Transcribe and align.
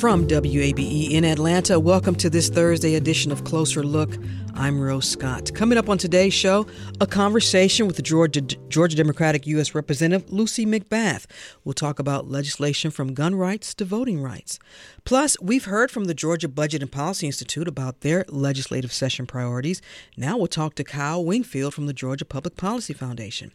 From 0.00 0.26
WABE 0.26 1.10
in 1.10 1.26
Atlanta, 1.26 1.78
welcome 1.78 2.14
to 2.14 2.30
this 2.30 2.48
Thursday 2.48 2.94
edition 2.94 3.30
of 3.30 3.44
Closer 3.44 3.82
Look. 3.82 4.16
I'm 4.54 4.80
Rose 4.80 5.06
Scott. 5.06 5.52
Coming 5.54 5.76
up 5.76 5.90
on 5.90 5.98
today's 5.98 6.32
show, 6.32 6.66
a 7.02 7.06
conversation 7.06 7.86
with 7.86 8.02
Georgia, 8.02 8.40
Georgia 8.40 8.96
Democratic 8.96 9.46
U.S. 9.48 9.74
Representative 9.74 10.32
Lucy 10.32 10.64
McBath. 10.64 11.26
We'll 11.64 11.74
talk 11.74 11.98
about 11.98 12.30
legislation 12.30 12.90
from 12.90 13.12
gun 13.12 13.34
rights 13.34 13.74
to 13.74 13.84
voting 13.84 14.22
rights. 14.22 14.58
Plus, 15.04 15.36
we've 15.40 15.64
heard 15.64 15.90
from 15.90 16.04
the 16.04 16.14
Georgia 16.14 16.48
Budget 16.48 16.82
and 16.82 16.90
Policy 16.90 17.26
Institute 17.26 17.68
about 17.68 18.00
their 18.00 18.24
legislative 18.28 18.92
session 18.92 19.26
priorities. 19.26 19.80
Now 20.16 20.36
we'll 20.36 20.46
talk 20.46 20.74
to 20.76 20.84
Kyle 20.84 21.24
Wingfield 21.24 21.74
from 21.74 21.86
the 21.86 21.92
Georgia 21.92 22.24
Public 22.24 22.56
Policy 22.56 22.92
Foundation. 22.92 23.52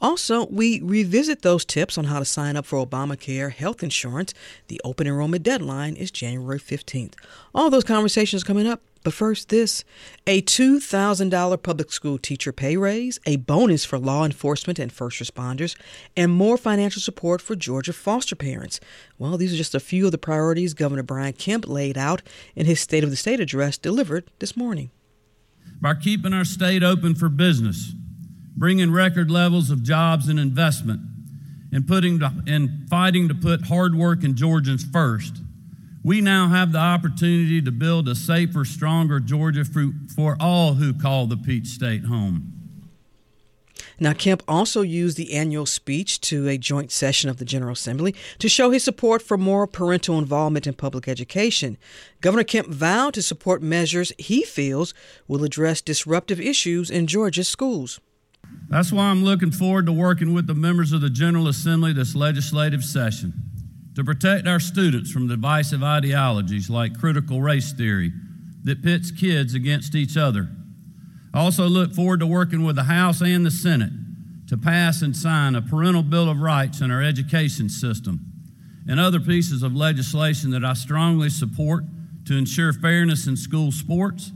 Also, 0.00 0.46
we 0.46 0.80
revisit 0.80 1.42
those 1.42 1.64
tips 1.64 1.98
on 1.98 2.04
how 2.04 2.18
to 2.18 2.24
sign 2.24 2.56
up 2.56 2.66
for 2.66 2.84
Obamacare 2.84 3.52
health 3.52 3.82
insurance. 3.82 4.34
The 4.68 4.80
open 4.84 5.06
enrollment 5.06 5.42
deadline 5.42 5.94
is 5.94 6.10
January 6.10 6.58
15th. 6.60 7.14
All 7.54 7.70
those 7.70 7.84
conversations 7.84 8.44
coming 8.44 8.66
up 8.66 8.82
but 9.04 9.12
first, 9.12 9.48
this 9.48 9.84
a 10.26 10.42
$2,000 10.42 11.62
public 11.62 11.92
school 11.92 12.18
teacher 12.18 12.52
pay 12.52 12.76
raise, 12.76 13.18
a 13.26 13.36
bonus 13.36 13.84
for 13.84 13.98
law 13.98 14.24
enforcement 14.24 14.78
and 14.78 14.92
first 14.92 15.20
responders, 15.20 15.76
and 16.16 16.32
more 16.32 16.56
financial 16.56 17.00
support 17.00 17.40
for 17.40 17.56
Georgia 17.56 17.92
foster 17.92 18.36
parents. 18.36 18.80
Well, 19.18 19.36
these 19.36 19.54
are 19.54 19.56
just 19.56 19.74
a 19.74 19.80
few 19.80 20.06
of 20.06 20.12
the 20.12 20.18
priorities 20.18 20.74
Governor 20.74 21.02
Brian 21.02 21.32
Kemp 21.32 21.68
laid 21.68 21.96
out 21.96 22.22
in 22.54 22.66
his 22.66 22.80
State 22.80 23.04
of 23.04 23.10
the 23.10 23.16
State 23.16 23.40
address 23.40 23.78
delivered 23.78 24.30
this 24.38 24.56
morning. 24.56 24.90
By 25.80 25.94
keeping 25.94 26.32
our 26.32 26.44
state 26.44 26.82
open 26.82 27.14
for 27.14 27.28
business, 27.28 27.92
bringing 28.56 28.90
record 28.90 29.30
levels 29.30 29.70
of 29.70 29.82
jobs 29.82 30.28
and 30.28 30.40
investment, 30.40 31.00
and 31.72 31.86
putting 31.86 32.18
to, 32.18 32.32
and 32.46 32.88
fighting 32.88 33.28
to 33.28 33.34
put 33.34 33.66
hard 33.66 33.94
work 33.94 34.24
in 34.24 34.34
Georgians 34.34 34.84
first 34.84 35.42
we 36.02 36.20
now 36.20 36.48
have 36.48 36.72
the 36.72 36.78
opportunity 36.78 37.60
to 37.62 37.72
build 37.72 38.08
a 38.08 38.14
safer, 38.14 38.64
stronger 38.64 39.20
Georgia 39.20 39.64
for 40.14 40.36
all 40.40 40.74
who 40.74 40.94
call 40.94 41.26
the 41.26 41.36
Peach 41.36 41.66
State 41.66 42.04
home. 42.04 42.52
Now, 44.00 44.12
Kemp 44.12 44.44
also 44.46 44.82
used 44.82 45.16
the 45.16 45.34
annual 45.34 45.66
speech 45.66 46.20
to 46.22 46.48
a 46.48 46.56
joint 46.56 46.92
session 46.92 47.28
of 47.28 47.38
the 47.38 47.44
General 47.44 47.72
Assembly 47.72 48.14
to 48.38 48.48
show 48.48 48.70
his 48.70 48.84
support 48.84 49.22
for 49.22 49.36
more 49.36 49.66
parental 49.66 50.18
involvement 50.18 50.68
in 50.68 50.74
public 50.74 51.08
education. 51.08 51.76
Governor 52.20 52.44
Kemp 52.44 52.68
vowed 52.68 53.14
to 53.14 53.22
support 53.22 53.60
measures 53.60 54.12
he 54.16 54.44
feels 54.44 54.94
will 55.26 55.42
address 55.42 55.80
disruptive 55.80 56.40
issues 56.40 56.90
in 56.90 57.08
Georgia's 57.08 57.48
schools. 57.48 58.00
That's 58.68 58.92
why 58.92 59.06
I'm 59.06 59.24
looking 59.24 59.50
forward 59.50 59.86
to 59.86 59.92
working 59.92 60.32
with 60.32 60.46
the 60.46 60.54
members 60.54 60.92
of 60.92 61.00
the 61.00 61.10
General 61.10 61.48
Assembly 61.48 61.92
this 61.92 62.14
legislative 62.14 62.84
session 62.84 63.32
to 63.98 64.04
protect 64.04 64.46
our 64.46 64.60
students 64.60 65.10
from 65.10 65.26
divisive 65.26 65.82
ideologies 65.82 66.70
like 66.70 67.00
critical 67.00 67.42
race 67.42 67.72
theory 67.72 68.12
that 68.62 68.80
pits 68.80 69.10
kids 69.10 69.54
against 69.54 69.96
each 69.96 70.16
other. 70.16 70.48
I 71.34 71.40
also 71.40 71.66
look 71.66 71.92
forward 71.92 72.20
to 72.20 72.26
working 72.28 72.64
with 72.64 72.76
the 72.76 72.84
House 72.84 73.20
and 73.20 73.44
the 73.44 73.50
Senate 73.50 73.90
to 74.46 74.56
pass 74.56 75.02
and 75.02 75.16
sign 75.16 75.56
a 75.56 75.62
parental 75.62 76.04
Bill 76.04 76.30
of 76.30 76.38
Rights 76.38 76.80
in 76.80 76.92
our 76.92 77.02
education 77.02 77.68
system 77.68 78.20
and 78.86 79.00
other 79.00 79.18
pieces 79.18 79.64
of 79.64 79.74
legislation 79.74 80.52
that 80.52 80.64
I 80.64 80.74
strongly 80.74 81.28
support 81.28 81.82
to 82.26 82.38
ensure 82.38 82.72
fairness 82.72 83.26
in 83.26 83.36
school 83.36 83.72
sports 83.72 84.30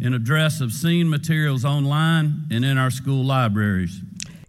and 0.00 0.14
address 0.14 0.60
obscene 0.60 1.10
materials 1.10 1.64
online 1.64 2.46
and 2.52 2.64
in 2.64 2.78
our 2.78 2.92
school 2.92 3.24
libraries. 3.24 4.00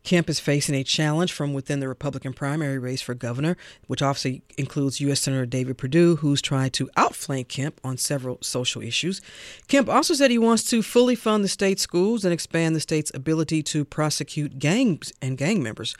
Kemp 0.10 0.28
is 0.28 0.40
facing 0.40 0.74
a 0.74 0.84
challenge 0.84 1.32
from 1.32 1.54
within 1.54 1.82
the 1.82 1.88
Republican 1.88 2.34
primary 2.34 2.80
race 2.80 3.00
for 3.00 3.14
governor, 3.14 3.56
which 3.86 4.02
obviously 4.02 4.42
includes 4.58 5.00
U.S. 5.02 5.22
Senator 5.22 5.46
David 5.46 5.78
Perdue, 5.78 6.16
who's 6.16 6.42
tried 6.42 6.74
to 6.74 6.90
outflank 6.98 7.48
Kemp 7.48 7.80
on 7.84 7.96
several 7.96 8.40
social 8.42 8.82
issues. 8.82 9.22
Kemp 9.68 9.88
also 9.88 10.16
said 10.16 10.32
he 10.32 10.40
wants 10.40 10.64
to 10.72 10.82
fully 10.82 11.14
fund 11.14 11.44
the 11.44 11.48
state 11.48 11.80
schools 11.80 12.26
and 12.26 12.34
expand 12.34 12.76
the 12.76 12.80
state's 12.80 13.12
ability 13.14 13.62
to 13.62 13.86
prosecute 13.86 14.58
gangs 14.58 15.14
and 15.22 15.38
gang 15.38 15.62
members. 15.62 15.96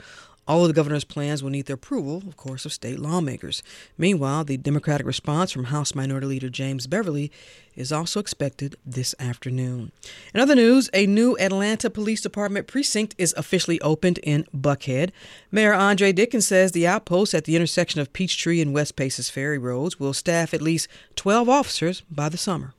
All 0.50 0.62
of 0.62 0.66
the 0.66 0.74
governor's 0.74 1.04
plans 1.04 1.44
will 1.44 1.50
need 1.50 1.66
the 1.66 1.74
approval, 1.74 2.24
of 2.26 2.36
course, 2.36 2.66
of 2.66 2.72
state 2.72 2.98
lawmakers. 2.98 3.62
Meanwhile, 3.96 4.42
the 4.42 4.56
Democratic 4.56 5.06
response 5.06 5.52
from 5.52 5.66
House 5.66 5.94
Minority 5.94 6.26
Leader 6.26 6.48
James 6.48 6.88
Beverly 6.88 7.30
is 7.76 7.92
also 7.92 8.18
expected 8.18 8.74
this 8.84 9.14
afternoon. 9.20 9.92
In 10.34 10.40
other 10.40 10.56
news, 10.56 10.90
a 10.92 11.06
new 11.06 11.38
Atlanta 11.38 11.88
Police 11.88 12.20
Department 12.20 12.66
precinct 12.66 13.14
is 13.16 13.32
officially 13.36 13.80
opened 13.80 14.18
in 14.24 14.44
Buckhead. 14.52 15.12
Mayor 15.52 15.72
Andre 15.72 16.10
Dickens 16.10 16.48
says 16.48 16.72
the 16.72 16.84
outpost 16.84 17.32
at 17.32 17.44
the 17.44 17.54
intersection 17.54 18.00
of 18.00 18.12
Peachtree 18.12 18.60
and 18.60 18.74
West 18.74 18.96
Paces 18.96 19.30
Ferry 19.30 19.56
Roads 19.56 20.00
will 20.00 20.12
staff 20.12 20.52
at 20.52 20.60
least 20.60 20.88
12 21.14 21.48
officers 21.48 22.02
by 22.10 22.28
the 22.28 22.36
summer. 22.36 22.74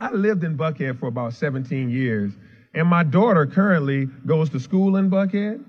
I 0.00 0.12
lived 0.12 0.44
in 0.44 0.56
Buckhead 0.56 1.00
for 1.00 1.08
about 1.08 1.32
17 1.32 1.90
years, 1.90 2.30
and 2.74 2.86
my 2.86 3.02
daughter 3.02 3.44
currently 3.44 4.06
goes 4.24 4.50
to 4.50 4.60
school 4.60 4.94
in 4.94 5.10
Buckhead. 5.10 5.64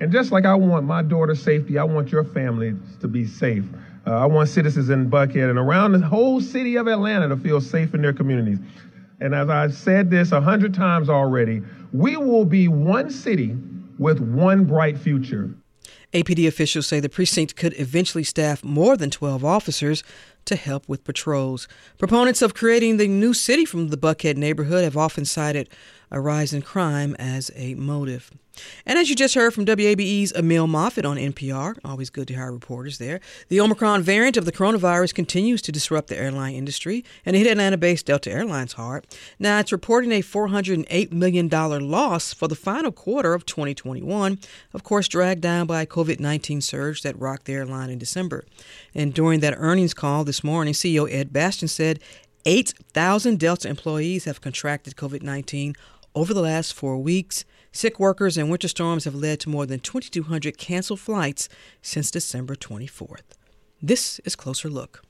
And 0.00 0.12
just 0.12 0.32
like 0.32 0.44
I 0.44 0.54
want 0.54 0.86
my 0.86 1.02
daughter's 1.02 1.42
safety, 1.42 1.78
I 1.78 1.84
want 1.84 2.12
your 2.12 2.24
family 2.24 2.74
to 3.00 3.08
be 3.08 3.26
safe. 3.26 3.64
Uh, 4.06 4.12
I 4.12 4.26
want 4.26 4.48
citizens 4.48 4.90
in 4.90 5.10
Buckhead 5.10 5.48
and 5.48 5.58
around 5.58 5.92
the 5.92 6.00
whole 6.00 6.40
city 6.40 6.76
of 6.76 6.88
Atlanta 6.88 7.28
to 7.28 7.36
feel 7.36 7.60
safe 7.60 7.94
in 7.94 8.02
their 8.02 8.12
communities. 8.12 8.58
And 9.20 9.34
as 9.34 9.48
I've 9.48 9.74
said 9.74 10.10
this 10.10 10.32
a 10.32 10.40
hundred 10.40 10.74
times 10.74 11.08
already, 11.08 11.62
we 11.92 12.16
will 12.16 12.44
be 12.44 12.68
one 12.68 13.10
city 13.10 13.56
with 13.98 14.20
one 14.20 14.64
bright 14.64 14.98
future. 14.98 15.54
APD 16.12 16.46
officials 16.46 16.86
say 16.86 17.00
the 17.00 17.08
precinct 17.08 17.56
could 17.56 17.74
eventually 17.78 18.22
staff 18.22 18.62
more 18.62 18.96
than 18.96 19.10
12 19.10 19.44
officers 19.44 20.04
to 20.44 20.54
help 20.54 20.88
with 20.88 21.04
patrols. 21.04 21.66
Proponents 21.98 22.42
of 22.42 22.54
creating 22.54 22.98
the 22.98 23.08
new 23.08 23.34
city 23.34 23.64
from 23.64 23.88
the 23.88 23.96
Buckhead 23.96 24.36
neighborhood 24.36 24.84
have 24.84 24.96
often 24.96 25.24
cited 25.24 25.68
a 26.14 26.20
rise 26.20 26.54
in 26.54 26.62
crime 26.62 27.16
as 27.18 27.50
a 27.56 27.74
motive. 27.74 28.30
And 28.86 28.96
as 29.00 29.10
you 29.10 29.16
just 29.16 29.34
heard 29.34 29.52
from 29.52 29.66
WABE's 29.66 30.30
Emil 30.30 30.68
Moffatt 30.68 31.04
on 31.04 31.16
NPR, 31.16 31.76
always 31.84 32.08
good 32.08 32.28
to 32.28 32.34
hear 32.34 32.52
reporters 32.52 32.98
there, 32.98 33.18
the 33.48 33.60
Omicron 33.60 34.02
variant 34.02 34.36
of 34.36 34.44
the 34.44 34.52
coronavirus 34.52 35.12
continues 35.12 35.60
to 35.62 35.72
disrupt 35.72 36.06
the 36.06 36.16
airline 36.16 36.54
industry 36.54 37.04
and 37.26 37.34
it 37.34 37.40
hit 37.40 37.48
Atlanta 37.48 37.76
based 37.76 38.06
Delta 38.06 38.30
Airlines 38.30 38.74
hard. 38.74 39.08
Now 39.40 39.58
it's 39.58 39.72
reporting 39.72 40.12
a 40.12 40.22
$408 40.22 41.10
million 41.10 41.48
loss 41.48 42.32
for 42.32 42.46
the 42.46 42.54
final 42.54 42.92
quarter 42.92 43.34
of 43.34 43.44
2021, 43.44 44.38
of 44.72 44.84
course, 44.84 45.08
dragged 45.08 45.40
down 45.40 45.66
by 45.66 45.82
a 45.82 45.86
COVID 45.86 46.20
19 46.20 46.60
surge 46.60 47.02
that 47.02 47.18
rocked 47.18 47.46
the 47.46 47.54
airline 47.54 47.90
in 47.90 47.98
December. 47.98 48.44
And 48.94 49.12
during 49.12 49.40
that 49.40 49.56
earnings 49.56 49.94
call 49.94 50.22
this 50.22 50.44
morning, 50.44 50.74
CEO 50.74 51.12
Ed 51.12 51.32
Bastian 51.32 51.66
said 51.66 51.98
8,000 52.46 53.38
Delta 53.38 53.68
employees 53.68 54.26
have 54.26 54.40
contracted 54.40 54.96
COVID 54.96 55.22
19 55.22 55.74
over 56.14 56.32
the 56.32 56.40
last 56.40 56.72
four 56.74 56.98
weeks, 56.98 57.44
sick 57.72 57.98
workers 57.98 58.36
and 58.36 58.50
winter 58.50 58.68
storms 58.68 59.04
have 59.04 59.14
led 59.14 59.40
to 59.40 59.48
more 59.48 59.66
than 59.66 59.80
2,200 59.80 60.56
canceled 60.56 61.00
flights 61.00 61.48
since 61.82 62.10
December 62.10 62.54
24th. 62.54 63.36
This 63.82 64.20
is 64.20 64.36
Closer 64.36 64.70
Look. 64.70 65.02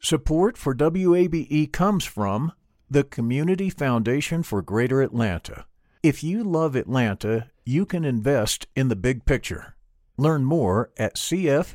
Support 0.00 0.56
for 0.56 0.74
WABE 0.74 1.72
comes 1.72 2.04
from 2.04 2.52
the 2.88 3.02
Community 3.02 3.68
Foundation 3.68 4.44
for 4.44 4.62
Greater 4.62 5.02
Atlanta. 5.02 5.66
If 6.02 6.22
you 6.22 6.44
love 6.44 6.76
Atlanta, 6.76 7.50
you 7.64 7.84
can 7.84 8.04
invest 8.04 8.68
in 8.76 8.86
the 8.86 8.94
big 8.94 9.24
picture. 9.24 9.74
Learn 10.16 10.44
more 10.44 10.90
at 10.96 11.16
CF 11.16 11.74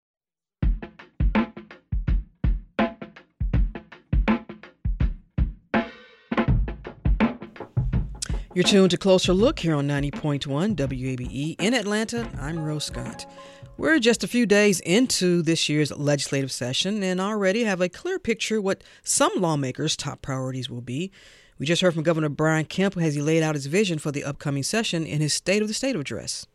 You're 8.53 8.65
tuned 8.65 8.91
to 8.91 8.97
Closer 8.97 9.33
Look 9.33 9.59
here 9.59 9.75
on 9.75 9.87
90.1 9.87 10.75
WABE 10.75 11.55
in 11.57 11.73
Atlanta. 11.73 12.29
I'm 12.37 12.59
Rose 12.61 12.83
Scott. 12.83 13.25
We're 13.77 13.97
just 13.97 14.25
a 14.25 14.27
few 14.27 14.45
days 14.45 14.81
into 14.81 15.41
this 15.41 15.69
year's 15.69 15.97
legislative 15.97 16.51
session 16.51 17.01
and 17.01 17.21
already 17.21 17.63
have 17.63 17.79
a 17.79 17.87
clear 17.87 18.19
picture 18.19 18.59
what 18.59 18.83
some 19.03 19.31
lawmakers' 19.37 19.95
top 19.95 20.21
priorities 20.21 20.69
will 20.69 20.81
be. 20.81 21.13
We 21.59 21.65
just 21.65 21.81
heard 21.81 21.93
from 21.93 22.03
Governor 22.03 22.27
Brian 22.27 22.65
Kemp 22.65 22.97
as 22.97 23.15
he 23.15 23.21
laid 23.21 23.41
out 23.41 23.55
his 23.55 23.67
vision 23.67 23.99
for 23.99 24.11
the 24.11 24.25
upcoming 24.25 24.63
session 24.63 25.05
in 25.05 25.21
his 25.21 25.33
State 25.33 25.61
of 25.61 25.69
the 25.69 25.73
State 25.73 25.95
address. 25.95 26.45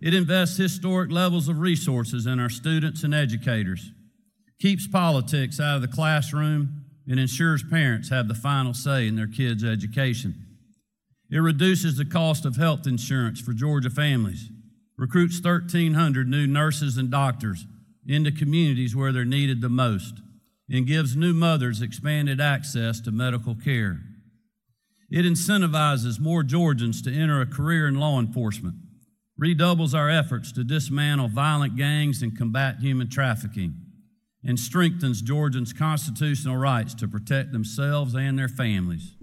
It 0.00 0.14
invests 0.14 0.56
historic 0.56 1.12
levels 1.12 1.48
of 1.48 1.60
resources 1.60 2.26
in 2.26 2.40
our 2.40 2.50
students 2.50 3.04
and 3.04 3.14
educators, 3.14 3.92
keeps 4.58 4.88
politics 4.88 5.60
out 5.60 5.76
of 5.76 5.82
the 5.82 5.88
classroom, 5.88 6.86
and 7.06 7.20
ensures 7.20 7.62
parents 7.62 8.08
have 8.08 8.26
the 8.26 8.34
final 8.34 8.74
say 8.74 9.06
in 9.06 9.14
their 9.14 9.28
kids' 9.28 9.62
education. 9.62 10.49
It 11.30 11.38
reduces 11.38 11.96
the 11.96 12.04
cost 12.04 12.44
of 12.44 12.56
health 12.56 12.86
insurance 12.86 13.40
for 13.40 13.52
Georgia 13.52 13.90
families, 13.90 14.50
recruits 14.96 15.40
1,300 15.40 16.28
new 16.28 16.46
nurses 16.46 16.96
and 16.96 17.10
doctors 17.10 17.66
into 18.06 18.32
communities 18.32 18.96
where 18.96 19.12
they're 19.12 19.24
needed 19.24 19.60
the 19.60 19.68
most, 19.68 20.14
and 20.68 20.86
gives 20.86 21.14
new 21.14 21.32
mothers 21.32 21.82
expanded 21.82 22.40
access 22.40 23.00
to 23.00 23.12
medical 23.12 23.54
care. 23.54 24.00
It 25.10 25.24
incentivizes 25.24 26.20
more 26.20 26.42
Georgians 26.42 27.00
to 27.02 27.12
enter 27.12 27.40
a 27.40 27.46
career 27.46 27.86
in 27.86 27.94
law 27.94 28.18
enforcement, 28.18 28.76
redoubles 29.38 29.94
our 29.94 30.10
efforts 30.10 30.52
to 30.52 30.64
dismantle 30.64 31.28
violent 31.28 31.76
gangs 31.76 32.22
and 32.22 32.36
combat 32.36 32.76
human 32.80 33.08
trafficking, 33.08 33.74
and 34.44 34.58
strengthens 34.58 35.22
Georgians' 35.22 35.72
constitutional 35.72 36.56
rights 36.56 36.94
to 36.94 37.08
protect 37.08 37.52
themselves 37.52 38.14
and 38.14 38.38
their 38.38 38.48
families. 38.48 39.16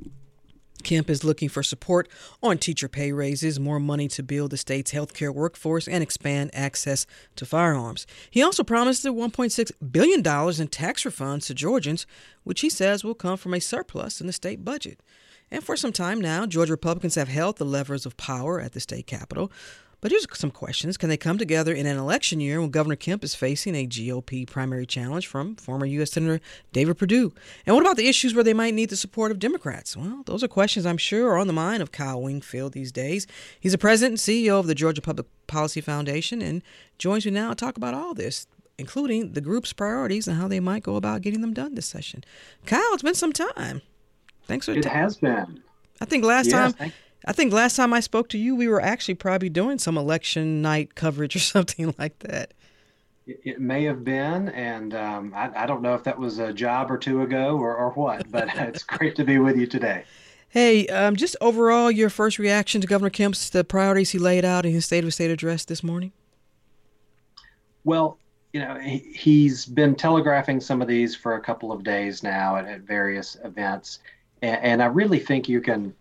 Kemp 0.88 1.10
is 1.10 1.25
looking 1.25 1.50
for 1.50 1.63
support 1.63 2.07
on 2.42 2.57
teacher 2.57 2.88
pay 2.88 3.12
raises, 3.12 3.60
more 3.60 3.78
money 3.78 4.07
to 4.07 4.24
build 4.24 4.51
the 4.51 4.57
state's 4.57 4.94
healthcare 4.94 5.34
workforce, 5.34 5.86
and 5.86 6.01
expand 6.01 6.50
access 6.54 7.06
to 7.36 7.45
firearms. 7.45 8.07
He 8.31 8.42
also 8.42 8.63
promised 8.63 9.04
$1.6 9.04 9.72
billion 9.92 10.19
in 10.19 10.68
tax 10.69 11.04
refunds 11.04 11.48
to 11.48 11.54
Georgians, 11.54 12.07
which 12.45 12.62
he 12.62 12.69
says 12.69 13.04
will 13.04 13.16
come 13.16 13.36
from 13.36 13.54
a 13.54 13.60
surplus 13.60 14.22
in 14.22 14.28
the 14.28 14.34
state 14.34 14.63
budget. 14.63 15.04
And 15.51 15.62
for 15.62 15.75
some 15.75 15.92
time 15.92 16.22
now, 16.22 16.45
Georgia 16.45 16.72
Republicans 16.72 17.16
have 17.16 17.28
held 17.28 17.57
the 17.57 17.66
levers 17.66 18.06
of 18.06 18.16
power 18.16 18.62
at 18.62 18.72
the 18.72 18.80
state 18.80 19.07
capitol. 19.07 19.51
But 19.99 20.11
here's 20.11 20.27
some 20.38 20.51
questions. 20.51 20.95
Can 20.95 21.09
they 21.09 21.17
come 21.17 21.39
together 21.39 21.73
in 21.73 21.88
an 21.88 21.97
election 21.97 22.39
year 22.39 22.61
when 22.61 22.69
Governor 22.69 22.95
Kemp 22.95 23.23
is 23.23 23.33
facing 23.33 23.73
a 23.75 23.88
GOP 23.88 24.45
primary 24.45 24.85
challenge 24.85 25.25
from 25.25 25.55
former 25.55 25.88
U.S. 25.88 26.11
Senator 26.11 26.39
David 26.71 26.99
Perdue? 26.99 27.33
And 27.65 27.75
what 27.75 27.81
about 27.81 27.97
the 27.97 28.07
issues 28.07 28.35
where 28.35 28.44
they 28.44 28.53
might 28.53 28.75
need 28.75 28.89
the 28.89 28.95
support 28.95 29.31
of 29.31 29.39
Democrats? 29.39 29.97
Well, 29.97 30.21
those 30.27 30.44
are 30.44 30.47
questions 30.47 30.85
I'm 30.85 30.97
sure 30.97 31.29
are 31.31 31.38
on 31.38 31.47
the 31.47 31.53
mind 31.53 31.81
of 31.81 31.91
Kyle 31.91 32.21
Wingfield 32.21 32.73
these 32.73 32.91
days. 32.91 33.25
He's 33.59 33.71
the 33.71 33.79
president 33.79 34.11
and 34.11 34.19
CEO 34.19 34.59
of 34.59 34.67
the 34.67 34.75
Georgia 34.75 35.01
Public 35.01 35.27
Policy 35.47 35.81
Foundation 35.81 36.43
and 36.43 36.61
joins 37.00 37.25
me 37.25 37.31
now 37.31 37.50
to 37.50 37.55
talk 37.55 37.75
about 37.75 37.95
all 37.95 38.13
this, 38.13 38.45
including 38.77 39.33
the 39.33 39.41
group's 39.41 39.73
priorities 39.73 40.27
and 40.27 40.38
how 40.38 40.47
they 40.47 40.59
might 40.59 40.83
go 40.83 40.95
about 40.95 41.23
getting 41.23 41.41
them 41.41 41.55
done 41.55 41.73
this 41.73 41.88
session. 41.88 42.23
Kyle, 42.67 42.93
it's 42.93 43.01
been 43.01 43.15
some 43.15 43.33
time. 43.33 43.81
Thanks 44.45 44.67
for 44.67 44.73
It 44.73 44.85
has 44.85 45.17
been. 45.17 45.63
I 46.00 46.05
think 46.05 46.23
last 46.23 46.51
yes, 46.51 46.75
time 46.75 46.93
I 47.25 47.33
think 47.33 47.51
last 47.51 47.75
time 47.75 47.93
I 47.93 47.99
spoke 47.99 48.29
to 48.29 48.37
you, 48.37 48.55
we 48.55 48.67
were 48.67 48.81
actually 48.81 49.15
probably 49.15 49.49
doing 49.49 49.79
some 49.79 49.97
election 49.97 50.61
night 50.61 50.95
coverage 50.95 51.35
or 51.35 51.39
something 51.55 51.93
like 51.97 52.19
that. 52.19 52.53
It 53.25 53.59
may 53.59 53.83
have 53.83 54.05
been, 54.05 54.47
and 54.49 54.93
um, 54.93 55.33
I, 55.35 55.63
I, 55.63 55.65
don't 55.65 55.81
know 55.81 55.93
if 55.95 56.03
that 56.05 56.17
was 56.17 56.39
a 56.39 56.53
job 56.53 56.89
or 56.89 56.97
two 56.97 57.23
ago 57.23 57.57
or, 57.57 57.75
or 57.75 57.89
what, 57.89 58.31
but 58.31 58.47
it's 58.55 58.83
great 58.83 59.17
to 59.17 59.25
be 59.25 59.37
with 59.37 59.57
you 59.57 59.67
today. 59.67 60.05
Hey, 60.47 60.87
um, 60.87 61.17
just 61.17 61.35
overall, 61.41 61.91
your 61.91 62.09
first 62.09 62.39
reaction 62.39 62.79
to 62.79 62.87
Governor 62.87 63.09
Kemp's 63.09 63.49
the 63.49 63.65
priorities 63.65 64.11
he 64.11 64.17
laid 64.17 64.45
out 64.45 64.65
in 64.65 64.71
his 64.71 64.85
State 64.85 64.99
of 64.99 65.05
the 65.05 65.11
State 65.11 65.29
address 65.29 65.65
this 65.65 65.83
morning? 65.83 66.13
Well, 67.83 68.17
you 68.53 68.61
know, 68.61 68.79
he, 68.79 69.47
has 69.47 69.65
been 69.65 69.93
telegraphing 69.93 70.61
some 70.61 70.81
of 70.81 70.87
these 70.87 71.13
for 71.13 71.35
a 71.35 71.41
couple 71.41 71.73
of 71.73 71.83
days 71.83 72.23
now 72.23 72.55
at, 72.55 72.65
at 72.65 72.81
various 72.81 73.35
events, 73.43 73.99
and, 74.41 74.63
and 74.63 74.83
I 74.83 74.85
really 74.85 75.19
think 75.19 75.49
you 75.49 75.59
can 75.59 75.93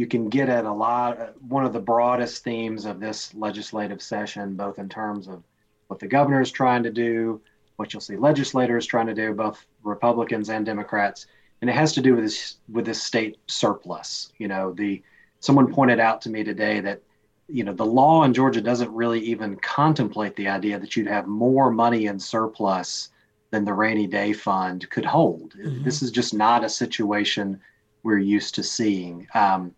you 0.00 0.06
can 0.06 0.30
get 0.30 0.48
at 0.48 0.64
a 0.64 0.72
lot 0.72 1.38
one 1.42 1.66
of 1.66 1.74
the 1.74 1.78
broadest 1.78 2.42
themes 2.42 2.86
of 2.86 3.00
this 3.00 3.34
legislative 3.34 4.00
session 4.00 4.54
both 4.54 4.78
in 4.78 4.88
terms 4.88 5.28
of 5.28 5.42
what 5.88 5.98
the 6.00 6.06
governor 6.06 6.40
is 6.40 6.50
trying 6.50 6.82
to 6.82 6.90
do 6.90 7.38
what 7.76 7.92
you'll 7.92 8.00
see 8.00 8.16
legislators 8.16 8.86
trying 8.86 9.06
to 9.06 9.14
do 9.14 9.34
both 9.34 9.66
republicans 9.82 10.48
and 10.48 10.64
democrats. 10.64 11.26
And 11.60 11.68
it 11.68 11.74
has 11.74 11.92
to 11.92 12.00
do 12.00 12.14
with 12.14 12.24
this 12.24 12.56
with 12.72 12.86
this 12.86 13.02
state 13.02 13.36
surplus. 13.46 14.32
You 14.38 14.48
know 14.48 14.72
the 14.72 15.02
someone 15.40 15.70
pointed 15.70 16.00
out 16.00 16.22
to 16.22 16.30
me 16.30 16.44
today 16.44 16.80
that 16.80 17.02
you 17.46 17.64
know 17.64 17.74
the 17.74 17.84
law 18.00 18.24
in 18.24 18.32
georgia 18.32 18.62
doesn't 18.62 18.94
really 18.94 19.20
even 19.20 19.56
contemplate 19.56 20.34
the 20.36 20.48
idea 20.48 20.78
that 20.78 20.96
you'd 20.96 21.08
have 21.08 21.26
more 21.26 21.70
money 21.70 22.06
in 22.06 22.18
surplus 22.18 23.10
than 23.50 23.66
the 23.66 23.74
rainy 23.74 24.06
day 24.06 24.32
fund 24.32 24.88
could 24.88 25.04
hold. 25.04 25.54
Mm-hmm. 25.58 25.84
this 25.84 26.00
is 26.00 26.10
just 26.10 26.32
not 26.32 26.64
a 26.64 26.70
situation 26.70 27.60
we're 28.02 28.18
used 28.36 28.54
to 28.54 28.62
seeing. 28.62 29.26
Um, 29.34 29.74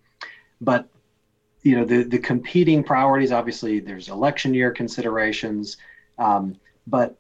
but 0.63 0.89
you 1.63 1.77
know 1.77 1.85
the 1.85 2.05
the 2.05 2.19
competing 2.19 2.83
priorities 2.83 3.33
obviously 3.33 3.81
there's 3.81 4.09
election 4.09 4.55
year 4.55 4.71
considerations 4.71 5.77
um, 6.19 6.57
but 6.87 7.19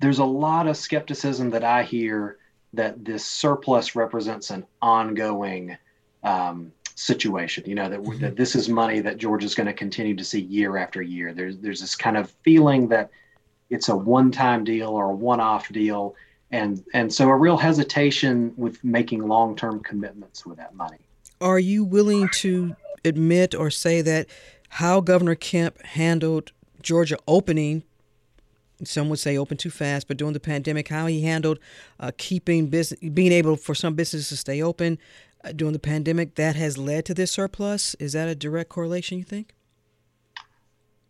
there's 0.00 0.18
a 0.18 0.24
lot 0.24 0.66
of 0.66 0.76
skepticism 0.76 1.50
that 1.50 1.64
i 1.64 1.82
hear 1.82 2.38
that 2.72 3.04
this 3.04 3.24
surplus 3.24 3.94
represents 3.94 4.50
an 4.50 4.64
ongoing 4.80 5.76
um, 6.22 6.72
situation 6.94 7.64
you 7.66 7.74
know 7.74 7.88
that, 7.88 8.00
mm-hmm. 8.00 8.20
that 8.20 8.36
this 8.36 8.54
is 8.54 8.68
money 8.68 9.00
that 9.00 9.18
Georgia 9.18 9.46
is 9.46 9.54
going 9.54 9.66
to 9.66 9.72
continue 9.72 10.14
to 10.14 10.24
see 10.24 10.40
year 10.40 10.76
after 10.76 11.02
year 11.02 11.34
there's 11.34 11.58
there's 11.58 11.80
this 11.80 11.96
kind 11.96 12.16
of 12.16 12.30
feeling 12.42 12.88
that 12.88 13.10
it's 13.70 13.88
a 13.88 13.96
one-time 13.96 14.62
deal 14.64 14.90
or 14.90 15.06
a 15.06 15.14
one-off 15.14 15.68
deal 15.70 16.14
and 16.50 16.84
and 16.92 17.12
so 17.12 17.28
a 17.28 17.36
real 17.36 17.56
hesitation 17.56 18.52
with 18.56 18.82
making 18.84 19.26
long-term 19.26 19.80
commitments 19.80 20.44
with 20.44 20.58
that 20.58 20.74
money 20.74 20.98
are 21.42 21.58
you 21.58 21.84
willing 21.84 22.28
to 22.28 22.76
admit 23.04 23.54
or 23.54 23.70
say 23.70 24.00
that 24.00 24.28
how 24.68 25.00
Governor 25.00 25.34
Kemp 25.34 25.82
handled 25.82 26.52
Georgia 26.80 27.18
opening, 27.28 27.82
some 28.84 29.08
would 29.08 29.18
say 29.18 29.36
open 29.36 29.56
too 29.56 29.70
fast, 29.70 30.08
but 30.08 30.16
during 30.16 30.32
the 30.32 30.40
pandemic, 30.40 30.88
how 30.88 31.06
he 31.06 31.22
handled 31.22 31.58
uh, 32.00 32.10
keeping 32.16 32.68
business, 32.68 32.98
being 33.12 33.32
able 33.32 33.56
for 33.56 33.74
some 33.74 33.94
businesses 33.94 34.28
to 34.30 34.36
stay 34.36 34.62
open 34.62 34.98
uh, 35.44 35.52
during 35.52 35.72
the 35.72 35.78
pandemic, 35.78 36.36
that 36.36 36.56
has 36.56 36.78
led 36.78 37.04
to 37.06 37.14
this 37.14 37.32
surplus? 37.32 37.94
Is 37.96 38.12
that 38.14 38.28
a 38.28 38.34
direct 38.34 38.70
correlation, 38.70 39.18
you 39.18 39.24
think? 39.24 39.54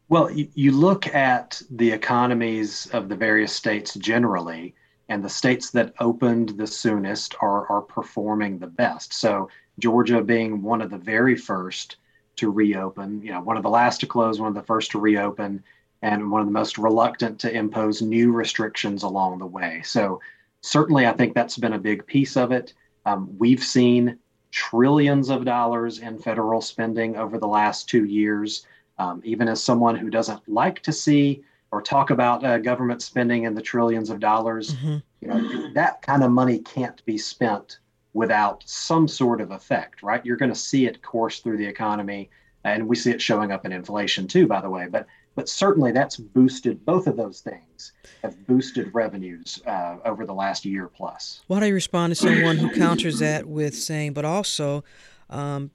Well, 0.08 0.30
you, 0.30 0.48
you 0.54 0.72
look 0.72 1.06
at 1.14 1.62
the 1.70 1.90
economies 1.90 2.86
of 2.92 3.08
the 3.08 3.16
various 3.16 3.52
states 3.52 3.94
generally, 3.94 4.74
and 5.08 5.22
the 5.24 5.28
states 5.28 5.70
that 5.70 5.94
opened 6.00 6.50
the 6.50 6.66
soonest 6.66 7.34
are, 7.40 7.66
are 7.70 7.80
performing 7.82 8.58
the 8.58 8.66
best. 8.66 9.14
So 9.14 9.48
Georgia 9.78 10.22
being 10.22 10.62
one 10.62 10.82
of 10.82 10.90
the 10.90 10.98
very 10.98 11.36
first 11.36 11.96
to 12.36 12.50
reopen, 12.50 13.22
you 13.22 13.30
know, 13.30 13.40
one 13.40 13.56
of 13.56 13.62
the 13.62 13.68
last 13.70 14.00
to 14.00 14.06
close, 14.06 14.40
one 14.40 14.48
of 14.48 14.54
the 14.54 14.62
first 14.62 14.90
to 14.92 14.98
reopen, 14.98 15.62
and 16.02 16.30
one 16.30 16.40
of 16.40 16.46
the 16.46 16.52
most 16.52 16.78
reluctant 16.78 17.38
to 17.40 17.52
impose 17.52 18.02
new 18.02 18.32
restrictions 18.32 19.02
along 19.02 19.38
the 19.38 19.46
way. 19.46 19.82
So, 19.84 20.20
certainly, 20.60 21.06
I 21.06 21.12
think 21.12 21.34
that's 21.34 21.58
been 21.58 21.74
a 21.74 21.78
big 21.78 22.06
piece 22.06 22.36
of 22.36 22.52
it. 22.52 22.74
Um, 23.06 23.36
we've 23.38 23.62
seen 23.62 24.18
trillions 24.50 25.30
of 25.30 25.44
dollars 25.44 25.98
in 25.98 26.18
federal 26.18 26.60
spending 26.60 27.16
over 27.16 27.38
the 27.38 27.48
last 27.48 27.88
two 27.88 28.04
years. 28.04 28.66
Um, 28.98 29.20
even 29.24 29.48
as 29.48 29.62
someone 29.62 29.96
who 29.96 30.10
doesn't 30.10 30.46
like 30.48 30.80
to 30.80 30.92
see 30.92 31.42
or 31.70 31.80
talk 31.80 32.10
about 32.10 32.44
uh, 32.44 32.58
government 32.58 33.02
spending 33.02 33.44
in 33.44 33.54
the 33.54 33.62
trillions 33.62 34.10
of 34.10 34.20
dollars, 34.20 34.74
mm-hmm. 34.74 34.98
you 35.20 35.28
know, 35.28 35.72
that 35.72 36.02
kind 36.02 36.22
of 36.22 36.30
money 36.30 36.58
can't 36.58 37.04
be 37.06 37.16
spent 37.16 37.78
without 38.14 38.62
some 38.66 39.08
sort 39.08 39.40
of 39.40 39.50
effect, 39.50 40.02
right? 40.02 40.24
You're 40.24 40.36
going 40.36 40.52
to 40.52 40.58
see 40.58 40.86
it 40.86 41.02
course 41.02 41.40
through 41.40 41.56
the 41.56 41.66
economy, 41.66 42.30
and 42.64 42.86
we 42.86 42.96
see 42.96 43.10
it 43.10 43.22
showing 43.22 43.52
up 43.52 43.64
in 43.64 43.72
inflation 43.72 44.28
too, 44.28 44.46
by 44.46 44.60
the 44.60 44.70
way. 44.70 44.86
But 44.90 45.06
but 45.34 45.48
certainly 45.48 45.92
that's 45.92 46.16
boosted 46.16 46.84
both 46.84 47.06
of 47.06 47.16
those 47.16 47.40
things 47.40 47.92
have 48.22 48.46
boosted 48.46 48.94
revenues 48.94 49.62
uh, 49.66 49.96
over 50.04 50.26
the 50.26 50.34
last 50.34 50.64
year 50.64 50.88
plus. 50.88 51.40
Why 51.46 51.60
do 51.60 51.66
you 51.66 51.74
respond 51.74 52.10
to 52.10 52.14
someone 52.14 52.58
who 52.58 52.70
counters 52.70 53.18
that 53.20 53.46
with 53.46 53.74
saying, 53.74 54.12
but 54.12 54.26
also 54.26 54.84
um, 55.30 55.70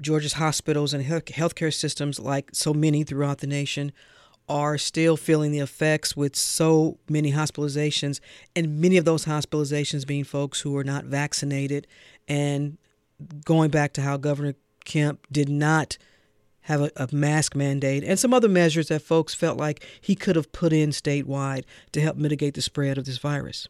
Georgia's 0.00 0.34
hospitals 0.34 0.92
and 0.92 1.02
health- 1.02 1.24
healthcare 1.26 1.72
systems, 1.72 2.20
like 2.20 2.50
so 2.52 2.74
many 2.74 3.04
throughout 3.04 3.38
the 3.38 3.46
nation, 3.46 3.92
are 4.48 4.76
still 4.76 5.16
feeling 5.16 5.52
the 5.52 5.60
effects 5.60 6.16
with 6.16 6.36
so 6.36 6.98
many 7.08 7.32
hospitalizations, 7.32 8.20
and 8.54 8.80
many 8.80 8.96
of 8.96 9.04
those 9.04 9.24
hospitalizations 9.24 10.06
being 10.06 10.24
folks 10.24 10.60
who 10.60 10.76
are 10.76 10.84
not 10.84 11.04
vaccinated. 11.04 11.86
And 12.28 12.78
going 13.44 13.70
back 13.70 13.92
to 13.94 14.02
how 14.02 14.16
Governor 14.16 14.54
Kemp 14.84 15.26
did 15.32 15.48
not 15.48 15.96
have 16.62 16.80
a, 16.80 16.90
a, 16.96 17.08
mask 17.12 17.54
mandate 17.54 18.02
and 18.04 18.18
some 18.18 18.32
other 18.32 18.48
measures 18.48 18.88
that 18.88 19.02
folks 19.02 19.34
felt 19.34 19.58
like 19.58 19.84
he 20.00 20.14
could 20.14 20.34
have 20.34 20.50
put 20.50 20.72
in 20.72 20.90
statewide 20.90 21.64
to 21.92 22.00
help 22.00 22.16
mitigate 22.16 22.54
the 22.54 22.62
spread 22.62 22.96
of 22.96 23.04
this 23.04 23.18
virus. 23.18 23.68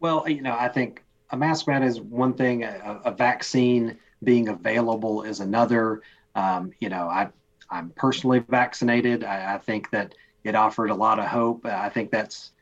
Well, 0.00 0.28
you 0.28 0.42
know, 0.42 0.56
I 0.58 0.68
think 0.68 1.02
a 1.30 1.36
mask 1.36 1.68
mandate 1.68 1.90
is 1.90 2.00
one 2.00 2.34
thing, 2.34 2.64
a, 2.64 3.00
a 3.04 3.12
vaccine 3.12 3.96
being 4.24 4.48
available 4.48 5.22
is 5.22 5.40
another. 5.40 6.02
Um, 6.34 6.72
you 6.80 6.88
know, 6.88 7.08
I 7.08 7.28
I'm 7.72 7.90
personally 7.90 8.40
vaccinated. 8.40 9.24
I, 9.24 9.54
I, 9.54 9.58
think 9.58 9.90
that 9.90 10.14
it 10.44 10.54
offered 10.54 10.90
a 10.90 10.94
lot 10.94 11.18
of 11.18 11.26
hope. 11.26 11.64
I 11.64 11.88
think 11.88 12.10
that's 12.10 12.52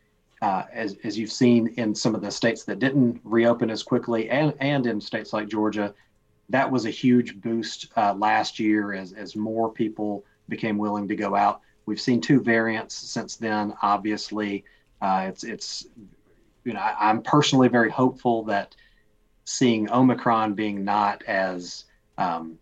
uh, 0.40 0.64
as 0.72 0.96
as 1.04 1.18
you've 1.18 1.32
seen 1.32 1.74
in 1.76 1.94
some 1.94 2.14
of 2.14 2.22
the 2.22 2.30
states 2.30 2.64
that 2.64 2.78
didn't 2.78 3.20
reopen 3.24 3.70
as 3.70 3.82
quickly, 3.82 4.30
and 4.30 4.54
and 4.60 4.86
in 4.86 5.00
states 5.00 5.32
like 5.32 5.48
Georgia, 5.48 5.92
that 6.48 6.70
was 6.70 6.86
a 6.86 6.90
huge 6.90 7.40
boost 7.40 7.88
uh, 7.96 8.14
last 8.14 8.58
year 8.58 8.94
as 8.94 9.12
as 9.12 9.36
more 9.36 9.70
people 9.70 10.24
became 10.48 10.78
willing 10.78 11.08
to 11.08 11.16
go 11.16 11.34
out. 11.34 11.60
We've 11.86 12.00
seen 12.00 12.20
two 12.20 12.40
variants 12.40 12.94
since 12.94 13.36
then. 13.36 13.74
Obviously, 13.82 14.64
uh, 15.02 15.26
it's 15.28 15.44
it's 15.44 15.86
you 16.64 16.72
know 16.72 16.80
I, 16.80 17.10
I'm 17.10 17.22
personally 17.22 17.68
very 17.68 17.90
hopeful 17.90 18.44
that 18.44 18.76
seeing 19.44 19.90
Omicron 19.90 20.54
being 20.54 20.84
not 20.84 21.24
as 21.24 21.84
um, 22.16 22.58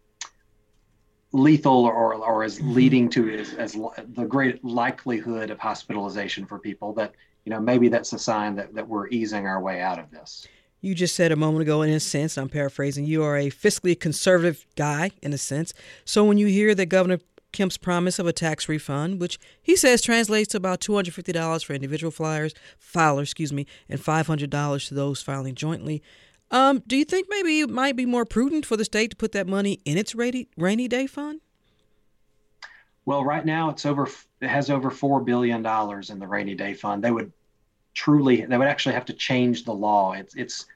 lethal 1.32 1.84
or, 1.84 2.14
or 2.14 2.42
as 2.42 2.58
mm-hmm. 2.58 2.72
leading 2.72 3.08
to 3.10 3.30
as, 3.34 3.52
as 3.54 3.72
the 4.14 4.24
great 4.24 4.64
likelihood 4.64 5.50
of 5.50 5.58
hospitalization 5.58 6.46
for 6.46 6.58
people 6.58 6.92
that 6.94 7.12
you 7.44 7.50
know 7.50 7.60
maybe 7.60 7.88
that's 7.88 8.12
a 8.12 8.18
sign 8.18 8.54
that, 8.56 8.74
that 8.74 8.88
we're 8.88 9.08
easing 9.08 9.46
our 9.46 9.60
way 9.60 9.80
out 9.80 9.98
of 9.98 10.10
this 10.10 10.46
you 10.80 10.94
just 10.94 11.14
said 11.14 11.30
a 11.30 11.36
moment 11.36 11.62
ago 11.62 11.82
in 11.82 11.90
a 11.90 12.00
sense 12.00 12.38
i'm 12.38 12.48
paraphrasing 12.48 13.04
you 13.04 13.22
are 13.22 13.36
a 13.36 13.50
fiscally 13.50 13.98
conservative 13.98 14.66
guy 14.74 15.10
in 15.22 15.34
a 15.34 15.38
sense 15.38 15.74
so 16.04 16.24
when 16.24 16.38
you 16.38 16.46
hear 16.46 16.74
that 16.74 16.86
governor 16.86 17.18
kemp's 17.52 17.76
promise 17.76 18.18
of 18.18 18.26
a 18.26 18.32
tax 18.32 18.66
refund 18.66 19.20
which 19.20 19.38
he 19.62 19.76
says 19.76 20.02
translates 20.02 20.50
to 20.50 20.56
about 20.56 20.80
$250 20.80 21.64
for 21.64 21.72
individual 21.72 22.10
flyers 22.10 22.54
filers 22.78 23.22
excuse 23.22 23.52
me 23.52 23.66
and 23.88 24.00
$500 24.00 24.88
to 24.88 24.94
those 24.94 25.22
filing 25.22 25.54
jointly 25.54 26.02
um, 26.50 26.82
do 26.86 26.96
you 26.96 27.04
think 27.04 27.26
maybe 27.28 27.60
it 27.60 27.70
might 27.70 27.96
be 27.96 28.06
more 28.06 28.24
prudent 28.24 28.64
for 28.64 28.76
the 28.76 28.84
state 28.84 29.10
to 29.10 29.16
put 29.16 29.32
that 29.32 29.46
money 29.46 29.80
in 29.84 29.98
its 29.98 30.14
rainy, 30.14 30.48
rainy 30.56 30.88
day 30.88 31.06
fund? 31.06 31.40
Well, 33.04 33.24
right 33.24 33.44
now 33.44 33.70
it's 33.70 33.86
over. 33.86 34.08
It 34.40 34.48
has 34.48 34.68
over 34.70 34.90
four 34.90 35.20
billion 35.20 35.62
dollars 35.62 36.10
in 36.10 36.18
the 36.18 36.26
rainy 36.26 36.54
day 36.54 36.74
fund. 36.74 37.02
They 37.02 37.10
would 37.10 37.32
truly. 37.94 38.44
They 38.44 38.58
would 38.58 38.68
actually 38.68 38.94
have 38.94 39.06
to 39.06 39.14
change 39.14 39.64
the 39.64 39.72
law. 39.72 40.12
It's 40.12 40.34
it's 40.36 40.66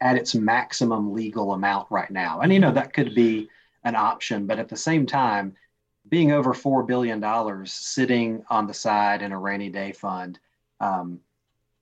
at 0.00 0.16
its 0.16 0.34
maximum 0.34 1.12
legal 1.12 1.52
amount 1.52 1.86
right 1.90 2.10
now, 2.10 2.40
and 2.40 2.52
you 2.52 2.58
know 2.58 2.72
that 2.72 2.92
could 2.92 3.14
be 3.14 3.48
an 3.84 3.96
option. 3.96 4.46
But 4.46 4.58
at 4.58 4.68
the 4.68 4.76
same 4.76 5.06
time, 5.06 5.54
being 6.08 6.32
over 6.32 6.52
four 6.52 6.82
billion 6.82 7.18
dollars 7.20 7.72
sitting 7.72 8.44
on 8.50 8.66
the 8.66 8.74
side 8.74 9.22
in 9.22 9.32
a 9.32 9.38
rainy 9.38 9.70
day 9.70 9.92
fund, 9.92 10.38
um, 10.80 11.20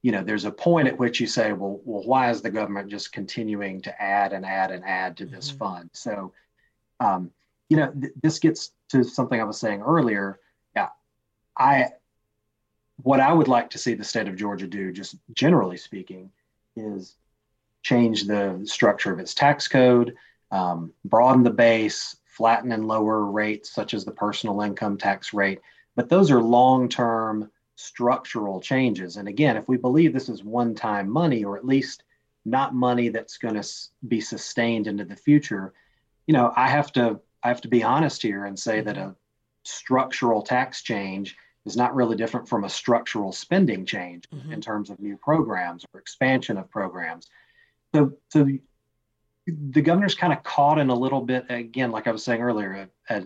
you 0.02 0.12
know, 0.12 0.22
there's 0.22 0.44
a 0.44 0.50
point 0.50 0.88
at 0.88 0.98
which 0.98 1.20
you 1.20 1.26
say, 1.26 1.52
well, 1.52 1.80
well, 1.84 2.02
why 2.04 2.30
is 2.30 2.40
the 2.40 2.50
government 2.50 2.90
just 2.90 3.12
continuing 3.12 3.82
to 3.82 4.02
add 4.02 4.32
and 4.32 4.46
add 4.46 4.70
and 4.70 4.84
add 4.84 5.16
to 5.16 5.26
this 5.26 5.48
mm-hmm. 5.48 5.58
fund? 5.58 5.90
So, 5.92 6.32
um, 7.00 7.30
you 7.68 7.76
know, 7.76 7.90
th- 7.90 8.12
this 8.22 8.38
gets 8.38 8.72
to 8.90 9.02
something 9.02 9.40
I 9.40 9.44
was 9.44 9.58
saying 9.58 9.82
earlier. 9.82 10.38
Yeah, 10.76 10.88
I, 11.56 11.88
what 13.02 13.20
I 13.20 13.32
would 13.32 13.48
like 13.48 13.70
to 13.70 13.78
see 13.78 13.94
the 13.94 14.04
state 14.04 14.28
of 14.28 14.36
Georgia 14.36 14.66
do, 14.66 14.92
just 14.92 15.16
generally 15.32 15.76
speaking, 15.76 16.30
is 16.76 17.16
change 17.82 18.24
the 18.24 18.60
structure 18.64 19.12
of 19.12 19.18
its 19.18 19.34
tax 19.34 19.66
code, 19.66 20.14
um, 20.50 20.92
broaden 21.04 21.42
the 21.42 21.50
base, 21.50 22.16
flatten 22.24 22.70
and 22.70 22.86
lower 22.86 23.24
rates 23.24 23.70
such 23.70 23.94
as 23.94 24.04
the 24.04 24.12
personal 24.12 24.60
income 24.60 24.96
tax 24.96 25.34
rate. 25.34 25.60
But 25.96 26.08
those 26.08 26.30
are 26.30 26.40
long-term 26.40 27.50
structural 27.78 28.60
changes. 28.60 29.16
And 29.16 29.28
again, 29.28 29.56
if 29.56 29.68
we 29.68 29.76
believe 29.76 30.12
this 30.12 30.28
is 30.28 30.42
one 30.42 30.74
time 30.74 31.08
money, 31.08 31.44
or 31.44 31.56
at 31.56 31.64
least 31.64 32.02
not 32.44 32.74
money 32.74 33.08
that's 33.08 33.38
going 33.38 33.54
to 33.54 33.66
be 34.08 34.20
sustained 34.20 34.88
into 34.88 35.04
the 35.04 35.14
future, 35.14 35.72
you 36.26 36.34
know, 36.34 36.52
I 36.56 36.68
have 36.68 36.92
to 36.92 37.20
I 37.42 37.48
have 37.48 37.60
to 37.60 37.68
be 37.68 37.84
honest 37.84 38.20
here 38.20 38.46
and 38.46 38.58
say 38.58 38.80
that 38.80 38.98
a 38.98 39.14
structural 39.64 40.42
tax 40.42 40.82
change 40.82 41.36
is 41.66 41.76
not 41.76 41.94
really 41.94 42.16
different 42.16 42.48
from 42.48 42.64
a 42.64 42.68
structural 42.68 43.30
spending 43.30 43.86
change 43.86 44.28
mm-hmm. 44.30 44.52
in 44.52 44.60
terms 44.60 44.90
of 44.90 44.98
new 44.98 45.16
programs 45.16 45.84
or 45.92 46.00
expansion 46.00 46.56
of 46.56 46.68
programs. 46.70 47.28
So, 47.94 48.12
so 48.30 48.48
the 49.46 49.82
governor's 49.82 50.16
kind 50.16 50.32
of 50.32 50.42
caught 50.42 50.78
in 50.78 50.90
a 50.90 50.94
little 50.94 51.20
bit 51.20 51.46
again, 51.48 51.92
like 51.92 52.08
I 52.08 52.10
was 52.10 52.24
saying 52.24 52.42
earlier, 52.42 52.88
a, 53.08 53.14
a, 53.14 53.24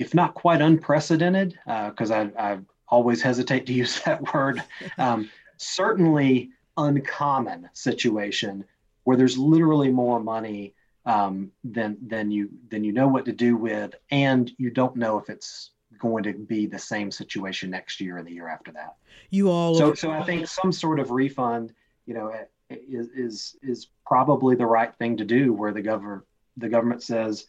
if 0.00 0.14
not 0.14 0.34
quite 0.34 0.62
unprecedented, 0.62 1.58
because 1.64 2.10
uh, 2.10 2.28
I, 2.36 2.52
I 2.52 2.58
always 2.90 3.22
hesitate 3.22 3.66
to 3.66 3.72
use 3.82 4.00
that 4.02 4.32
word. 4.34 4.62
Um, 4.96 5.30
certainly 5.56 6.50
uncommon 6.76 7.68
situation 7.72 8.64
where 9.04 9.16
there's 9.16 9.38
literally 9.38 9.90
more 9.90 10.20
money 10.20 10.74
um, 11.06 11.50
than 11.64 11.96
than 12.06 12.30
you 12.30 12.50
than 12.68 12.84
you 12.84 12.92
know 12.92 13.08
what 13.08 13.24
to 13.24 13.32
do 13.32 13.56
with, 13.56 13.94
and 14.10 14.50
you 14.58 14.70
don't 14.70 14.96
know 14.96 15.18
if 15.18 15.30
it's 15.30 15.70
going 15.98 16.22
to 16.22 16.32
be 16.34 16.66
the 16.66 16.78
same 16.78 17.10
situation 17.10 17.70
next 17.70 18.00
year 18.00 18.18
or 18.18 18.22
the 18.22 18.32
year 18.32 18.48
after 18.48 18.70
that. 18.72 18.96
You 19.30 19.50
all 19.50 19.74
so 19.74 19.94
so 19.94 20.10
I 20.10 20.22
think 20.22 20.46
some 20.46 20.72
sort 20.72 21.00
of 21.00 21.10
refund, 21.10 21.72
you 22.06 22.14
know, 22.14 22.32
is 22.70 23.08
is 23.08 23.56
is 23.62 23.86
probably 24.06 24.54
the 24.54 24.66
right 24.66 24.94
thing 24.96 25.16
to 25.16 25.24
do 25.24 25.52
where 25.52 25.72
the 25.72 25.82
government 25.82 26.24
the 26.58 26.68
government 26.68 27.02
says 27.02 27.46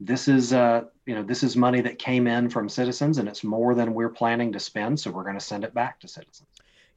this 0.00 0.28
is 0.28 0.52
uh, 0.52 0.82
you 1.06 1.14
know 1.14 1.22
this 1.22 1.42
is 1.42 1.56
money 1.56 1.80
that 1.80 1.98
came 1.98 2.26
in 2.26 2.48
from 2.48 2.68
citizens 2.68 3.18
and 3.18 3.28
it's 3.28 3.44
more 3.44 3.74
than 3.74 3.94
we're 3.94 4.08
planning 4.08 4.52
to 4.52 4.60
spend 4.60 5.00
so 5.00 5.10
we're 5.10 5.22
going 5.22 5.38
to 5.38 5.44
send 5.44 5.64
it 5.64 5.74
back 5.74 6.00
to 6.00 6.08
citizens. 6.08 6.48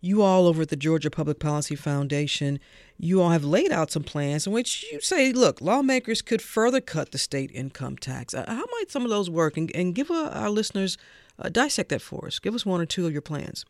You 0.01 0.21
all 0.21 0.47
over 0.47 0.61
at 0.61 0.69
the 0.69 0.75
georgia 0.75 1.09
public 1.09 1.39
policy 1.39 1.75
foundation 1.75 2.59
you 2.97 3.21
all 3.21 3.29
have 3.29 3.43
laid 3.43 3.71
out 3.71 3.91
some 3.91 4.03
plans 4.03 4.47
in 4.47 4.53
which 4.53 4.85
you 4.91 5.01
say 5.01 5.31
look 5.31 5.61
lawmakers 5.61 6.21
could 6.21 6.41
further 6.41 6.81
cut 6.81 7.11
the 7.11 7.17
state 7.17 7.51
income 7.53 7.97
tax. 7.97 8.33
Uh, 8.33 8.45
how 8.47 8.65
might 8.71 8.89
some 8.89 9.03
of 9.03 9.09
those 9.09 9.29
work? 9.29 9.57
And, 9.57 9.71
and 9.75 9.95
give 9.95 10.11
uh, 10.11 10.29
our 10.33 10.49
listeners 10.49 10.97
uh, 11.37 11.49
dissect 11.49 11.89
that 11.89 12.01
for 12.01 12.27
us. 12.27 12.39
Give 12.39 12.55
us 12.55 12.65
one 12.65 12.81
or 12.81 12.85
two 12.85 13.05
of 13.05 13.13
your 13.13 13.21
plans. 13.21 13.65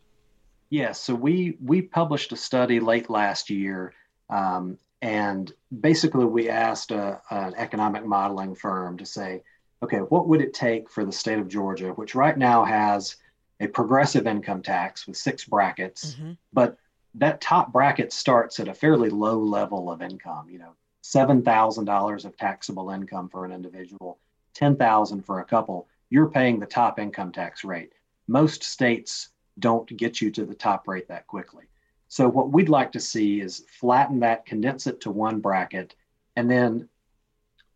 Yes 0.70 0.88
yeah, 0.88 0.92
so 0.92 1.16
we 1.16 1.58
we 1.64 1.82
published 1.82 2.32
a 2.32 2.36
study 2.36 2.80
late 2.80 3.10
last 3.10 3.50
year 3.50 3.94
um, 4.30 4.78
and 5.02 5.52
basically, 5.80 6.26
we 6.26 6.50
asked 6.50 6.92
a, 6.92 7.22
an 7.30 7.54
economic 7.56 8.06
modeling 8.06 8.56
firm 8.56 8.98
to 8.98 9.06
say, 9.06 9.44
okay, 9.82 10.00
what 10.00 10.28
would 10.28 10.42
it 10.42 10.54
take 10.54 10.90
for 10.90 11.06
the 11.06 11.12
state 11.12 11.40
of 11.40 11.48
Georgia, 11.48 11.90
which 11.94 12.16
right 12.16 12.38
now 12.38 12.66
has 12.66 13.16
a 13.62 13.68
progressive 13.68 14.28
income 14.28 14.62
tax 14.62 15.08
with 15.08 15.18
six 15.18 15.46
brackets, 15.46 16.16
mm-hmm. 16.16 16.32
but 16.54 16.78
that 17.16 17.42
top 17.42 17.72
bracket 17.72 18.12
starts 18.14 18.60
at 18.60 18.68
a 18.68 18.74
fairly 18.74 19.10
low 19.10 19.40
level 19.40 19.92
of 19.92 20.02
income, 20.02 20.50
you 20.50 20.60
know, 20.60 20.74
$7,000 21.04 22.26
of 22.26 22.38
taxable 22.38 22.92
income 22.92 23.30
for 23.30 23.46
an 23.46 23.52
individual, 23.52 24.20
10,000 24.54 25.26
for 25.26 25.40
a 25.40 25.46
couple, 25.46 25.88
you're 26.10 26.30
paying 26.30 26.60
the 26.60 26.66
top 26.66 27.00
income 27.00 27.32
tax 27.32 27.64
rate. 27.64 27.94
Most 28.28 28.64
states 28.64 29.30
don't 29.60 29.88
get 29.98 30.22
you 30.22 30.30
to 30.32 30.46
the 30.46 30.56
top 30.56 30.88
rate 30.88 31.08
that 31.08 31.28
quickly. 31.28 31.66
So 32.10 32.28
what 32.28 32.52
we'd 32.52 32.70
like 32.70 32.92
to 32.94 33.00
see 33.00 33.40
is 33.40 33.66
flatten 33.80 34.20
that, 34.22 34.46
condense 34.46 34.88
it 34.88 35.02
to 35.02 35.12
one 35.12 35.40
bracket, 35.40 35.96
and 36.36 36.50
then 36.50 36.90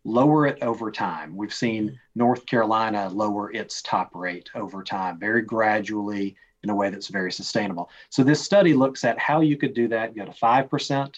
lower 0.04 0.48
it 0.48 0.62
over 0.62 0.92
time. 0.92 1.36
We've 1.36 1.54
seen 1.54 2.00
North 2.16 2.46
Carolina 2.46 3.10
lower 3.10 3.52
its 3.52 3.82
top 3.84 4.16
rate 4.16 4.50
over 4.56 4.84
time, 4.84 5.20
very 5.20 5.44
gradually 5.44 6.36
in 6.64 6.70
a 6.70 6.76
way 6.76 6.90
that's 6.90 7.10
very 7.10 7.32
sustainable. 7.32 7.90
So 8.10 8.24
this 8.24 8.42
study 8.42 8.74
looks 8.74 9.04
at 9.04 9.20
how 9.20 9.42
you 9.42 9.56
could 9.56 9.74
do 9.74 9.88
that, 9.90 10.16
go 10.16 10.26
to 10.26 10.32
5%, 10.32 11.16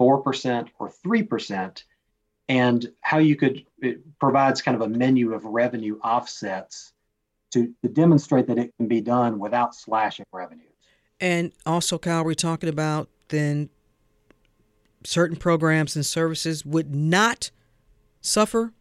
4%, 0.00 0.68
or 0.78 0.90
3%, 0.90 1.82
and 2.48 2.92
how 3.00 3.18
you 3.18 3.36
could, 3.36 3.64
it 3.80 4.18
provides 4.18 4.60
kind 4.60 4.74
of 4.74 4.80
a 4.82 4.88
menu 4.88 5.34
of 5.34 5.44
revenue 5.44 5.98
offsets 6.02 6.92
to, 7.52 7.72
to 7.82 7.88
demonstrate 7.88 8.48
that 8.48 8.58
it 8.58 8.74
can 8.76 8.88
be 8.88 9.00
done 9.00 9.38
without 9.38 9.74
slashing 9.74 10.26
revenue. 10.32 10.65
And 11.20 11.52
also, 11.64 11.98
Kyle, 11.98 12.24
we're 12.24 12.34
talking 12.34 12.68
about 12.68 13.08
then 13.28 13.70
certain 15.04 15.36
programs 15.36 15.96
and 15.96 16.04
services 16.04 16.64
would 16.64 16.94
not 16.94 17.50
suffer, 18.20 18.72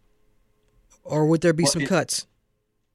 or 1.04 1.26
would 1.28 1.42
there 1.42 1.54
be 1.54 1.64
well, 1.64 1.72
some 1.72 1.82
it, 1.84 1.90
cuts? 1.90 2.28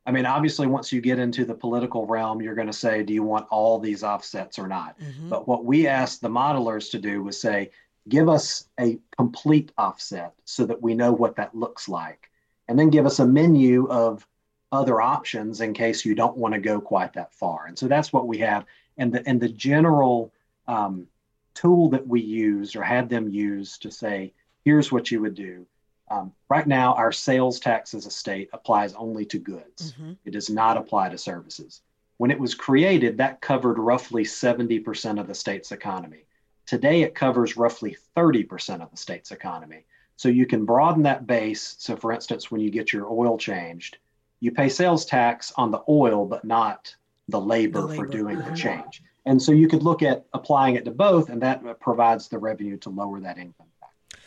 I 0.06 0.12
mean, 0.12 0.26
obviously, 0.26 0.66
once 0.66 0.92
you 0.92 1.00
get 1.00 1.18
into 1.18 1.44
the 1.44 1.54
political 1.54 2.06
realm, 2.06 2.42
you're 2.42 2.54
going 2.54 2.66
to 2.66 2.72
say, 2.72 3.02
do 3.02 3.12
you 3.14 3.22
want 3.22 3.46
all 3.50 3.78
these 3.78 4.02
offsets 4.02 4.58
or 4.58 4.66
not? 4.66 4.98
Mm-hmm. 4.98 5.28
But 5.28 5.46
what 5.46 5.64
we 5.64 5.86
asked 5.86 6.20
the 6.20 6.28
modelers 6.28 6.90
to 6.90 6.98
do 6.98 7.22
was 7.22 7.40
say, 7.40 7.70
give 8.08 8.28
us 8.28 8.68
a 8.80 8.98
complete 9.16 9.72
offset 9.78 10.34
so 10.44 10.66
that 10.66 10.82
we 10.82 10.94
know 10.94 11.12
what 11.12 11.36
that 11.36 11.54
looks 11.54 11.88
like. 11.88 12.30
And 12.66 12.78
then 12.78 12.90
give 12.90 13.06
us 13.06 13.18
a 13.18 13.26
menu 13.26 13.86
of 13.88 14.26
other 14.72 15.00
options 15.00 15.60
in 15.60 15.72
case 15.72 16.04
you 16.04 16.14
don't 16.14 16.36
want 16.36 16.54
to 16.54 16.60
go 16.60 16.80
quite 16.80 17.12
that 17.14 17.32
far. 17.34 17.66
And 17.66 17.78
so 17.78 17.86
that's 17.88 18.12
what 18.12 18.26
we 18.26 18.38
have. 18.38 18.64
And 19.00 19.12
the, 19.12 19.26
and 19.26 19.40
the 19.40 19.48
general 19.48 20.32
um, 20.68 21.08
tool 21.54 21.90
that 21.90 22.06
we 22.06 22.20
used 22.20 22.76
or 22.76 22.82
had 22.82 23.08
them 23.08 23.28
use 23.28 23.78
to 23.78 23.90
say, 23.90 24.32
here's 24.64 24.92
what 24.92 25.10
you 25.10 25.20
would 25.20 25.34
do. 25.34 25.66
Um, 26.10 26.32
right 26.48 26.66
now, 26.66 26.94
our 26.94 27.10
sales 27.10 27.58
tax 27.58 27.94
as 27.94 28.06
a 28.06 28.10
state 28.10 28.50
applies 28.52 28.94
only 28.94 29.24
to 29.26 29.38
goods. 29.38 29.92
Mm-hmm. 29.92 30.12
It 30.24 30.32
does 30.32 30.50
not 30.50 30.76
apply 30.76 31.08
to 31.08 31.18
services. 31.18 31.82
When 32.18 32.30
it 32.30 32.38
was 32.38 32.54
created, 32.54 33.16
that 33.16 33.40
covered 33.40 33.78
roughly 33.78 34.24
70% 34.24 35.18
of 35.18 35.26
the 35.26 35.34
state's 35.34 35.72
economy. 35.72 36.26
Today, 36.66 37.02
it 37.02 37.14
covers 37.14 37.56
roughly 37.56 37.96
30% 38.16 38.82
of 38.82 38.90
the 38.90 38.96
state's 38.96 39.32
economy. 39.32 39.84
So 40.16 40.28
you 40.28 40.44
can 40.44 40.66
broaden 40.66 41.04
that 41.04 41.26
base. 41.26 41.76
So, 41.78 41.96
for 41.96 42.12
instance, 42.12 42.50
when 42.50 42.60
you 42.60 42.70
get 42.70 42.92
your 42.92 43.10
oil 43.10 43.38
changed, 43.38 43.96
you 44.40 44.52
pay 44.52 44.68
sales 44.68 45.06
tax 45.06 45.52
on 45.56 45.70
the 45.70 45.82
oil, 45.88 46.26
but 46.26 46.44
not 46.44 46.94
the 47.30 47.40
labor, 47.40 47.80
the 47.80 47.86
labor. 47.86 48.04
for 48.04 48.10
doing 48.10 48.38
the 48.38 48.44
uh-huh. 48.44 48.54
change. 48.54 49.02
And 49.26 49.40
so 49.40 49.52
you 49.52 49.68
could 49.68 49.82
look 49.82 50.02
at 50.02 50.26
applying 50.32 50.76
it 50.76 50.84
to 50.86 50.90
both, 50.90 51.28
and 51.28 51.42
that 51.42 51.80
provides 51.80 52.28
the 52.28 52.38
revenue 52.38 52.76
to 52.78 52.90
lower 52.90 53.20
that 53.20 53.38
income 53.38 53.66
tax. 53.80 54.22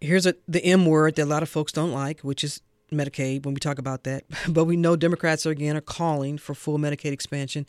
Here's 0.00 0.26
a, 0.26 0.34
the 0.46 0.64
M 0.64 0.86
word 0.86 1.16
that 1.16 1.24
a 1.24 1.26
lot 1.26 1.42
of 1.42 1.48
folks 1.48 1.72
don't 1.72 1.92
like, 1.92 2.20
which 2.20 2.44
is 2.44 2.60
Medicaid 2.92 3.44
when 3.44 3.54
we 3.54 3.60
talk 3.60 3.78
about 3.78 4.04
that. 4.04 4.24
But 4.48 4.64
we 4.64 4.76
know 4.76 4.96
Democrats 4.96 5.46
are 5.46 5.50
again 5.50 5.76
are 5.76 5.80
calling 5.80 6.38
for 6.38 6.54
full 6.54 6.78
Medicaid 6.78 7.12
expansion. 7.12 7.66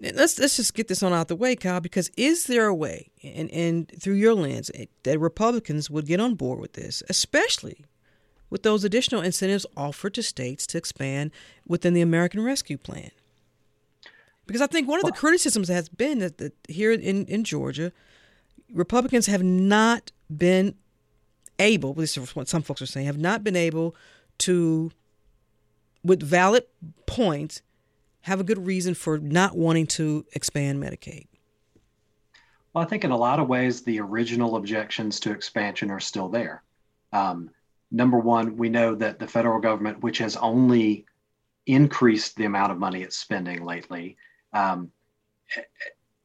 Let's 0.00 0.38
let's 0.38 0.56
just 0.56 0.72
get 0.72 0.88
this 0.88 1.02
on 1.02 1.12
out 1.12 1.22
of 1.22 1.26
the 1.28 1.36
way, 1.36 1.54
Kyle, 1.56 1.80
because 1.80 2.10
is 2.16 2.44
there 2.44 2.66
a 2.66 2.74
way, 2.74 3.10
and, 3.22 3.50
and 3.50 3.92
through 4.00 4.14
your 4.14 4.32
lens, 4.32 4.70
that 5.02 5.18
Republicans 5.18 5.90
would 5.90 6.06
get 6.06 6.20
on 6.20 6.36
board 6.36 6.58
with 6.58 6.72
this, 6.72 7.02
especially 7.10 7.84
with 8.50 8.62
those 8.62 8.82
additional 8.82 9.22
incentives 9.22 9.64
offered 9.76 10.14
to 10.14 10.22
states 10.22 10.66
to 10.68 10.78
expand 10.78 11.30
within 11.66 11.94
the 11.94 12.00
American 12.00 12.42
Rescue 12.42 12.76
Plan? 12.76 13.10
Because 14.50 14.62
I 14.62 14.66
think 14.66 14.88
one 14.88 14.98
of 14.98 15.04
the 15.04 15.12
criticisms 15.12 15.68
has 15.68 15.88
been 15.88 16.18
that, 16.18 16.38
that 16.38 16.52
here 16.66 16.90
in, 16.90 17.24
in 17.26 17.44
Georgia, 17.44 17.92
Republicans 18.72 19.26
have 19.26 19.44
not 19.44 20.10
been 20.28 20.74
able, 21.60 21.90
at 21.90 21.98
least 21.98 22.34
what 22.34 22.48
some 22.48 22.60
folks 22.60 22.82
are 22.82 22.86
saying, 22.86 23.06
have 23.06 23.16
not 23.16 23.44
been 23.44 23.54
able 23.54 23.94
to, 24.38 24.90
with 26.02 26.20
valid 26.20 26.64
points, 27.06 27.62
have 28.22 28.40
a 28.40 28.42
good 28.42 28.66
reason 28.66 28.92
for 28.94 29.18
not 29.18 29.56
wanting 29.56 29.86
to 29.86 30.26
expand 30.32 30.82
Medicaid. 30.82 31.28
Well, 32.74 32.82
I 32.82 32.88
think 32.88 33.04
in 33.04 33.12
a 33.12 33.16
lot 33.16 33.38
of 33.38 33.46
ways, 33.46 33.82
the 33.82 34.00
original 34.00 34.56
objections 34.56 35.20
to 35.20 35.30
expansion 35.30 35.92
are 35.92 36.00
still 36.00 36.28
there. 36.28 36.64
Um, 37.12 37.50
number 37.92 38.18
one, 38.18 38.56
we 38.56 38.68
know 38.68 38.96
that 38.96 39.20
the 39.20 39.28
federal 39.28 39.60
government, 39.60 40.02
which 40.02 40.18
has 40.18 40.34
only 40.34 41.06
increased 41.66 42.34
the 42.34 42.46
amount 42.46 42.72
of 42.72 42.78
money 42.78 43.02
it's 43.02 43.16
spending 43.16 43.64
lately, 43.64 44.16
um, 44.52 44.90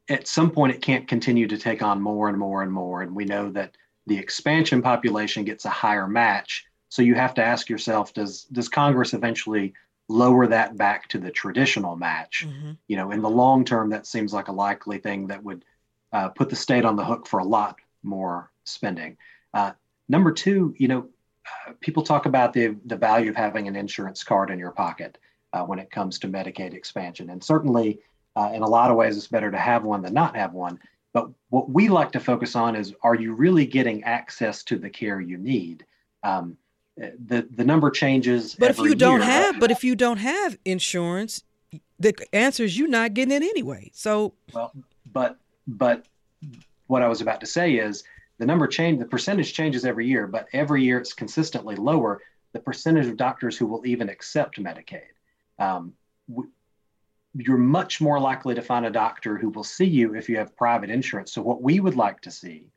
at 0.09 0.27
some 0.27 0.51
point 0.51 0.73
it 0.73 0.81
can't 0.81 1.07
continue 1.07 1.47
to 1.47 1.57
take 1.57 1.81
on 1.81 2.01
more 2.01 2.29
and 2.29 2.37
more 2.37 2.61
and 2.61 2.71
more. 2.71 3.01
And 3.01 3.15
we 3.15 3.25
know 3.25 3.49
that 3.51 3.75
the 4.07 4.17
expansion 4.17 4.81
population 4.81 5.43
gets 5.43 5.65
a 5.65 5.69
higher 5.69 6.07
match. 6.07 6.65
So 6.89 7.01
you 7.01 7.15
have 7.15 7.33
to 7.35 7.43
ask 7.43 7.69
yourself, 7.69 8.13
does 8.13 8.43
does 8.45 8.69
Congress 8.69 9.13
eventually 9.13 9.73
lower 10.07 10.47
that 10.47 10.77
back 10.77 11.07
to 11.09 11.17
the 11.17 11.31
traditional 11.31 11.95
match? 11.95 12.45
Mm-hmm. 12.47 12.71
You 12.87 12.97
know, 12.97 13.11
in 13.11 13.21
the 13.21 13.29
long 13.29 13.65
term, 13.65 13.89
that 13.89 14.05
seems 14.05 14.33
like 14.33 14.47
a 14.47 14.53
likely 14.53 14.99
thing 14.99 15.27
that 15.27 15.43
would 15.43 15.65
uh, 16.13 16.29
put 16.29 16.49
the 16.49 16.55
state 16.55 16.85
on 16.85 16.95
the 16.95 17.05
hook 17.05 17.27
for 17.27 17.39
a 17.39 17.43
lot 17.43 17.77
more 18.03 18.51
spending. 18.63 19.17
Uh, 19.53 19.71
number 20.07 20.31
two, 20.31 20.75
you 20.77 20.87
know, 20.87 21.09
uh, 21.67 21.73
people 21.81 22.03
talk 22.03 22.25
about 22.27 22.53
the 22.53 22.75
the 22.85 22.95
value 22.95 23.29
of 23.29 23.35
having 23.35 23.67
an 23.67 23.75
insurance 23.75 24.23
card 24.23 24.51
in 24.51 24.59
your 24.59 24.71
pocket 24.71 25.17
uh, 25.53 25.63
when 25.63 25.79
it 25.79 25.89
comes 25.89 26.19
to 26.19 26.27
Medicaid 26.27 26.73
expansion, 26.73 27.31
and 27.31 27.43
certainly 27.43 27.99
uh, 28.35 28.51
in 28.53 28.61
a 28.61 28.67
lot 28.67 28.91
of 28.91 28.97
ways, 28.97 29.17
it's 29.17 29.27
better 29.27 29.51
to 29.51 29.57
have 29.57 29.83
one 29.83 30.01
than 30.01 30.13
not 30.13 30.35
have 30.35 30.53
one. 30.53 30.79
But 31.13 31.29
what 31.49 31.69
we 31.69 31.87
like 31.87 32.11
to 32.11 32.19
focus 32.19 32.55
on 32.55 32.75
is 32.75 32.93
are 33.01 33.15
you 33.15 33.33
really 33.33 33.65
getting 33.65 34.03
access 34.03 34.63
to 34.65 34.77
the 34.77 34.89
care 34.89 35.21
you 35.21 35.37
need? 35.37 35.85
Um, 36.23 36.57
the 36.97 37.47
the 37.51 37.63
number 37.63 37.89
changes. 37.89 38.55
But 38.55 38.71
if 38.71 38.79
you 38.79 38.95
don't 38.95 39.19
year. 39.19 39.29
have, 39.29 39.59
but 39.59 39.71
if 39.71 39.83
you 39.83 39.95
don't 39.95 40.17
have 40.17 40.57
insurance, 40.65 41.43
the 41.99 42.13
answer 42.33 42.63
is 42.63 42.77
you're 42.77 42.87
not 42.87 43.13
getting 43.13 43.33
it 43.33 43.43
anyway. 43.43 43.91
So 43.93 44.33
well, 44.53 44.73
but 45.11 45.37
but 45.67 46.05
what 46.87 47.01
I 47.01 47.07
was 47.07 47.21
about 47.21 47.39
to 47.41 47.45
say 47.45 47.75
is 47.75 48.03
the 48.37 48.45
number 48.45 48.67
change, 48.67 48.99
the 48.99 49.05
percentage 49.05 49.53
changes 49.53 49.85
every 49.85 50.07
year, 50.07 50.27
but 50.27 50.47
every 50.53 50.83
year 50.83 50.99
it's 50.99 51.13
consistently 51.13 51.75
lower. 51.75 52.21
The 52.53 52.59
percentage 52.59 53.07
of 53.07 53.17
doctors 53.17 53.57
who 53.57 53.65
will 53.65 53.85
even 53.85 54.09
accept 54.09 54.61
Medicaid. 54.61 55.01
Um, 55.59 55.93
you're 57.37 57.57
much 57.57 57.99
more 57.99 58.19
likely 58.19 58.55
to 58.55 58.61
find 58.61 58.85
a 58.85 58.91
doctor 58.91 59.37
who 59.37 59.49
will 59.49 59.63
see 59.63 59.85
you 59.85 60.15
if 60.15 60.29
you 60.29 60.37
have 60.37 60.55
private 60.55 60.89
insurance. 60.89 61.33
So, 61.33 61.41
what 61.41 61.61
we 61.61 61.79
would 61.79 61.95
like 61.95 62.21
to 62.21 62.31
see, 62.31 62.67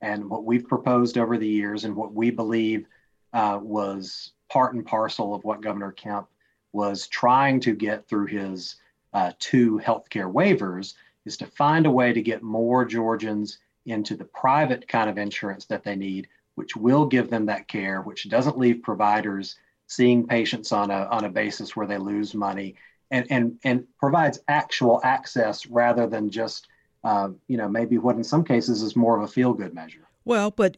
and 0.00 0.28
what 0.28 0.44
we've 0.44 0.68
proposed 0.68 1.16
over 1.16 1.38
the 1.38 1.48
years, 1.48 1.84
and 1.84 1.96
what 1.96 2.12
we 2.12 2.30
believe 2.30 2.86
uh, 3.32 3.58
was 3.62 4.32
part 4.50 4.74
and 4.74 4.84
parcel 4.84 5.34
of 5.34 5.44
what 5.44 5.62
Governor 5.62 5.92
Kemp 5.92 6.28
was 6.72 7.06
trying 7.06 7.60
to 7.60 7.74
get 7.74 8.06
through 8.06 8.26
his 8.26 8.76
uh, 9.14 9.32
two 9.38 9.80
healthcare 9.82 10.30
waivers, 10.30 10.94
is 11.24 11.36
to 11.38 11.46
find 11.46 11.86
a 11.86 11.90
way 11.90 12.12
to 12.12 12.20
get 12.20 12.42
more 12.42 12.84
Georgians 12.84 13.58
into 13.86 14.14
the 14.14 14.24
private 14.24 14.86
kind 14.88 15.08
of 15.08 15.18
insurance 15.18 15.64
that 15.66 15.84
they 15.84 15.96
need, 15.96 16.28
which 16.54 16.76
will 16.76 17.06
give 17.06 17.30
them 17.30 17.46
that 17.46 17.66
care, 17.66 18.02
which 18.02 18.28
doesn't 18.28 18.58
leave 18.58 18.82
providers 18.82 19.56
seeing 19.86 20.26
patients 20.26 20.72
on 20.72 20.90
a 20.90 21.06
on 21.10 21.24
a 21.24 21.30
basis 21.30 21.74
where 21.74 21.86
they 21.86 21.98
lose 21.98 22.34
money 22.34 22.74
and 23.12 23.26
and 23.30 23.58
and 23.62 23.84
provides 24.00 24.40
actual 24.48 25.00
access 25.04 25.66
rather 25.66 26.08
than 26.08 26.30
just 26.30 26.66
uh, 27.04 27.28
you 27.46 27.56
know 27.56 27.68
maybe 27.68 27.98
what 27.98 28.16
in 28.16 28.24
some 28.24 28.42
cases 28.42 28.82
is 28.82 28.96
more 28.96 29.16
of 29.16 29.22
a 29.22 29.28
feel 29.28 29.52
good 29.52 29.72
measure. 29.72 30.08
Well, 30.24 30.50
but 30.50 30.76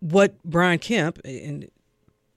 what 0.00 0.42
Brian 0.44 0.78
Kemp 0.78 1.20
uh, 1.24 1.66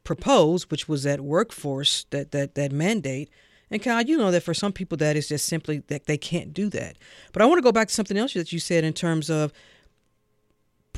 proposed, 0.03 0.71
which 0.71 0.87
was 0.87 1.03
that 1.03 1.19
workforce 1.19 2.05
that 2.11 2.31
that 2.31 2.55
that 2.55 2.71
mandate. 2.71 3.29
And 3.69 3.81
Kyle, 3.81 4.01
you 4.01 4.17
know 4.17 4.31
that 4.31 4.43
for 4.43 4.53
some 4.53 4.73
people 4.73 4.97
that 4.97 5.15
is 5.15 5.29
just 5.29 5.45
simply 5.45 5.79
that 5.87 6.05
they 6.05 6.17
can't 6.17 6.53
do 6.53 6.69
that. 6.69 6.97
But 7.33 7.41
I 7.41 7.45
want 7.45 7.57
to 7.57 7.63
go 7.63 7.71
back 7.71 7.87
to 7.87 7.93
something 7.93 8.17
else 8.17 8.33
that 8.33 8.51
you 8.51 8.59
said 8.59 8.83
in 8.83 8.93
terms 8.93 9.29
of 9.29 9.51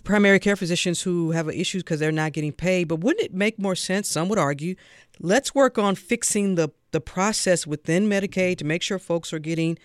primary 0.04 0.40
care 0.40 0.56
physicians 0.56 1.02
who 1.02 1.32
have 1.32 1.50
issues 1.50 1.84
because 1.84 2.00
they're 2.00 2.12
not 2.12 2.34
getting 2.34 2.52
paid. 2.52 2.88
But 2.88 3.00
wouldn't 3.00 3.26
it 3.26 3.34
make 3.34 3.60
more 3.60 3.76
sense? 3.76 4.10
Some 4.10 4.30
would 4.30 4.40
argue, 4.40 4.76
let's 5.20 5.56
work 5.56 5.78
on 5.78 5.96
fixing 5.96 6.56
the 6.56 6.70
the 6.92 7.02
process 7.02 7.68
within 7.68 8.08
Medicaid 8.08 8.58
to 8.60 8.66
make 8.66 8.82
sure 8.82 9.00
folks 9.00 9.34
are 9.34 9.40
getting 9.40 9.78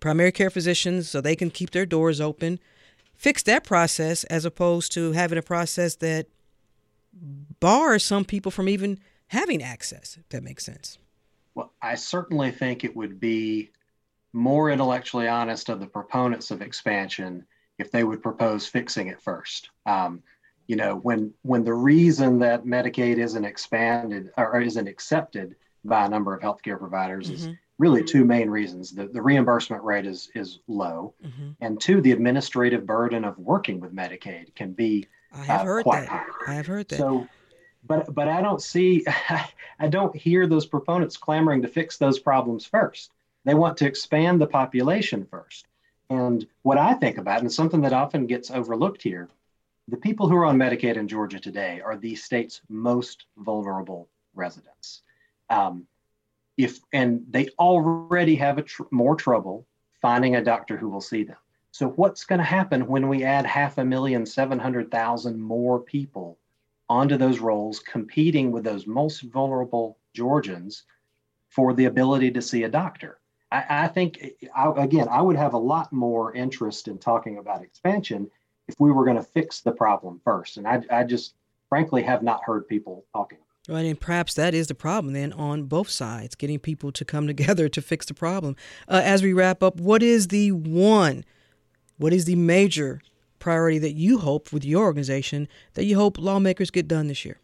primary 0.00 0.32
care 0.32 0.50
physicians 0.50 1.08
so 1.08 1.20
they 1.20 1.36
can 1.36 1.50
keep 1.50 1.70
their 1.70 1.86
doors 1.86 2.20
open. 2.20 2.58
Fix 3.14 3.42
that 3.44 3.64
process 3.64 4.24
as 4.24 4.44
opposed 4.44 4.92
to 4.92 5.12
having 5.12 5.38
a 5.38 5.42
process 5.42 5.96
that 5.96 6.26
bars 7.60 8.04
some 8.04 8.24
people 8.24 8.50
from 8.50 8.68
even 8.68 8.98
having 9.28 9.62
access, 9.62 10.16
if 10.18 10.28
that 10.28 10.42
makes 10.42 10.64
sense. 10.64 10.98
Well, 11.54 11.72
I 11.80 11.94
certainly 11.94 12.50
think 12.50 12.84
it 12.84 12.94
would 12.94 13.18
be 13.18 13.70
more 14.32 14.70
intellectually 14.70 15.28
honest 15.28 15.68
of 15.68 15.80
the 15.80 15.86
proponents 15.86 16.50
of 16.50 16.60
expansion 16.60 17.46
if 17.78 17.90
they 17.90 18.04
would 18.04 18.22
propose 18.22 18.66
fixing 18.66 19.08
it 19.08 19.20
first. 19.20 19.70
Um, 19.86 20.22
you 20.66 20.76
know, 20.76 20.96
when 20.96 21.32
when 21.42 21.64
the 21.64 21.74
reason 21.74 22.38
that 22.40 22.64
Medicaid 22.64 23.18
isn't 23.18 23.44
expanded 23.44 24.30
or 24.36 24.60
isn't 24.60 24.86
accepted 24.86 25.56
by 25.84 26.04
a 26.04 26.08
number 26.08 26.34
of 26.34 26.42
healthcare 26.42 26.78
providers 26.78 27.30
mm-hmm. 27.30 27.50
is 27.50 27.56
really 27.78 28.04
two 28.04 28.24
main 28.24 28.50
reasons. 28.50 28.92
The, 28.92 29.06
the 29.06 29.22
reimbursement 29.22 29.82
rate 29.82 30.06
is 30.06 30.30
is 30.34 30.60
low, 30.68 31.14
mm-hmm. 31.24 31.50
and 31.60 31.80
two, 31.80 32.00
the 32.00 32.12
administrative 32.12 32.84
burden 32.86 33.24
of 33.24 33.38
working 33.38 33.80
with 33.80 33.94
Medicaid 33.94 34.54
can 34.54 34.72
be 34.72 35.06
I 35.32 35.44
have 35.44 35.60
uh, 35.62 35.64
heard 35.64 35.84
that. 35.86 36.08
High. 36.08 36.24
I 36.46 36.54
have 36.54 36.66
heard 36.66 36.88
that. 36.88 36.98
So, 36.98 37.26
but 37.86 38.14
but 38.14 38.28
I 38.28 38.42
don't 38.42 38.62
see, 38.62 39.04
I 39.78 39.88
don't 39.88 40.14
hear 40.14 40.46
those 40.46 40.66
proponents 40.66 41.16
clamoring 41.16 41.62
to 41.62 41.68
fix 41.68 41.96
those 41.96 42.18
problems 42.18 42.66
first. 42.66 43.12
They 43.44 43.54
want 43.54 43.76
to 43.78 43.86
expand 43.86 44.40
the 44.40 44.46
population 44.46 45.26
first. 45.30 45.66
And 46.10 46.46
what 46.62 46.78
I 46.78 46.94
think 46.94 47.18
about, 47.18 47.40
and 47.40 47.52
something 47.52 47.82
that 47.82 47.92
often 47.92 48.26
gets 48.26 48.50
overlooked 48.50 49.02
here, 49.02 49.28
the 49.88 49.96
people 49.96 50.28
who 50.28 50.36
are 50.36 50.46
on 50.46 50.56
Medicaid 50.56 50.96
in 50.96 51.08
Georgia 51.08 51.40
today 51.40 51.80
are 51.80 51.96
the 51.96 52.14
state's 52.14 52.60
most 52.68 53.26
vulnerable 53.36 54.08
residents. 54.34 55.02
Um, 55.50 55.86
if 56.56 56.80
and 56.92 57.24
they 57.30 57.48
already 57.58 58.34
have 58.36 58.64
tr- 58.64 58.82
more 58.90 59.16
trouble 59.16 59.66
finding 60.02 60.36
a 60.36 60.44
doctor 60.44 60.76
who 60.76 60.88
will 60.88 61.00
see 61.00 61.24
them. 61.24 61.36
So 61.70 61.88
what's 61.90 62.24
going 62.24 62.38
to 62.38 62.44
happen 62.44 62.86
when 62.86 63.08
we 63.08 63.24
add 63.24 63.46
half 63.46 63.78
a 63.78 63.84
million, 63.84 64.26
seven 64.26 64.58
hundred 64.58 64.90
thousand 64.90 65.40
more 65.40 65.80
people 65.80 66.38
onto 66.88 67.16
those 67.16 67.38
roles, 67.38 67.80
competing 67.80 68.50
with 68.50 68.64
those 68.64 68.86
most 68.86 69.20
vulnerable 69.22 69.98
Georgians 70.14 70.84
for 71.48 71.74
the 71.74 71.84
ability 71.84 72.30
to 72.32 72.42
see 72.42 72.64
a 72.64 72.68
doctor. 72.68 73.17
I, 73.50 73.64
I 73.68 73.88
think, 73.88 74.24
I, 74.54 74.72
again, 74.76 75.08
I 75.08 75.22
would 75.22 75.36
have 75.36 75.54
a 75.54 75.58
lot 75.58 75.92
more 75.92 76.34
interest 76.34 76.88
in 76.88 76.98
talking 76.98 77.38
about 77.38 77.62
expansion 77.62 78.30
if 78.68 78.74
we 78.78 78.92
were 78.92 79.04
going 79.04 79.16
to 79.16 79.22
fix 79.22 79.60
the 79.60 79.72
problem 79.72 80.20
first. 80.24 80.56
And 80.58 80.66
I, 80.66 80.82
I 80.90 81.04
just 81.04 81.34
frankly 81.68 82.02
have 82.02 82.22
not 82.22 82.44
heard 82.44 82.68
people 82.68 83.04
talking. 83.14 83.38
Right, 83.68 83.84
and 83.84 84.00
perhaps 84.00 84.32
that 84.34 84.54
is 84.54 84.68
the 84.68 84.74
problem 84.74 85.12
then 85.12 85.32
on 85.34 85.64
both 85.64 85.90
sides, 85.90 86.34
getting 86.34 86.58
people 86.58 86.90
to 86.92 87.04
come 87.04 87.26
together 87.26 87.68
to 87.68 87.82
fix 87.82 88.06
the 88.06 88.14
problem. 88.14 88.56
Uh, 88.88 89.02
as 89.04 89.22
we 89.22 89.32
wrap 89.32 89.62
up, 89.62 89.78
what 89.78 90.02
is 90.02 90.28
the 90.28 90.52
one, 90.52 91.24
what 91.98 92.12
is 92.12 92.24
the 92.24 92.36
major 92.36 93.00
priority 93.38 93.78
that 93.78 93.92
you 93.92 94.18
hope 94.18 94.52
with 94.52 94.64
your 94.64 94.84
organization 94.84 95.48
that 95.74 95.84
you 95.84 95.96
hope 95.96 96.18
lawmakers 96.18 96.70
get 96.70 96.88
done 96.88 97.08
this 97.08 97.24
year? 97.24 97.38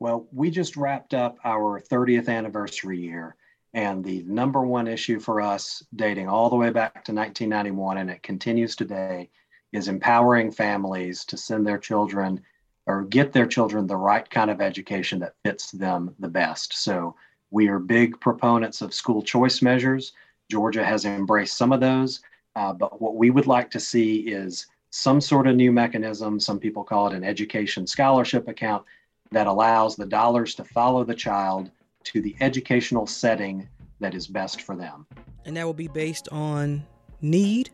Well, 0.00 0.26
we 0.32 0.50
just 0.50 0.76
wrapped 0.76 1.14
up 1.14 1.38
our 1.44 1.80
30th 1.80 2.28
anniversary 2.28 3.00
year, 3.00 3.36
and 3.74 4.04
the 4.04 4.22
number 4.24 4.64
one 4.64 4.86
issue 4.86 5.18
for 5.18 5.40
us, 5.40 5.82
dating 5.96 6.28
all 6.28 6.50
the 6.50 6.56
way 6.56 6.70
back 6.70 7.04
to 7.04 7.12
1991, 7.12 7.98
and 7.98 8.10
it 8.10 8.22
continues 8.22 8.76
today, 8.76 9.30
is 9.72 9.88
empowering 9.88 10.50
families 10.50 11.24
to 11.24 11.36
send 11.36 11.66
their 11.66 11.78
children 11.78 12.42
or 12.86 13.04
get 13.04 13.32
their 13.32 13.46
children 13.46 13.86
the 13.86 13.96
right 13.96 14.28
kind 14.28 14.50
of 14.50 14.60
education 14.60 15.18
that 15.20 15.36
fits 15.44 15.70
them 15.70 16.14
the 16.18 16.28
best. 16.28 16.82
So 16.82 17.14
we 17.50 17.68
are 17.68 17.78
big 17.78 18.20
proponents 18.20 18.82
of 18.82 18.92
school 18.92 19.22
choice 19.22 19.62
measures. 19.62 20.12
Georgia 20.50 20.84
has 20.84 21.04
embraced 21.04 21.56
some 21.56 21.72
of 21.72 21.80
those, 21.80 22.20
uh, 22.56 22.72
but 22.72 23.00
what 23.00 23.16
we 23.16 23.30
would 23.30 23.46
like 23.46 23.70
to 23.70 23.80
see 23.80 24.20
is 24.20 24.66
some 24.90 25.20
sort 25.20 25.46
of 25.46 25.56
new 25.56 25.72
mechanism. 25.72 26.38
Some 26.38 26.58
people 26.58 26.84
call 26.84 27.06
it 27.06 27.14
an 27.14 27.24
education 27.24 27.86
scholarship 27.86 28.48
account 28.48 28.84
that 29.30 29.46
allows 29.46 29.96
the 29.96 30.04
dollars 30.04 30.54
to 30.56 30.64
follow 30.64 31.04
the 31.04 31.14
child 31.14 31.70
to 32.04 32.20
the 32.20 32.36
educational 32.40 33.06
setting 33.06 33.68
that 34.00 34.14
is 34.14 34.26
best 34.26 34.62
for 34.62 34.76
them. 34.76 35.06
And 35.44 35.56
that 35.56 35.64
will 35.64 35.72
be 35.74 35.88
based 35.88 36.28
on 36.30 36.84
need? 37.20 37.70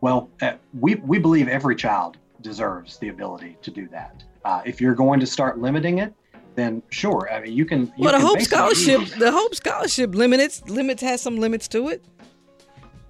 Well, 0.00 0.30
uh, 0.40 0.54
we, 0.78 0.96
we 0.96 1.18
believe 1.18 1.48
every 1.48 1.76
child 1.76 2.18
deserves 2.40 2.98
the 2.98 3.08
ability 3.08 3.56
to 3.62 3.70
do 3.70 3.88
that. 3.88 4.24
Uh, 4.44 4.62
if 4.64 4.80
you're 4.80 4.94
going 4.94 5.20
to 5.20 5.26
start 5.26 5.60
limiting 5.60 5.98
it, 5.98 6.12
then 6.54 6.82
sure. 6.90 7.30
I 7.32 7.40
mean, 7.40 7.52
you 7.52 7.64
can. 7.64 7.86
You 7.96 8.04
well, 8.04 8.12
the 8.12 8.18
can 8.18 8.26
Hope 8.26 8.40
Scholarship, 8.42 9.00
the 9.18 9.30
Hope 9.30 9.54
Scholarship 9.54 10.14
limits 10.14 10.62
limits 10.68 11.02
has 11.02 11.20
some 11.20 11.36
limits 11.36 11.68
to 11.68 11.88
it. 11.88 12.04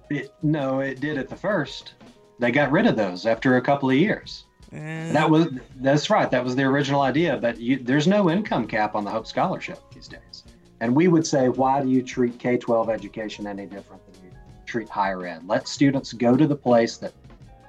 It, 0.09 0.33
no, 0.43 0.79
it 0.79 0.99
did 0.99 1.17
at 1.17 1.29
the 1.29 1.35
first. 1.35 1.95
They 2.39 2.51
got 2.51 2.71
rid 2.71 2.85
of 2.85 2.95
those 2.95 3.25
after 3.25 3.57
a 3.57 3.61
couple 3.61 3.89
of 3.89 3.95
years. 3.95 4.45
That 4.73 5.29
was 5.29 5.47
that's 5.75 6.09
right. 6.09 6.29
That 6.31 6.43
was 6.43 6.55
the 6.55 6.63
original 6.63 7.01
idea. 7.01 7.37
But 7.37 7.59
you, 7.59 7.77
there's 7.77 8.07
no 8.07 8.29
income 8.29 8.67
cap 8.67 8.95
on 8.95 9.03
the 9.03 9.11
Hope 9.11 9.27
Scholarship 9.27 9.79
these 9.93 10.07
days. 10.07 10.43
And 10.79 10.95
we 10.95 11.07
would 11.07 11.25
say, 11.25 11.47
why 11.49 11.81
do 11.81 11.89
you 11.89 12.01
treat 12.01 12.39
K-12 12.39 12.89
education 12.89 13.47
any 13.47 13.65
different 13.65 14.03
than 14.05 14.23
you 14.25 14.31
treat 14.65 14.89
higher 14.89 15.25
ed? 15.25 15.47
Let 15.47 15.67
students 15.67 16.11
go 16.11 16.35
to 16.35 16.45
the 16.45 16.55
place 16.55 16.97
that 16.97 17.13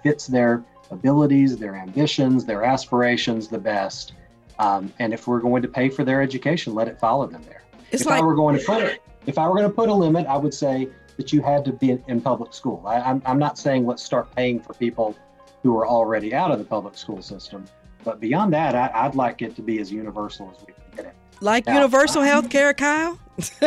fits 0.02 0.26
their 0.26 0.64
abilities, 0.90 1.56
their 1.56 1.76
ambitions, 1.76 2.44
their 2.44 2.64
aspirations 2.64 3.48
the 3.48 3.58
best. 3.58 4.14
Um, 4.58 4.92
and 4.98 5.12
if 5.12 5.26
we're 5.26 5.40
going 5.40 5.62
to 5.62 5.68
pay 5.68 5.90
for 5.90 6.04
their 6.04 6.22
education, 6.22 6.74
let 6.74 6.88
it 6.88 6.98
follow 6.98 7.26
them 7.26 7.42
there. 7.42 7.62
It's 7.92 8.02
if 8.02 8.08
like, 8.08 8.20
I 8.20 8.24
were 8.24 8.34
going 8.34 8.58
to 8.58 8.64
put 8.64 8.82
it, 8.82 9.02
if 9.26 9.38
I 9.38 9.46
were 9.46 9.54
going 9.54 9.68
to 9.68 9.74
put 9.74 9.88
a 9.88 9.94
limit, 9.94 10.26
I 10.26 10.36
would 10.36 10.54
say 10.54 10.88
that 11.16 11.32
you 11.32 11.42
had 11.42 11.64
to 11.66 11.72
be 11.72 11.90
in, 11.90 12.04
in 12.08 12.20
public 12.20 12.52
school. 12.52 12.82
I, 12.86 12.96
I'm, 13.00 13.22
I'm 13.26 13.38
not 13.38 13.58
saying 13.58 13.86
let's 13.86 14.02
start 14.02 14.34
paying 14.34 14.60
for 14.60 14.74
people 14.74 15.16
who 15.64 15.77
are 15.79 15.88
already 15.88 16.33
out 16.35 16.53
of 16.53 16.59
the 16.59 16.64
public 16.64 16.96
school 16.96 17.20
system. 17.22 17.64
But 18.05 18.20
beyond 18.20 18.53
that, 18.53 18.74
I, 18.74 19.07
would 19.07 19.16
like 19.16 19.40
it 19.40 19.57
to 19.57 19.62
be 19.62 19.81
as 19.81 19.90
universal 19.90 20.53
as 20.55 20.61
we 20.64 20.74
can 20.74 20.85
get 20.94 21.07
it. 21.07 21.14
Like 21.40 21.66
now, 21.66 21.77
universal 21.77 22.20
uh, 22.20 22.27
health 22.27 22.50
care, 22.50 22.74
Kyle? 22.74 23.18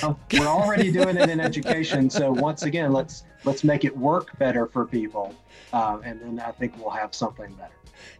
well, 0.00 0.18
we're 0.32 0.46
already 0.46 0.92
doing 0.92 1.16
it 1.16 1.28
in 1.28 1.40
education. 1.40 2.08
So 2.08 2.30
once 2.30 2.62
again, 2.62 2.92
let's 2.92 3.24
let's 3.44 3.64
make 3.64 3.84
it 3.84 3.94
work 3.94 4.38
better 4.38 4.66
for 4.66 4.86
people, 4.86 5.34
uh, 5.72 5.98
and 6.04 6.20
then 6.20 6.40
I 6.40 6.52
think 6.52 6.78
we'll 6.78 6.90
have 6.90 7.14
something 7.14 7.52
better. 7.54 7.74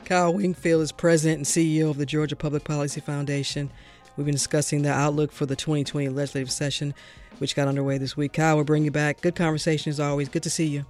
Kyle 0.04 0.34
Wingfield 0.34 0.82
is 0.82 0.92
president 0.92 1.38
and 1.38 1.46
CEO 1.46 1.88
of 1.88 1.96
the 1.96 2.04
Georgia 2.04 2.36
Public 2.36 2.64
Policy 2.64 3.00
Foundation. 3.00 3.70
We've 4.16 4.26
been 4.26 4.34
discussing 4.34 4.82
the 4.82 4.92
outlook 4.92 5.32
for 5.32 5.46
the 5.46 5.56
2020 5.56 6.08
legislative 6.08 6.50
session, 6.50 6.94
which 7.38 7.56
got 7.56 7.68
underway 7.68 7.96
this 7.98 8.16
week. 8.16 8.34
Kyle, 8.34 8.56
we'll 8.56 8.64
bring 8.64 8.84
you 8.84 8.90
back. 8.90 9.20
Good 9.20 9.36
conversation 9.36 9.90
as 9.90 10.00
always. 10.00 10.28
Good 10.28 10.42
to 10.42 10.50
see 10.50 10.66
you. 10.66 10.84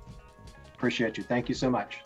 Appreciate 0.75 1.17
you. 1.17 1.25
Thank 1.25 1.49
you 1.49 1.55
so 1.55 1.71
much. 1.71 2.01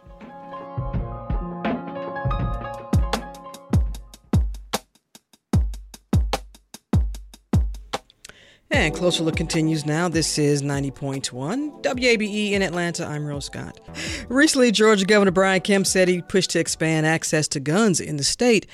And 8.70 8.94
Closer 8.94 9.24
Look 9.24 9.35
continues 9.35 9.85
now. 9.85 10.09
This 10.09 10.38
is 10.38 10.62
90.1 10.62 11.83
WABE 11.83 12.52
in 12.52 12.62
Atlanta. 12.62 13.04
I'm 13.04 13.26
Rose 13.26 13.46
Scott. 13.46 13.81
Recently, 14.28 14.70
Georgia 14.70 15.04
Governor 15.04 15.33
Brian 15.33 15.61
Kemp 15.61 15.85
said 15.87 16.07
he 16.07 16.22
pushed 16.22 16.50
to 16.50 16.61
expand 16.61 17.04
access 17.04 17.48
to 17.48 17.61
guns 17.61 17.98
in 17.98 18.18
the 18.18 18.24
state. 18.24 18.66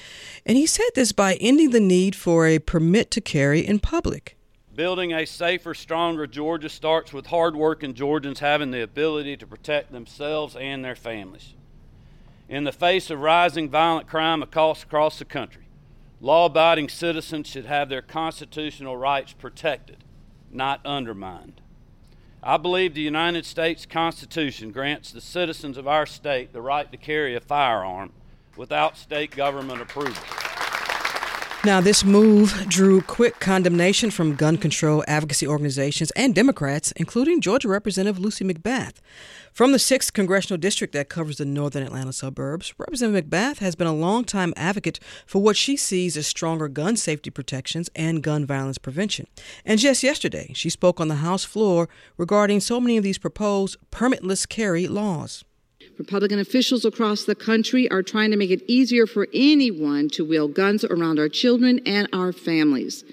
And 0.44 0.58
he 0.58 0.66
said 0.66 0.90
this 0.94 1.12
by 1.12 1.34
ending 1.40 1.70
the 1.70 1.80
need 1.80 2.14
for 2.14 2.46
a 2.46 2.58
permit 2.58 3.10
to 3.12 3.20
carry 3.22 3.66
in 3.66 3.78
public. 3.78 4.36
Building 4.74 5.12
a 5.12 5.24
safer, 5.24 5.72
stronger 5.72 6.26
Georgia 6.26 6.68
starts 6.68 7.12
with 7.12 7.26
hardworking 7.26 7.94
Georgians 7.94 8.40
having 8.40 8.72
the 8.72 8.82
ability 8.82 9.36
to 9.36 9.46
protect 9.46 9.92
themselves 9.92 10.56
and 10.56 10.84
their 10.84 10.96
families. 10.96 11.54
In 12.48 12.64
the 12.64 12.72
face 12.72 13.08
of 13.08 13.20
rising 13.20 13.70
violent 13.70 14.08
crime 14.08 14.42
across, 14.42 14.82
across 14.82 15.18
the 15.20 15.24
country, 15.24 15.62
law 16.20 16.46
abiding 16.46 16.88
citizens 16.88 17.46
should 17.46 17.66
have 17.66 17.88
their 17.88 18.02
constitutional 18.02 18.96
rights 18.96 19.32
protected, 19.32 20.02
not 20.50 20.80
undermined. 20.84 21.60
I 22.42 22.56
believe 22.56 22.94
the 22.94 23.00
United 23.00 23.46
States 23.46 23.86
Constitution 23.86 24.72
grants 24.72 25.12
the 25.12 25.20
citizens 25.20 25.78
of 25.78 25.86
our 25.86 26.04
state 26.04 26.52
the 26.52 26.60
right 26.60 26.90
to 26.90 26.98
carry 26.98 27.36
a 27.36 27.40
firearm 27.40 28.12
without 28.56 28.98
state 28.98 29.30
government 29.30 29.80
approval. 29.80 30.22
Now, 31.64 31.80
this 31.80 32.04
move 32.04 32.66
drew 32.68 33.00
quick 33.00 33.40
condemnation 33.40 34.10
from 34.10 34.34
gun 34.34 34.58
control 34.58 35.02
advocacy 35.08 35.46
organizations 35.46 36.10
and 36.10 36.34
Democrats, 36.34 36.92
including 36.92 37.40
Georgia 37.40 37.68
Representative 37.68 38.18
Lucy 38.18 38.44
McBath. 38.44 38.96
From 39.50 39.72
the 39.72 39.78
6th 39.78 40.12
congressional 40.12 40.58
district 40.58 40.92
that 40.92 41.08
covers 41.08 41.38
the 41.38 41.46
northern 41.46 41.82
Atlanta 41.82 42.12
suburbs, 42.12 42.74
Representative 42.76 43.24
McBath 43.24 43.58
has 43.58 43.76
been 43.76 43.86
a 43.86 43.94
longtime 43.94 44.52
advocate 44.58 45.00
for 45.24 45.40
what 45.40 45.56
she 45.56 45.74
sees 45.74 46.18
as 46.18 46.26
stronger 46.26 46.68
gun 46.68 46.98
safety 46.98 47.30
protections 47.30 47.88
and 47.96 48.22
gun 48.22 48.44
violence 48.44 48.76
prevention. 48.76 49.26
And 49.64 49.80
just 49.80 50.02
yesterday, 50.02 50.52
she 50.54 50.68
spoke 50.68 51.00
on 51.00 51.08
the 51.08 51.16
House 51.16 51.44
floor 51.44 51.88
regarding 52.18 52.60
so 52.60 52.78
many 52.78 52.98
of 52.98 53.04
these 53.04 53.16
proposed 53.16 53.78
permitless 53.90 54.46
carry 54.46 54.86
laws. 54.86 55.44
Republican 55.98 56.38
officials 56.38 56.84
across 56.84 57.24
the 57.24 57.34
country 57.34 57.90
are 57.90 58.02
trying 58.02 58.30
to 58.30 58.36
make 58.36 58.50
it 58.50 58.62
easier 58.66 59.06
for 59.06 59.28
anyone 59.32 60.08
to 60.08 60.24
wield 60.24 60.54
guns 60.54 60.84
around 60.84 61.18
our 61.18 61.28
children 61.28 61.80
and 61.86 62.08
our 62.12 62.32
families. 62.32 63.04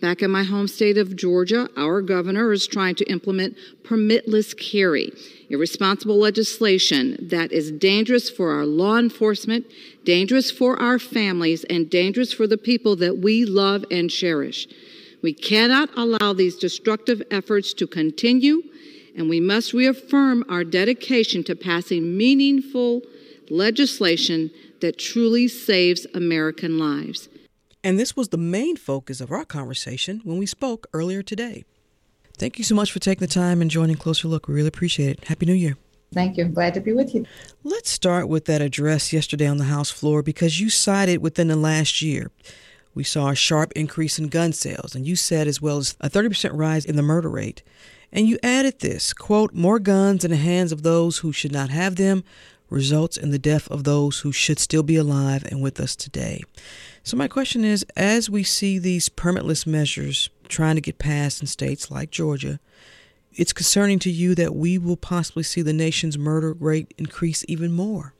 Back 0.00 0.22
in 0.22 0.30
my 0.30 0.44
home 0.44 0.68
state 0.68 0.96
of 0.96 1.16
Georgia, 1.16 1.68
our 1.76 2.00
governor 2.02 2.52
is 2.52 2.68
trying 2.68 2.94
to 2.96 3.04
implement 3.10 3.56
permitless 3.82 4.56
carry, 4.56 5.12
irresponsible 5.50 6.16
legislation 6.16 7.18
that 7.20 7.50
is 7.50 7.72
dangerous 7.72 8.30
for 8.30 8.52
our 8.52 8.64
law 8.64 8.96
enforcement, 8.96 9.66
dangerous 10.04 10.52
for 10.52 10.80
our 10.80 11.00
families, 11.00 11.64
and 11.64 11.90
dangerous 11.90 12.32
for 12.32 12.46
the 12.46 12.56
people 12.56 12.94
that 12.94 13.18
we 13.18 13.44
love 13.44 13.84
and 13.90 14.08
cherish. 14.08 14.68
We 15.20 15.34
cannot 15.34 15.90
allow 15.96 16.32
these 16.32 16.56
destructive 16.56 17.20
efforts 17.32 17.74
to 17.74 17.88
continue 17.88 18.62
and 19.18 19.28
we 19.28 19.40
must 19.40 19.72
reaffirm 19.72 20.44
our 20.48 20.62
dedication 20.62 21.42
to 21.44 21.56
passing 21.56 22.16
meaningful 22.16 23.02
legislation 23.50 24.50
that 24.80 24.98
truly 24.98 25.48
saves 25.48 26.06
American 26.14 26.78
lives. 26.78 27.28
And 27.82 27.98
this 27.98 28.16
was 28.16 28.28
the 28.28 28.38
main 28.38 28.76
focus 28.76 29.20
of 29.20 29.32
our 29.32 29.44
conversation 29.44 30.20
when 30.24 30.38
we 30.38 30.46
spoke 30.46 30.86
earlier 30.92 31.22
today. 31.22 31.64
Thank 32.36 32.58
you 32.58 32.64
so 32.64 32.76
much 32.76 32.92
for 32.92 33.00
taking 33.00 33.26
the 33.26 33.32
time 33.32 33.60
and 33.60 33.70
joining 33.70 33.96
Closer 33.96 34.28
Look. 34.28 34.46
We 34.46 34.54
really 34.54 34.68
appreciate 34.68 35.10
it. 35.10 35.24
Happy 35.24 35.46
New 35.46 35.54
Year. 35.54 35.76
Thank 36.14 36.36
you. 36.36 36.44
I'm 36.44 36.54
Glad 36.54 36.74
to 36.74 36.80
be 36.80 36.92
with 36.92 37.14
you. 37.14 37.26
Let's 37.64 37.90
start 37.90 38.28
with 38.28 38.44
that 38.44 38.62
address 38.62 39.12
yesterday 39.12 39.46
on 39.46 39.58
the 39.58 39.64
House 39.64 39.90
floor 39.90 40.22
because 40.22 40.60
you 40.60 40.70
cited 40.70 41.20
within 41.20 41.48
the 41.48 41.56
last 41.56 42.00
year 42.00 42.30
we 42.98 43.04
saw 43.04 43.28
a 43.28 43.34
sharp 43.36 43.70
increase 43.76 44.18
in 44.18 44.26
gun 44.26 44.52
sales, 44.52 44.96
and 44.96 45.06
you 45.06 45.14
said 45.14 45.46
as 45.46 45.62
well 45.62 45.78
as 45.78 45.96
a 46.00 46.10
30% 46.10 46.50
rise 46.52 46.84
in 46.84 46.96
the 46.96 47.02
murder 47.02 47.30
rate. 47.30 47.62
And 48.12 48.26
you 48.26 48.38
added 48.42 48.80
this 48.80 49.12
quote, 49.12 49.52
more 49.54 49.78
guns 49.78 50.24
in 50.24 50.30
the 50.30 50.36
hands 50.36 50.72
of 50.72 50.82
those 50.82 51.18
who 51.18 51.32
should 51.32 51.52
not 51.52 51.70
have 51.70 51.96
them 51.96 52.24
results 52.70 53.16
in 53.16 53.30
the 53.30 53.38
death 53.38 53.70
of 53.70 53.84
those 53.84 54.20
who 54.20 54.32
should 54.32 54.58
still 54.58 54.82
be 54.82 54.96
alive 54.96 55.44
and 55.50 55.62
with 55.62 55.80
us 55.80 55.96
today. 55.96 56.42
So, 57.02 57.16
my 57.16 57.28
question 57.28 57.64
is 57.64 57.84
as 57.96 58.28
we 58.28 58.42
see 58.42 58.78
these 58.78 59.08
permitless 59.08 59.66
measures 59.66 60.30
trying 60.48 60.74
to 60.74 60.80
get 60.80 60.98
passed 60.98 61.40
in 61.40 61.46
states 61.46 61.90
like 61.90 62.10
Georgia, 62.10 62.60
it's 63.32 63.52
concerning 63.52 63.98
to 64.00 64.10
you 64.10 64.34
that 64.34 64.54
we 64.54 64.78
will 64.78 64.96
possibly 64.96 65.42
see 65.42 65.62
the 65.62 65.72
nation's 65.72 66.18
murder 66.18 66.52
rate 66.52 66.92
increase 66.98 67.44
even 67.48 67.72
more. 67.72 68.14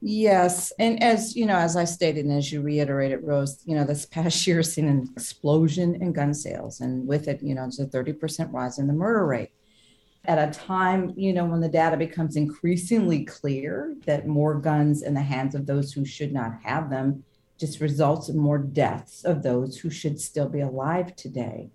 Yes, 0.00 0.72
and 0.78 1.02
as 1.02 1.34
you 1.34 1.44
know, 1.44 1.56
as 1.56 1.76
I 1.76 1.84
stated 1.84 2.24
and 2.24 2.36
as 2.38 2.52
you 2.52 2.62
reiterated, 2.62 3.24
Rose, 3.24 3.60
you 3.64 3.74
know, 3.74 3.84
this 3.84 4.06
past 4.06 4.46
year 4.46 4.58
has 4.58 4.72
seen 4.72 4.86
an 4.86 5.08
explosion 5.16 5.96
in 5.96 6.12
gun 6.12 6.34
sales, 6.34 6.80
and 6.80 7.06
with 7.06 7.26
it, 7.26 7.42
you 7.42 7.54
know, 7.54 7.64
it's 7.64 7.80
a 7.80 7.86
thirty 7.86 8.12
percent 8.12 8.52
rise 8.52 8.78
in 8.78 8.86
the 8.86 8.92
murder 8.92 9.26
rate. 9.26 9.50
At 10.24 10.38
a 10.38 10.52
time, 10.52 11.14
you 11.16 11.32
know, 11.32 11.46
when 11.46 11.60
the 11.60 11.68
data 11.68 11.96
becomes 11.96 12.36
increasingly 12.36 13.24
clear 13.24 13.96
that 14.04 14.26
more 14.28 14.54
guns 14.54 15.02
in 15.02 15.14
the 15.14 15.22
hands 15.22 15.54
of 15.54 15.66
those 15.66 15.92
who 15.92 16.04
should 16.04 16.32
not 16.32 16.60
have 16.62 16.90
them 16.90 17.24
just 17.58 17.80
results 17.80 18.28
in 18.28 18.38
more 18.38 18.58
deaths 18.58 19.24
of 19.24 19.42
those 19.42 19.78
who 19.78 19.90
should 19.90 20.20
still 20.20 20.48
be 20.48 20.60
alive 20.60 21.16
today. 21.16 21.70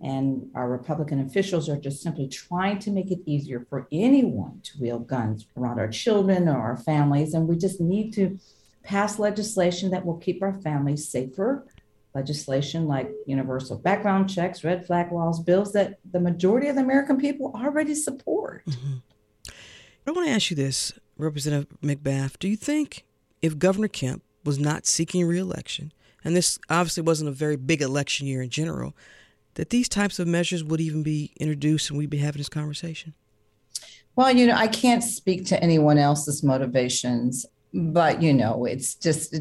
And 0.00 0.50
our 0.54 0.68
Republican 0.68 1.20
officials 1.20 1.68
are 1.68 1.76
just 1.76 2.02
simply 2.02 2.28
trying 2.28 2.78
to 2.80 2.90
make 2.90 3.10
it 3.10 3.18
easier 3.26 3.66
for 3.68 3.88
anyone 3.90 4.60
to 4.62 4.78
wield 4.80 5.08
guns 5.08 5.46
around 5.56 5.80
our 5.80 5.88
children 5.88 6.48
or 6.48 6.58
our 6.58 6.76
families. 6.76 7.34
And 7.34 7.48
we 7.48 7.56
just 7.56 7.80
need 7.80 8.12
to 8.14 8.38
pass 8.84 9.18
legislation 9.18 9.90
that 9.90 10.06
will 10.06 10.18
keep 10.18 10.42
our 10.42 10.54
families 10.54 11.08
safer. 11.08 11.66
Legislation 12.14 12.86
like 12.86 13.10
universal 13.26 13.76
background 13.76 14.30
checks, 14.30 14.64
red 14.64 14.86
flag 14.86 15.12
laws, 15.12 15.40
bills 15.40 15.72
that 15.72 15.98
the 16.10 16.20
majority 16.20 16.68
of 16.68 16.76
the 16.76 16.82
American 16.82 17.18
people 17.18 17.52
already 17.54 17.94
support. 17.94 18.64
Mm-hmm. 18.66 18.94
I 20.06 20.10
want 20.10 20.26
to 20.26 20.32
ask 20.32 20.50
you 20.50 20.56
this, 20.56 20.92
Representative 21.18 21.68
McBath. 21.82 22.38
Do 22.38 22.48
you 22.48 22.56
think 22.56 23.04
if 23.42 23.58
Governor 23.58 23.88
Kemp 23.88 24.22
was 24.42 24.58
not 24.58 24.86
seeking 24.86 25.26
reelection, 25.26 25.92
and 26.24 26.34
this 26.34 26.58
obviously 26.70 27.02
wasn't 27.02 27.28
a 27.28 27.32
very 27.32 27.56
big 27.56 27.82
election 27.82 28.26
year 28.26 28.40
in 28.40 28.48
general, 28.48 28.96
that 29.58 29.70
these 29.70 29.88
types 29.88 30.20
of 30.20 30.28
measures 30.28 30.62
would 30.62 30.80
even 30.80 31.02
be 31.02 31.32
introduced 31.40 31.90
and 31.90 31.98
we'd 31.98 32.08
be 32.08 32.18
having 32.18 32.38
this 32.38 32.48
conversation? 32.48 33.12
Well, 34.14 34.30
you 34.30 34.46
know, 34.46 34.54
I 34.54 34.68
can't 34.68 35.02
speak 35.02 35.46
to 35.46 35.60
anyone 35.60 35.98
else's 35.98 36.44
motivations, 36.44 37.44
but 37.74 38.22
you 38.22 38.32
know, 38.32 38.66
it's 38.66 38.94
just 38.94 39.34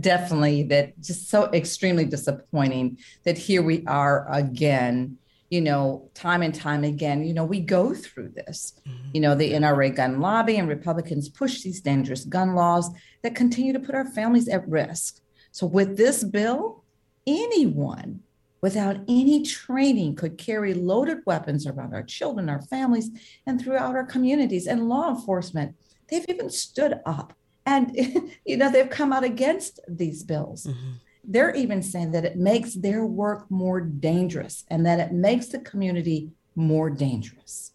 definitely 0.00 0.62
that 0.64 0.98
just 1.00 1.28
so 1.28 1.50
extremely 1.52 2.04
disappointing 2.04 2.98
that 3.24 3.36
here 3.36 3.62
we 3.62 3.84
are 3.86 4.32
again. 4.32 5.18
You 5.50 5.60
know, 5.60 6.08
time 6.14 6.40
and 6.40 6.54
time 6.54 6.82
again, 6.82 7.24
you 7.24 7.34
know, 7.34 7.44
we 7.44 7.60
go 7.60 7.92
through 7.92 8.30
this. 8.30 8.80
Mm-hmm. 8.88 9.08
You 9.12 9.20
know, 9.20 9.34
the 9.34 9.52
NRA 9.52 9.94
gun 9.94 10.18
lobby 10.18 10.56
and 10.56 10.66
Republicans 10.66 11.28
push 11.28 11.60
these 11.60 11.82
dangerous 11.82 12.24
gun 12.24 12.54
laws 12.54 12.88
that 13.22 13.34
continue 13.34 13.74
to 13.74 13.78
put 13.78 13.94
our 13.94 14.06
families 14.06 14.48
at 14.48 14.66
risk. 14.66 15.20
So, 15.50 15.66
with 15.66 15.98
this 15.98 16.24
bill, 16.24 16.84
anyone 17.26 18.20
without 18.62 18.96
any 19.08 19.42
training 19.42 20.14
could 20.14 20.38
carry 20.38 20.72
loaded 20.72 21.18
weapons 21.26 21.66
around 21.66 21.92
our 21.92 22.02
children, 22.02 22.48
our 22.48 22.62
families, 22.62 23.10
and 23.46 23.60
throughout 23.60 23.96
our 23.96 24.06
communities. 24.06 24.66
And 24.66 24.88
law 24.88 25.10
enforcement, 25.10 25.74
they've 26.08 26.24
even 26.28 26.48
stood 26.48 27.00
up 27.04 27.34
and 27.66 27.94
you 28.46 28.56
know 28.56 28.70
they've 28.70 28.88
come 28.88 29.12
out 29.12 29.24
against 29.24 29.80
these 29.88 30.22
bills. 30.22 30.64
Mm-hmm. 30.66 30.92
They're 31.24 31.54
even 31.54 31.82
saying 31.82 32.12
that 32.12 32.24
it 32.24 32.36
makes 32.36 32.74
their 32.74 33.04
work 33.04 33.48
more 33.50 33.80
dangerous 33.80 34.64
and 34.68 34.84
that 34.86 34.98
it 34.98 35.12
makes 35.12 35.46
the 35.46 35.60
community 35.60 36.32
more 36.56 36.90
dangerous. 36.90 37.72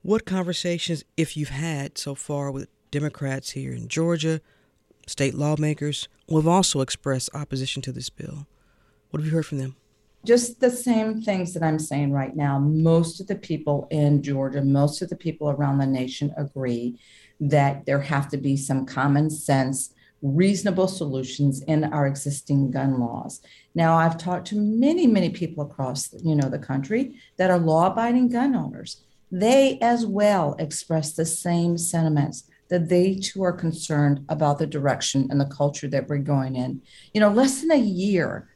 What 0.00 0.24
conversations, 0.24 1.04
if 1.16 1.36
you've 1.36 1.50
had 1.50 1.98
so 1.98 2.14
far 2.14 2.50
with 2.50 2.68
Democrats 2.90 3.50
here 3.50 3.72
in 3.72 3.88
Georgia, 3.88 4.40
state 5.06 5.34
lawmakers, 5.34 6.08
who 6.28 6.36
have 6.36 6.48
also 6.48 6.80
expressed 6.80 7.28
opposition 7.34 7.82
to 7.82 7.92
this 7.92 8.08
bill? 8.08 8.46
What 9.10 9.20
have 9.20 9.26
you 9.26 9.32
heard 9.32 9.46
from 9.46 9.58
them? 9.58 9.76
Just 10.24 10.60
the 10.60 10.70
same 10.70 11.20
things 11.20 11.54
that 11.54 11.62
I'm 11.62 11.78
saying 11.78 12.12
right 12.12 12.34
now. 12.34 12.58
Most 12.58 13.20
of 13.20 13.26
the 13.26 13.36
people 13.36 13.86
in 13.90 14.22
Georgia, 14.22 14.62
most 14.62 15.02
of 15.02 15.08
the 15.10 15.16
people 15.16 15.50
around 15.50 15.78
the 15.78 15.86
nation 15.86 16.32
agree 16.36 16.98
that 17.40 17.86
there 17.86 18.00
have 18.00 18.28
to 18.30 18.36
be 18.36 18.56
some 18.56 18.86
common 18.86 19.30
sense, 19.30 19.92
reasonable 20.22 20.88
solutions 20.88 21.62
in 21.62 21.84
our 21.84 22.06
existing 22.06 22.70
gun 22.70 22.98
laws. 22.98 23.40
Now, 23.74 23.96
I've 23.96 24.16
talked 24.16 24.46
to 24.48 24.56
many, 24.56 25.06
many 25.06 25.30
people 25.30 25.64
across, 25.64 26.12
you 26.22 26.34
know, 26.34 26.48
the 26.48 26.58
country 26.58 27.20
that 27.36 27.50
are 27.50 27.58
law-abiding 27.58 28.30
gun 28.30 28.54
owners. 28.54 29.02
They 29.30 29.78
as 29.80 30.06
well 30.06 30.54
express 30.58 31.12
the 31.12 31.26
same 31.26 31.76
sentiments 31.76 32.44
that 32.70 32.88
they 32.88 33.16
too 33.16 33.42
are 33.42 33.52
concerned 33.52 34.24
about 34.28 34.58
the 34.58 34.66
direction 34.66 35.28
and 35.30 35.40
the 35.40 35.44
culture 35.46 35.88
that 35.88 36.08
we're 36.08 36.18
going 36.18 36.56
in. 36.56 36.80
You 37.12 37.20
know, 37.20 37.28
less 37.28 37.60
than 37.60 37.72
a 37.72 37.76
year 37.76 38.48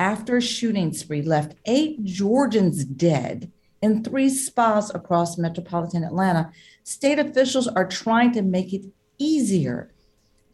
after 0.00 0.38
a 0.38 0.42
shooting 0.42 0.94
spree 0.94 1.20
left 1.20 1.54
eight 1.66 2.02
Georgians 2.02 2.86
dead 2.86 3.52
in 3.82 4.02
three 4.02 4.30
spas 4.30 4.90
across 4.94 5.36
metropolitan 5.36 6.02
Atlanta, 6.02 6.50
state 6.84 7.18
officials 7.18 7.68
are 7.68 7.86
trying 7.86 8.32
to 8.32 8.40
make 8.40 8.72
it 8.72 8.86
easier 9.18 9.92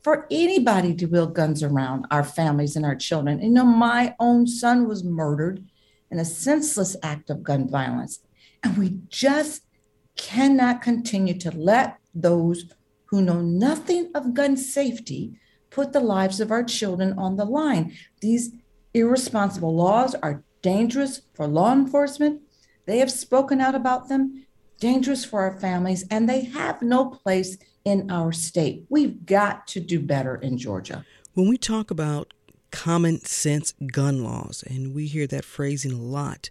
for 0.03 0.27
anybody 0.33 0.93
to 0.97 1.07
wield 1.07 1.33
guns 1.33 1.63
around 1.63 2.07
our 2.11 2.25
families 2.25 2.75
and 2.75 2.85
our 2.85 2.97
children. 2.97 3.41
You 3.41 3.51
know, 3.51 3.65
my 3.65 4.17
own 4.19 4.49
son 4.49 4.89
was 4.89 5.05
murdered 5.05 5.65
in 6.11 6.19
a 6.19 6.25
senseless 6.25 6.97
act 7.05 7.31
of 7.31 7.45
gun 7.45 7.69
violence. 7.69 8.19
And 8.65 8.77
we 8.77 8.99
just 9.09 9.63
cannot 10.17 10.83
continue 10.83 11.39
to 11.39 11.53
let 11.53 11.99
those 12.13 12.65
who 13.07 13.23
know 13.23 13.41
nothing 13.41 14.11
of 14.13 14.35
gun 14.35 14.57
safety 14.57 15.39
put 15.71 15.93
the 15.93 16.01
lives 16.01 16.41
of 16.41 16.51
our 16.51 16.65
children 16.65 17.17
on 17.17 17.37
the 17.37 17.45
line. 17.45 17.93
These 18.21 18.51
irresponsible 18.97 19.75
laws 19.77 20.15
are 20.17 20.43
dangerous 20.63 21.21
for 21.35 21.47
law 21.47 21.73
enforcement. 21.73 22.41
They 22.87 22.99
have 22.99 23.11
spoken 23.11 23.61
out 23.61 23.75
about 23.75 24.09
them, 24.09 24.47
dangerous 24.81 25.25
for 25.25 25.41
our 25.43 25.59
families, 25.59 26.05
and 26.11 26.29
they 26.29 26.45
have 26.47 26.81
no 26.81 27.05
place 27.05 27.59
in 27.85 28.11
our 28.11 28.33
state. 28.33 28.87
We've 28.89 29.27
got 29.27 29.67
to 29.69 29.81
do 29.81 30.01
better 30.01 30.37
in 30.37 30.57
Georgia. 30.57 31.05
When 31.35 31.49
we 31.49 31.59
talk 31.59 31.91
about 31.91 32.33
common 32.71 33.21
sense 33.21 33.75
gun 33.93 34.25
laws, 34.25 34.65
and 34.67 34.95
we 34.95 35.07
hear 35.07 35.27
that 35.27 35.45
phrasing 35.45 35.93
a 35.93 36.01
lot, 36.01 36.49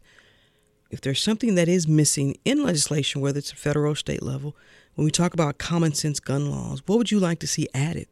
if 0.92 1.02
there's 1.02 1.22
something 1.22 1.56
that 1.56 1.68
is 1.68 1.88
missing 1.88 2.38
in 2.46 2.64
legislation, 2.64 3.22
whether 3.22 3.40
it's 3.40 3.52
a 3.52 3.56
federal 3.56 3.94
or 3.94 3.96
state 3.96 4.22
level, 4.22 4.56
when 4.94 5.04
we 5.04 5.12
talk 5.12 5.34
about 5.34 5.58
common 5.58 5.94
sense 5.94 6.20
gun 6.20 6.52
laws, 6.52 6.84
what 6.86 7.00
would 7.00 7.12
you 7.12 7.20
like 7.20 7.40
to 7.40 7.48
see 7.48 7.68
added? 7.74 8.08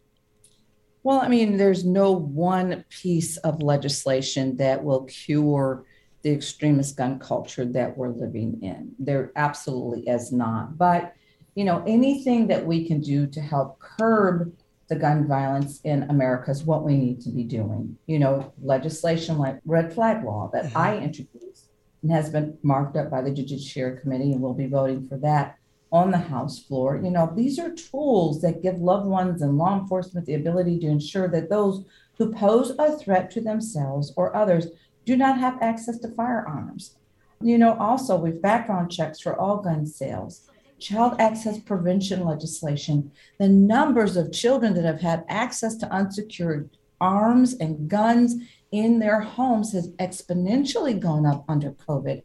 Well, 1.04 1.20
I 1.20 1.28
mean, 1.28 1.58
there's 1.58 1.84
no 1.84 2.12
one 2.12 2.86
piece 2.90 3.38
of 3.38 3.62
legislation 3.62 4.56
that 4.58 4.84
will 4.84 5.04
cure 5.04 5.86
the 6.22 6.32
extremist 6.32 6.96
gun 6.96 7.20
culture 7.20 7.66
that 7.66 7.98
we're 7.98 8.10
living 8.10 8.60
in. 8.62 8.94
There 8.98 9.32
absolutely 9.36 10.08
is 10.08 10.32
not. 10.32 10.78
But, 10.78 11.14
you 11.56 11.66
know, 11.66 11.84
anything 11.86 12.48
that 12.48 12.66
we 12.66 12.88
can 12.88 13.02
do 13.02 13.28
to 13.28 13.42
help 13.42 13.80
curb 13.80 14.54
the 14.88 14.96
gun 14.96 15.28
violence 15.28 15.82
in 15.84 16.04
America 16.04 16.52
is 16.52 16.64
what 16.64 16.84
we 16.84 16.96
need 16.96 17.20
to 17.22 17.30
be 17.30 17.44
doing. 17.44 17.98
You 18.08 18.20
know, 18.20 18.54
legislation 18.62 19.38
like 19.38 19.60
red 19.66 19.94
flag 19.94 20.24
law 20.24 20.50
that 20.54 20.66
mm-hmm. 20.66 20.78
I 20.78 20.98
introduced 20.98 21.70
and 22.02 22.12
has 22.12 22.30
been 22.30 22.58
marked 22.64 22.96
up 22.96 23.10
by 23.10 23.22
the 23.22 23.32
Judiciary 23.32 24.00
Committee, 24.00 24.32
and 24.32 24.42
we'll 24.42 24.54
be 24.54 24.68
voting 24.68 25.08
for 25.08 25.18
that 25.18 25.58
on 25.94 26.10
the 26.10 26.18
House 26.18 26.60
floor. 26.60 27.00
You 27.02 27.12
know, 27.12 27.32
these 27.34 27.60
are 27.60 27.72
tools 27.72 28.42
that 28.42 28.64
give 28.64 28.80
loved 28.80 29.06
ones 29.06 29.44
and 29.44 29.58
law 29.58 29.80
enforcement 29.80 30.26
the 30.26 30.34
ability 30.34 30.80
to 30.80 30.88
ensure 30.88 31.28
that 31.30 31.50
those 31.50 31.86
who 32.18 32.34
pose 32.34 32.72
a 32.80 32.98
threat 32.98 33.30
to 33.32 33.42
themselves 33.42 34.12
or 34.18 34.36
others 34.36 34.68
do 35.06 35.16
not 35.16 35.38
have 35.38 35.62
access 35.62 36.00
to 36.00 36.10
firearms. 36.10 36.96
You 37.42 37.60
know, 37.60 37.78
also 37.78 38.18
with 38.18 38.42
background 38.42 38.92
checks 38.92 39.20
for 39.20 39.40
all 39.40 39.58
gun 39.58 39.86
sales, 39.86 40.50
child 40.80 41.16
access 41.20 41.60
prevention 41.60 42.26
legislation, 42.26 43.12
the 43.38 43.50
numbers 43.50 44.18
of 44.18 44.32
children 44.32 44.74
that 44.74 44.86
have 44.86 45.02
had 45.02 45.26
access 45.30 45.76
to 45.76 45.92
unsecured 45.92 46.72
arms 47.00 47.54
and 47.54 47.88
guns 47.88 48.36
in 48.72 48.98
their 48.98 49.22
homes 49.22 49.74
has 49.74 49.90
exponentially 49.94 51.00
gone 51.00 51.26
up 51.26 51.46
under 51.48 51.72
COVID 51.72 52.24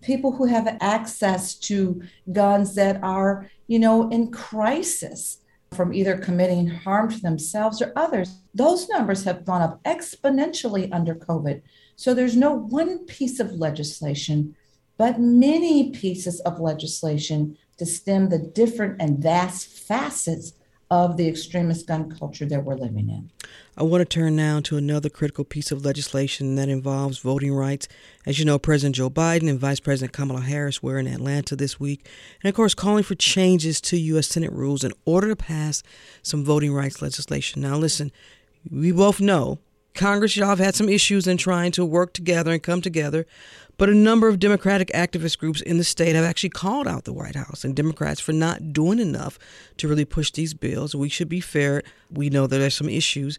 people 0.00 0.32
who 0.32 0.46
have 0.46 0.76
access 0.80 1.54
to 1.54 2.02
guns 2.32 2.74
that 2.74 3.02
are, 3.02 3.50
you 3.66 3.78
know, 3.78 4.08
in 4.10 4.30
crisis 4.30 5.38
from 5.72 5.92
either 5.92 6.16
committing 6.16 6.66
harm 6.66 7.10
to 7.10 7.20
themselves 7.20 7.82
or 7.82 7.92
others. 7.94 8.40
Those 8.54 8.88
numbers 8.88 9.24
have 9.24 9.44
gone 9.44 9.62
up 9.62 9.82
exponentially 9.84 10.88
under 10.92 11.14
COVID. 11.14 11.62
So 11.96 12.14
there's 12.14 12.36
no 12.36 12.52
one 12.52 13.04
piece 13.06 13.38
of 13.38 13.52
legislation, 13.52 14.56
but 14.96 15.20
many 15.20 15.90
pieces 15.90 16.40
of 16.40 16.60
legislation 16.60 17.56
to 17.76 17.86
stem 17.86 18.28
the 18.28 18.38
different 18.38 19.00
and 19.00 19.18
vast 19.18 19.68
facets 19.68 20.52
of 20.90 21.16
the 21.16 21.28
extremist 21.28 21.86
gun 21.86 22.10
culture 22.10 22.46
that 22.46 22.64
we're 22.64 22.74
living 22.74 23.08
in. 23.10 23.30
I 23.76 23.82
want 23.82 24.00
to 24.00 24.04
turn 24.06 24.36
now 24.36 24.60
to 24.60 24.76
another 24.76 25.10
critical 25.10 25.44
piece 25.44 25.70
of 25.70 25.84
legislation 25.84 26.54
that 26.54 26.68
involves 26.68 27.18
voting 27.18 27.52
rights. 27.52 27.88
As 28.24 28.38
you 28.38 28.44
know, 28.44 28.58
President 28.58 28.96
Joe 28.96 29.10
Biden 29.10 29.48
and 29.50 29.60
Vice 29.60 29.80
President 29.80 30.12
Kamala 30.12 30.40
Harris 30.40 30.82
were 30.82 30.98
in 30.98 31.06
Atlanta 31.06 31.54
this 31.54 31.78
week, 31.78 32.08
and 32.42 32.48
of 32.48 32.56
course, 32.56 32.74
calling 32.74 33.04
for 33.04 33.14
changes 33.14 33.80
to 33.82 33.98
U.S. 33.98 34.28
Senate 34.28 34.52
rules 34.52 34.82
in 34.82 34.92
order 35.04 35.28
to 35.28 35.36
pass 35.36 35.82
some 36.22 36.44
voting 36.44 36.72
rights 36.72 37.02
legislation. 37.02 37.62
Now, 37.62 37.76
listen, 37.76 38.10
we 38.70 38.90
both 38.92 39.20
know 39.20 39.58
Congress, 39.98 40.36
y'all 40.36 40.48
have 40.48 40.60
had 40.60 40.76
some 40.76 40.88
issues 40.88 41.26
in 41.26 41.36
trying 41.36 41.72
to 41.72 41.84
work 41.84 42.12
together 42.12 42.52
and 42.52 42.62
come 42.62 42.80
together. 42.80 43.26
But 43.78 43.88
a 43.88 43.94
number 43.94 44.26
of 44.26 44.40
Democratic 44.40 44.88
activist 44.88 45.38
groups 45.38 45.60
in 45.62 45.78
the 45.78 45.84
state 45.84 46.16
have 46.16 46.24
actually 46.24 46.50
called 46.50 46.88
out 46.88 47.04
the 47.04 47.12
White 47.12 47.36
House 47.36 47.64
and 47.64 47.76
Democrats 47.76 48.20
for 48.20 48.32
not 48.32 48.72
doing 48.72 48.98
enough 48.98 49.38
to 49.76 49.86
really 49.86 50.04
push 50.04 50.32
these 50.32 50.52
bills. 50.52 50.96
We 50.96 51.08
should 51.08 51.28
be 51.28 51.40
fair. 51.40 51.82
We 52.10 52.28
know 52.28 52.48
that 52.48 52.58
there's 52.58 52.74
some 52.74 52.88
issues. 52.88 53.38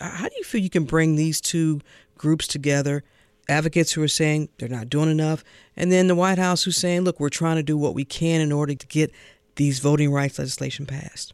How 0.00 0.28
do 0.28 0.34
you 0.36 0.42
feel 0.42 0.60
you 0.60 0.68
can 0.68 0.84
bring 0.84 1.14
these 1.14 1.40
two 1.40 1.80
groups 2.16 2.48
together? 2.48 3.04
Advocates 3.48 3.92
who 3.92 4.02
are 4.02 4.08
saying 4.08 4.48
they're 4.58 4.68
not 4.68 4.90
doing 4.90 5.10
enough, 5.10 5.42
and 5.74 5.90
then 5.90 6.08
the 6.08 6.14
White 6.14 6.38
House 6.38 6.64
who's 6.64 6.76
saying, 6.76 7.02
look, 7.02 7.18
we're 7.18 7.30
trying 7.30 7.56
to 7.56 7.62
do 7.62 7.78
what 7.78 7.94
we 7.94 8.04
can 8.04 8.40
in 8.40 8.52
order 8.52 8.74
to 8.74 8.86
get 8.88 9.10
these 9.54 9.78
voting 9.78 10.12
rights 10.12 10.38
legislation 10.38 10.86
passed. 10.86 11.32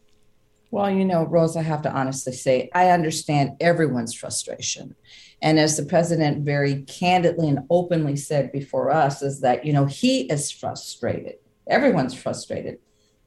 Well, 0.75 0.91
you 0.91 1.05
know, 1.05 1.23
Rose, 1.23 1.55
I 1.55 1.61
have 1.61 1.83
to 1.83 1.89
honestly 1.89 2.33
say, 2.33 2.69
I 2.75 2.89
understand 2.89 3.51
everyone's 3.61 4.13
frustration. 4.13 4.93
And 5.41 5.57
as 5.57 5.77
the 5.77 5.85
president 5.85 6.43
very 6.43 6.81
candidly 6.81 7.47
and 7.47 7.59
openly 7.69 8.17
said 8.17 8.51
before 8.51 8.91
us, 8.91 9.21
is 9.21 9.39
that, 9.39 9.65
you 9.65 9.71
know, 9.71 9.85
he 9.85 10.23
is 10.23 10.51
frustrated. 10.51 11.35
Everyone's 11.69 12.13
frustrated. 12.13 12.79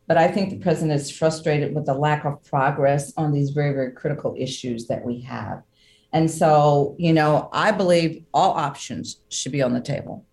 But 0.06 0.18
I 0.18 0.28
think 0.28 0.50
the 0.50 0.58
president 0.58 1.00
is 1.00 1.11
frustrated 1.11 1.74
with 1.74 1.87
the 1.87 1.94
lack 1.94 2.26
of 2.26 2.44
progress 2.44 3.14
on 3.16 3.32
these 3.32 3.48
very, 3.48 3.72
very 3.72 3.92
critical 3.92 4.34
issues 4.37 4.87
that 4.88 5.02
we 5.02 5.22
have. 5.22 5.62
And 6.12 6.30
so, 6.30 6.96
you 6.98 7.14
know, 7.14 7.48
I 7.54 7.70
believe 7.70 8.26
all 8.34 8.52
options 8.52 9.22
should 9.30 9.52
be 9.52 9.62
on 9.62 9.72
the 9.72 9.80
table. 9.80 10.26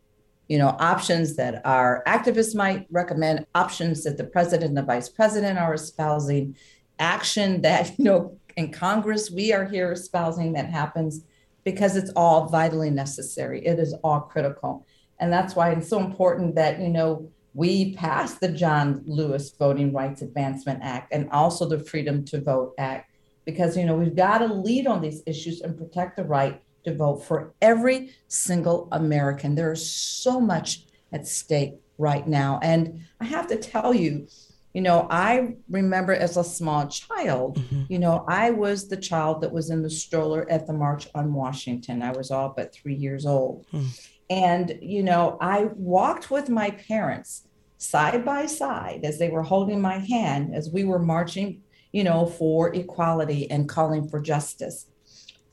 You 0.50 0.58
know, 0.58 0.76
options 0.80 1.38
that 1.38 1.66
our 1.66 2.04
activists 2.06 2.54
might 2.54 2.86
recommend, 2.92 3.48
options 3.56 4.04
that 4.04 4.18
the 4.18 4.26
president 4.26 4.68
and 4.68 4.78
the 4.78 4.84
vice 4.84 5.10
president 5.10 5.58
are 5.58 5.74
espousing, 5.74 6.56
action 7.00 7.62
that, 7.62 7.94
you 7.98 8.06
know, 8.06 8.38
in 8.58 8.72
Congress 8.72 9.30
we 9.30 9.52
are 9.52 9.66
here 9.66 9.92
espousing 9.92 10.54
that 10.54 10.70
happens 10.70 11.26
because 11.64 11.96
it's 11.96 12.12
all 12.16 12.48
vitally 12.48 12.90
necessary. 12.90 13.66
It 13.66 13.80
is 13.80 13.94
all 14.04 14.22
critical. 14.22 14.86
And 15.20 15.32
that's 15.32 15.56
why 15.56 15.72
it's 15.72 15.90
so 15.90 16.00
important 16.00 16.56
that, 16.56 16.80
you 16.80 16.90
know, 16.90 17.30
we 17.54 17.94
passed 17.96 18.42
the 18.42 18.50
John 18.50 19.02
Lewis 19.06 19.52
Voting 19.58 19.94
Rights 19.94 20.22
Advancement 20.22 20.82
Act 20.84 21.14
and 21.14 21.30
also 21.32 21.68
the 21.68 21.80
Freedom 21.80 22.24
to 22.26 22.42
Vote 22.42 22.74
Act 22.78 23.12
because, 23.46 23.78
you 23.78 23.86
know, 23.86 23.96
we've 23.96 24.16
got 24.16 24.40
to 24.40 24.54
lead 24.54 24.88
on 24.88 25.02
these 25.02 25.24
issues 25.26 25.62
and 25.62 25.78
protect 25.78 26.18
the 26.18 26.24
right 26.24 26.62
to 26.84 26.94
vote 26.94 27.24
for 27.24 27.54
every 27.62 28.12
single 28.28 28.88
American. 28.92 29.56
There 29.56 29.72
is 29.72 29.90
so 29.90 30.40
much 30.40 30.86
at 31.12 31.28
stake 31.28 31.76
right 31.98 32.28
now. 32.28 32.60
And 32.62 33.02
I 33.22 33.26
have 33.26 33.48
to 33.48 33.56
tell 33.56 33.94
you, 33.94 34.28
you 34.76 34.82
know, 34.82 35.08
I 35.10 35.56
remember 35.70 36.14
as 36.14 36.36
a 36.36 36.44
small 36.44 36.86
child, 36.90 37.60
mm-hmm. 37.60 37.84
you 37.88 37.98
know, 37.98 38.26
I 38.28 38.52
was 38.52 38.90
the 38.90 38.98
child 38.98 39.40
that 39.40 39.54
was 39.54 39.70
in 39.70 39.82
the 39.82 39.90
stroller 39.90 40.46
at 40.52 40.68
the 40.68 40.74
March 40.74 41.08
on 41.16 41.34
Washington. 41.34 42.04
I 42.04 42.12
was 42.12 42.30
all 42.30 42.50
but 42.54 42.74
three 42.74 42.94
years 42.94 43.26
old. 43.26 43.66
Mm. 43.72 44.08
And, 44.30 44.78
you 44.82 45.02
know, 45.02 45.38
I 45.40 45.70
walked 45.78 46.30
with 46.30 46.50
my 46.50 46.72
parents 46.72 47.48
side 47.78 48.26
by 48.26 48.48
side 48.48 49.06
as 49.06 49.18
they 49.18 49.30
were 49.30 49.44
holding 49.44 49.80
my 49.80 50.00
hand 50.00 50.54
as 50.54 50.70
we 50.70 50.84
were 50.84 51.00
marching, 51.00 51.62
you 51.94 52.04
know, 52.04 52.26
for 52.26 52.76
equality 52.76 53.50
and 53.50 53.70
calling 53.70 54.10
for 54.10 54.20
justice. 54.20 54.88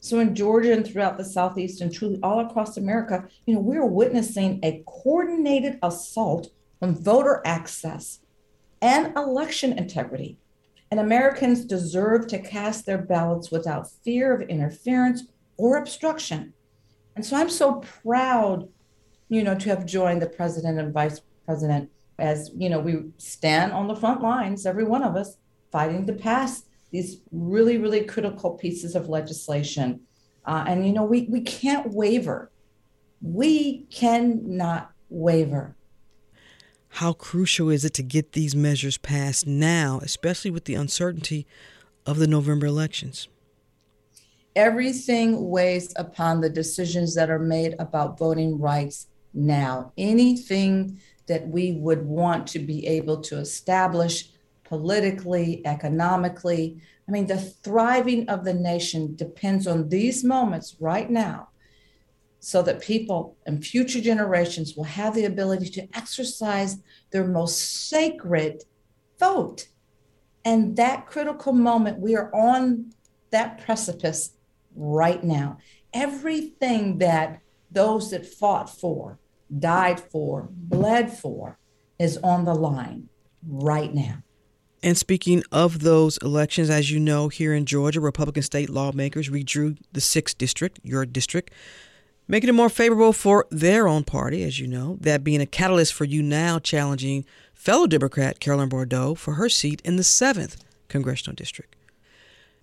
So 0.01 0.19
in 0.19 0.35
Georgia 0.35 0.73
and 0.73 0.85
throughout 0.85 1.17
the 1.17 1.25
Southeast 1.25 1.81
and 1.81 1.95
truly 1.95 2.19
all 2.25 2.41
across 2.41 2.77
America, 2.77 3.29
you 3.47 3.55
know, 3.55 3.61
we 3.61 3.77
are 3.77 3.87
witnessing 3.87 4.59
a 4.65 4.83
coordinated 4.85 5.79
assault 5.81 6.51
on 6.81 6.97
voter 6.97 7.41
access 7.45 8.19
and 8.83 9.17
election 9.17 9.79
integrity. 9.79 10.37
And 10.91 11.01
Americans 11.01 11.65
deserve 11.65 12.27
to 12.27 12.39
cast 12.39 12.85
their 12.85 12.99
ballots 12.99 13.51
without 13.51 13.91
fear 14.05 14.35
of 14.35 14.47
interference 14.49 15.23
or 15.57 15.79
obstruction. 15.79 16.53
And 17.17 17.25
so 17.25 17.37
I'm 17.37 17.49
so 17.49 17.77
proud, 18.03 18.69
you 19.31 19.43
know, 19.43 19.55
to 19.55 19.69
have 19.71 19.87
joined 19.87 20.21
the 20.21 20.27
president 20.27 20.79
and 20.79 20.93
vice 20.93 21.23
president 21.47 21.91
as, 22.19 22.51
you 22.55 22.69
know, 22.69 22.81
we 22.81 23.05
stand 23.17 23.73
on 23.73 23.89
the 23.89 23.97
front 23.97 24.21
lines, 24.21 24.67
every 24.67 24.85
one 24.85 25.03
of 25.03 25.17
us, 25.17 25.39
fighting 25.71 26.07
to 26.07 26.13
pass 26.13 26.65
these 26.91 27.23
really, 27.31 27.79
really 27.79 28.05
critical 28.05 28.51
pieces 28.51 28.95
of 28.95 29.09
legislation. 29.09 30.01
Uh, 30.45 30.65
and, 30.67 30.87
you 30.87 30.93
know, 30.93 31.05
we, 31.05 31.23
we 31.31 31.41
can't 31.41 31.91
waver. 31.95 32.51
We 33.23 33.85
cannot 33.85 34.91
waver. 35.09 35.75
How 36.97 37.15
crucial 37.15 37.71
is 37.71 37.87
it 37.87 37.95
to 37.95 38.03
get 38.03 38.33
these 38.33 38.55
measures 38.55 38.99
passed 38.99 39.47
now, 39.47 40.01
especially 40.03 40.51
with 40.51 40.67
the 40.67 40.75
uncertainty 40.75 41.47
of 42.05 42.19
the 42.19 42.27
November 42.27 42.67
elections? 42.67 43.29
Everything 44.55 45.49
weighs 45.49 45.95
upon 45.97 46.43
the 46.43 46.51
decisions 46.51 47.15
that 47.15 47.31
are 47.31 47.39
made 47.39 47.75
about 47.79 48.19
voting 48.19 48.59
rights 48.59 49.07
now. 49.33 49.91
Anything 49.97 51.01
that 51.29 51.49
we 51.49 51.73
would 51.73 52.05
want 52.05 52.47
to 52.49 52.59
be 52.59 52.87
able 52.87 53.23
to 53.23 53.39
establish 53.39 54.29
politically, 54.65 55.67
economically. 55.67 56.79
I 57.09 57.11
mean, 57.11 57.27
the 57.27 57.39
thriving 57.39 58.29
of 58.29 58.45
the 58.45 58.55
nation 58.55 59.17
depends 59.17 59.67
on 59.67 59.89
these 59.89 60.25
moments 60.25 60.77
right 60.79 61.09
now 61.09 61.49
so 62.45 62.61
that 62.61 62.83
people 62.83 63.37
and 63.47 63.65
future 63.65 64.01
generations 64.01 64.75
will 64.75 64.83
have 64.83 65.15
the 65.15 65.27
ability 65.27 65.69
to 65.69 65.89
exercise 65.95 66.77
their 67.13 67.25
most 67.25 67.89
sacred 67.89 68.65
vote. 69.21 69.69
And 70.45 70.75
that 70.77 71.07
critical 71.07 71.53
moment, 71.53 72.01
we 72.01 72.17
are 72.17 72.35
on 72.35 72.93
that 73.31 73.65
precipice 73.65 74.33
right 74.75 75.23
now. 75.23 75.59
Everything 75.95 76.99
that 76.99 77.41
those 77.71 78.11
that 78.11 78.27
fought 78.27 78.69
for, 78.69 79.21
died 79.57 80.01
for, 80.01 80.49
bled 80.51 81.17
for 81.17 81.59
is 82.01 82.19
on 82.19 82.45
the 82.45 82.55
line 82.55 83.09
right 83.47 83.95
now. 83.95 84.17
And 84.83 84.99
speaking 84.99 85.45
of 85.53 85.83
those 85.83 86.19
elections, 86.19 86.71
as 86.71 86.91
you 86.91 86.99
know, 86.99 87.29
here 87.29 87.55
in 87.55 87.67
Georgia, 87.67 88.01
Republican 88.01 88.43
state 88.43 88.69
lawmakers 88.69 89.29
redrew 89.31 89.79
the 89.93 90.01
6th 90.01 90.37
district, 90.37 90.81
your 90.83 91.07
district, 91.07 91.53
making 92.33 92.49
it 92.49 92.55
more 92.55 92.71
favorable 92.71 93.13
for 93.13 93.47
their 93.51 93.87
own 93.87 94.03
party, 94.03 94.43
as 94.43 94.59
you 94.59 94.67
know, 94.67 94.97
that 95.03 95.23
being 95.23 95.43
a 95.43 95.47
catalyst 95.47 95.93
for 95.93 96.05
you 96.05 96.23
now 96.23 96.59
challenging 96.59 97.27
fellow 97.53 97.87
Democrat 97.87 98.41
Carolyn 98.41 98.71
Bourdeaux 98.71 99.15
for 99.15 99.35
her 99.35 99.51
seat 99.51 99.83
in 99.85 99.97
the 99.97 100.03
7th 100.03 100.57
congressional 100.89 101.37
district. 101.37 101.77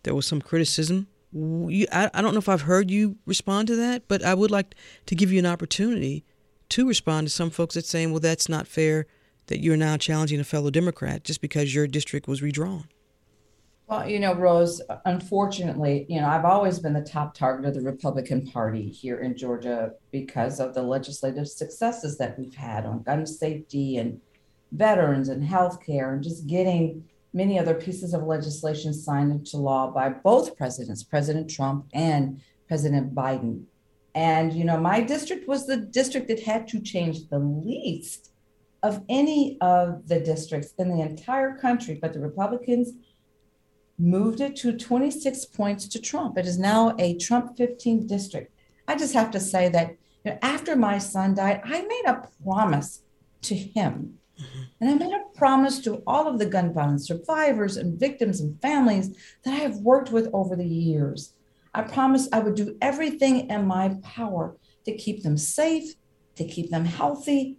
There 0.04 0.16
was 0.16 0.26
some 0.26 0.42
criticism. 0.42 1.08
I, 1.32 2.10
don't 2.16 2.34
know 2.34 2.40
if 2.40 2.50
I've 2.50 2.64
heard 2.64 2.90
you 2.90 3.18
respond 3.28 3.68
to 3.68 3.76
that, 3.76 4.08
but 4.08 4.24
I 4.24 4.34
would 4.34 4.50
like 4.50 4.74
to 5.06 5.14
give 5.14 5.32
you 5.32 5.38
an 5.38 5.46
opportunity 5.46 6.26
to 6.70 6.88
respond 6.88 7.28
to 7.28 7.34
some 7.34 7.52
folks 7.52 7.76
that 7.76 7.86
saying, 7.86 8.10
well, 8.10 8.20
that's 8.20 8.50
not 8.50 8.68
fair 8.68 9.06
that 9.48 9.60
you're 9.60 9.78
now 9.78 9.98
challenging 9.98 10.40
a 10.40 10.44
fellow 10.44 10.72
Democrat 10.72 11.24
just 11.24 11.42
because 11.42 11.76
your 11.76 11.86
district 11.86 12.28
was 12.28 12.42
redrawn. 12.42 12.88
Well, 13.90 14.08
you 14.08 14.20
know, 14.20 14.36
Rose, 14.36 14.84
unfortunately, 15.06 16.06
you 16.08 16.22
know, 16.22 16.28
I've 16.28 16.46
always 16.46 16.78
been 16.78 16.94
the 16.94 17.02
top 17.02 17.34
target 17.34 17.66
of 17.66 17.74
the 17.74 17.82
Republican 17.82 18.46
Party 18.46 18.88
here 18.88 19.18
in 19.22 19.36
Georgia 19.36 19.94
because 20.12 20.60
of 20.60 20.76
the 20.76 20.84
legislative 20.84 21.48
successes 21.48 22.16
that 22.20 22.38
we've 22.38 22.54
had 22.54 22.86
on 22.86 23.02
gun 23.02 23.26
safety 23.26 23.98
and 23.98 24.22
veterans 24.74 25.28
and 25.28 25.44
healthcare 25.44 26.14
and 26.14 26.22
just 26.22 26.46
getting 26.46 27.04
many 27.34 27.58
other 27.58 27.74
pieces 27.74 28.14
of 28.14 28.22
legislation 28.22 28.94
signed 28.94 29.32
into 29.32 29.58
law 29.58 29.90
by 29.90 30.10
both 30.10 30.56
presidents, 30.56 31.02
President 31.02 31.50
Trump 31.50 31.88
and 31.92 32.40
President 32.68 33.16
Biden. 33.16 33.64
And, 34.14 34.54
you 34.54 34.66
know, 34.66 34.80
my 34.80 35.02
district 35.02 35.48
was 35.48 35.66
the 35.66 35.78
district 35.78 36.28
that 36.28 36.44
had 36.44 36.68
to 36.68 36.80
change 36.80 37.28
the 37.30 37.40
least 37.40 38.34
of 38.84 39.04
any 39.10 39.58
of 39.62 40.08
the 40.08 40.20
districts 40.20 40.76
in 40.78 40.90
the 40.90 41.02
entire 41.02 41.58
country, 41.58 41.98
but 42.00 42.14
the 42.14 42.20
Republicans 42.20 42.94
moved 44.00 44.40
it 44.40 44.56
to 44.58 44.78
26 44.78 45.46
points 45.46 45.88
to 45.90 46.02
Trump. 46.02 46.38
It 46.38 46.46
is 46.46 46.58
now 46.58 46.96
a 46.98 47.18
Trump 47.18 47.58
15 47.58 48.08
district. 48.08 48.54
I 48.88 48.96
just 48.96 49.14
have 49.14 49.30
to 49.32 49.40
say 49.40 49.70
that 49.70 49.96
you 50.24 50.32
know, 50.32 50.40
after 50.42 50.76
my 50.76 50.98
son 50.98 51.36
died, 51.36 51.62
I 51.64 51.82
made 51.82 52.04
a 52.08 52.28
promise 52.44 53.04
to 53.44 53.56
him. 53.56 54.20
Mm-hmm. 54.40 54.62
And 54.82 54.90
I 54.90 54.94
made 54.94 55.14
a 55.14 55.38
promise 55.38 55.80
to 55.82 56.02
all 56.08 56.28
of 56.28 56.40
the 56.40 56.46
gun 56.46 56.74
violence 56.74 57.08
survivors 57.08 57.78
and 57.78 58.00
victims 58.00 58.40
and 58.40 58.60
families 58.62 59.16
that 59.44 59.54
I 59.54 59.58
have 59.58 59.78
worked 59.78 60.12
with 60.12 60.30
over 60.34 60.56
the 60.56 60.66
years. 60.66 61.34
I 61.74 61.84
promised 61.84 62.34
I 62.34 62.40
would 62.40 62.56
do 62.56 62.78
everything 62.82 63.50
in 63.50 63.68
my 63.68 63.96
power 64.02 64.56
to 64.86 64.96
keep 64.96 65.24
them 65.24 65.38
safe, 65.38 65.94
to 66.36 66.46
keep 66.46 66.72
them 66.72 66.86
healthy, 66.86 67.58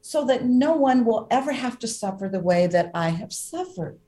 so 0.00 0.24
that 0.26 0.44
no 0.44 0.74
one 0.74 1.04
will 1.04 1.26
ever 1.30 1.52
have 1.52 1.78
to 1.78 1.88
suffer 1.88 2.28
the 2.28 2.40
way 2.40 2.66
that 2.66 2.90
I 2.94 3.10
have 3.10 3.32
suffered. 3.32 3.98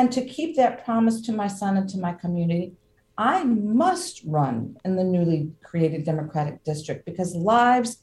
And 0.00 0.10
to 0.12 0.24
keep 0.24 0.56
that 0.56 0.82
promise 0.82 1.20
to 1.20 1.32
my 1.32 1.46
son 1.46 1.76
and 1.76 1.86
to 1.90 1.98
my 1.98 2.14
community, 2.14 2.72
I 3.18 3.44
must 3.44 4.22
run 4.24 4.78
in 4.82 4.96
the 4.96 5.04
newly 5.04 5.52
created 5.62 6.04
Democratic 6.04 6.64
district 6.64 7.04
because 7.04 7.34
lives 7.34 8.02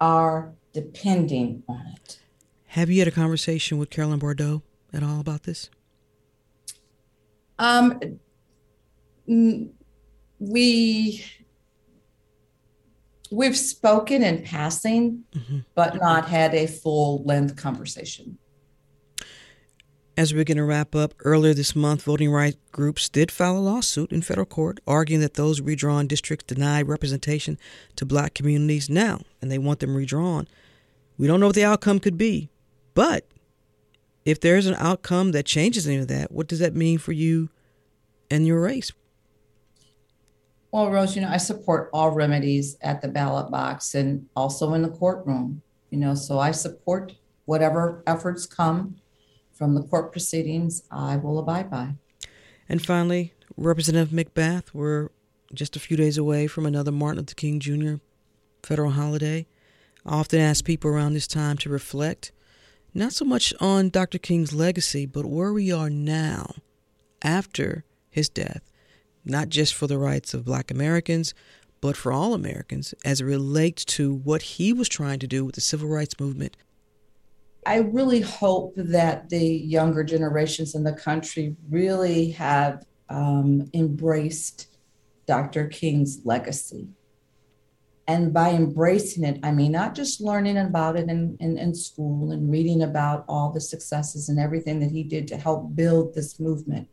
are 0.00 0.52
depending 0.72 1.64
on 1.68 1.84
it. 1.96 2.20
Have 2.66 2.90
you 2.90 3.00
had 3.00 3.08
a 3.08 3.10
conversation 3.10 3.78
with 3.78 3.90
Carolyn 3.90 4.20
Bourdeaux 4.20 4.62
at 4.92 5.02
all 5.02 5.18
about 5.18 5.42
this? 5.42 5.68
Um, 7.58 7.98
we 10.38 11.24
We've 13.32 13.56
spoken 13.56 14.22
in 14.22 14.44
passing, 14.44 15.24
mm-hmm. 15.34 15.58
but 15.74 15.96
not 15.96 16.28
had 16.28 16.54
a 16.54 16.68
full 16.68 17.24
length 17.24 17.56
conversation. 17.56 18.38
As 20.14 20.34
we're 20.34 20.44
going 20.44 20.58
to 20.58 20.64
wrap 20.64 20.94
up, 20.94 21.14
earlier 21.24 21.54
this 21.54 21.74
month, 21.74 22.02
voting 22.02 22.30
rights 22.30 22.58
groups 22.70 23.08
did 23.08 23.30
file 23.30 23.56
a 23.56 23.60
lawsuit 23.60 24.12
in 24.12 24.20
federal 24.20 24.44
court 24.44 24.78
arguing 24.86 25.22
that 25.22 25.34
those 25.34 25.62
redrawn 25.62 26.06
districts 26.06 26.44
deny 26.44 26.82
representation 26.82 27.58
to 27.96 28.04
black 28.04 28.34
communities 28.34 28.90
now, 28.90 29.22
and 29.40 29.50
they 29.50 29.56
want 29.56 29.80
them 29.80 29.96
redrawn. 29.96 30.46
We 31.16 31.26
don't 31.26 31.40
know 31.40 31.46
what 31.46 31.54
the 31.54 31.64
outcome 31.64 31.98
could 31.98 32.18
be, 32.18 32.50
but 32.92 33.26
if 34.26 34.38
there's 34.38 34.66
an 34.66 34.74
outcome 34.74 35.32
that 35.32 35.46
changes 35.46 35.86
any 35.86 35.96
of 35.96 36.08
that, 36.08 36.30
what 36.30 36.46
does 36.46 36.58
that 36.58 36.74
mean 36.74 36.98
for 36.98 37.12
you 37.12 37.48
and 38.30 38.46
your 38.46 38.60
race? 38.60 38.92
Well, 40.72 40.90
Rose, 40.90 41.16
you 41.16 41.22
know, 41.22 41.30
I 41.30 41.38
support 41.38 41.88
all 41.90 42.10
remedies 42.10 42.76
at 42.82 43.00
the 43.00 43.08
ballot 43.08 43.50
box 43.50 43.94
and 43.94 44.26
also 44.36 44.74
in 44.74 44.82
the 44.82 44.90
courtroom, 44.90 45.62
you 45.88 45.98
know, 45.98 46.14
so 46.14 46.38
I 46.38 46.50
support 46.50 47.14
whatever 47.46 48.02
efforts 48.06 48.44
come 48.44 48.96
from 49.62 49.76
the 49.76 49.82
court 49.82 50.10
proceedings, 50.10 50.82
I 50.90 51.14
will 51.14 51.38
abide 51.38 51.70
by. 51.70 51.94
And 52.68 52.84
finally, 52.84 53.32
Representative 53.56 54.08
McBath, 54.08 54.74
we're 54.74 55.10
just 55.54 55.76
a 55.76 55.78
few 55.78 55.96
days 55.96 56.18
away 56.18 56.48
from 56.48 56.66
another 56.66 56.90
Martin 56.90 57.20
Luther 57.20 57.34
King 57.34 57.60
Jr. 57.60 57.94
federal 58.64 58.90
holiday. 58.90 59.46
I 60.04 60.16
often 60.16 60.40
ask 60.40 60.64
people 60.64 60.90
around 60.90 61.14
this 61.14 61.28
time 61.28 61.58
to 61.58 61.68
reflect, 61.68 62.32
not 62.92 63.12
so 63.12 63.24
much 63.24 63.54
on 63.60 63.88
Dr. 63.88 64.18
King's 64.18 64.52
legacy, 64.52 65.06
but 65.06 65.26
where 65.26 65.52
we 65.52 65.70
are 65.70 65.88
now 65.88 66.56
after 67.22 67.84
his 68.10 68.28
death, 68.28 68.68
not 69.24 69.48
just 69.48 69.74
for 69.74 69.86
the 69.86 69.96
rights 69.96 70.34
of 70.34 70.44
black 70.44 70.72
Americans, 70.72 71.34
but 71.80 71.96
for 71.96 72.10
all 72.10 72.34
Americans 72.34 72.94
as 73.04 73.20
it 73.20 73.26
relates 73.26 73.84
to 73.84 74.12
what 74.12 74.42
he 74.42 74.72
was 74.72 74.88
trying 74.88 75.20
to 75.20 75.28
do 75.28 75.44
with 75.44 75.54
the 75.54 75.60
civil 75.60 75.88
rights 75.88 76.18
movement 76.18 76.56
I 77.64 77.78
really 77.78 78.20
hope 78.20 78.74
that 78.76 79.28
the 79.28 79.44
younger 79.44 80.02
generations 80.02 80.74
in 80.74 80.82
the 80.82 80.92
country 80.92 81.56
really 81.70 82.30
have 82.32 82.84
um, 83.08 83.70
embraced 83.72 84.68
Dr. 85.26 85.68
King's 85.68 86.20
legacy. 86.24 86.88
And 88.08 88.32
by 88.32 88.50
embracing 88.50 89.22
it, 89.22 89.38
I 89.44 89.52
mean 89.52 89.72
not 89.72 89.94
just 89.94 90.20
learning 90.20 90.58
about 90.58 90.96
it 90.96 91.08
in, 91.08 91.36
in, 91.38 91.56
in 91.56 91.72
school 91.74 92.32
and 92.32 92.50
reading 92.50 92.82
about 92.82 93.24
all 93.28 93.52
the 93.52 93.60
successes 93.60 94.28
and 94.28 94.40
everything 94.40 94.80
that 94.80 94.90
he 94.90 95.04
did 95.04 95.28
to 95.28 95.36
help 95.36 95.76
build 95.76 96.14
this 96.14 96.40
movement, 96.40 96.88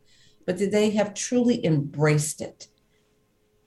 but 0.46 0.58
that 0.58 0.70
they 0.70 0.90
have 0.90 1.14
truly 1.14 1.64
embraced 1.66 2.40
it, 2.40 2.68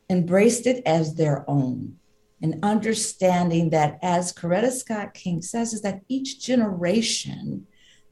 embraced 0.09 0.65
it 0.65 0.81
as 0.85 1.15
their 1.15 1.43
own 1.49 1.97
and 2.43 2.59
understanding 2.61 3.69
that, 3.69 3.97
as 4.01 4.33
Coretta 4.33 4.69
Scott 4.69 5.13
King 5.13 5.41
says, 5.41 5.73
is 5.73 5.81
that 5.81 6.01
each 6.09 6.41
generation 6.41 7.65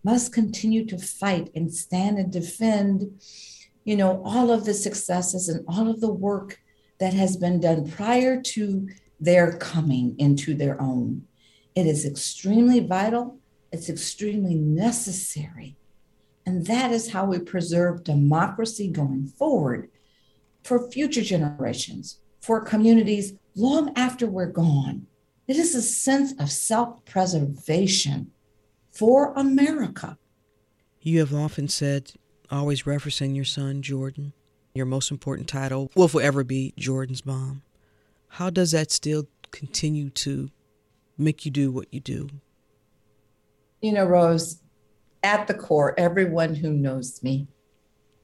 must 0.06 0.34
continue 0.34 0.86
to 0.86 0.98
fight 0.98 1.52
and 1.54 1.72
stand 1.72 2.18
and 2.18 2.32
defend, 2.32 3.22
you 3.84 3.98
know, 3.98 4.24
all 4.24 4.50
of 4.50 4.64
the 4.64 4.74
successes 4.74 5.50
and 5.50 5.66
all 5.68 5.90
of 5.90 6.00
the 6.00 6.12
work 6.12 6.62
that 7.00 7.14
has 7.14 7.36
been 7.36 7.60
done 7.60 7.92
prior 7.92 8.42
to 8.42 8.88
their 9.20 9.58
coming 9.58 10.16
into 10.18 10.56
their 10.56 10.82
own. 10.82 11.28
It 11.76 11.86
is 11.86 12.06
extremely 12.06 12.80
vital. 12.80 13.38
It's 13.72 13.90
extremely 13.90 14.56
necessary. 14.56 15.76
And 16.46 16.66
that 16.68 16.92
is 16.92 17.12
how 17.12 17.26
we 17.26 17.40
preserve 17.40 18.06
democracy 18.06 18.88
going 18.88 19.28
forward 19.28 19.90
for 20.64 20.90
future 20.90 21.22
generations, 21.22 22.20
for 22.40 22.62
communities 22.62 23.34
long 23.56 23.92
after 23.96 24.28
we're 24.28 24.48
gone. 24.48 25.08
It 25.48 25.58
is 25.58 25.76
a 25.76 25.82
sense 25.82 26.34
of 26.40 26.52
self 26.52 27.04
preservation 27.06 28.32
for 28.92 29.34
America. 29.34 30.18
You 31.02 31.20
have 31.20 31.34
often 31.34 31.68
said, 31.68 32.14
always 32.50 32.84
referencing 32.84 33.36
your 33.36 33.46
son, 33.46 33.82
Jordan, 33.82 34.34
your 34.74 34.86
most 34.86 35.12
important 35.12 35.48
title 35.48 35.92
will 35.96 36.08
forever 36.08 36.44
be 36.44 36.74
Jordan's 36.78 37.26
mom. 37.26 37.64
How 38.28 38.50
does 38.50 38.72
that 38.72 38.92
still 38.92 39.28
continue 39.52 40.10
to 40.12 40.50
make 41.18 41.44
you 41.46 41.52
do 41.52 41.72
what 41.72 41.88
you 41.92 42.00
do? 42.00 42.30
You 43.82 43.94
know, 43.94 44.06
Rose, 44.06 44.62
at 45.24 45.48
the 45.48 45.54
core, 45.54 45.94
everyone 45.98 46.56
who 46.56 46.72
knows 46.72 47.22
me, 47.24 47.48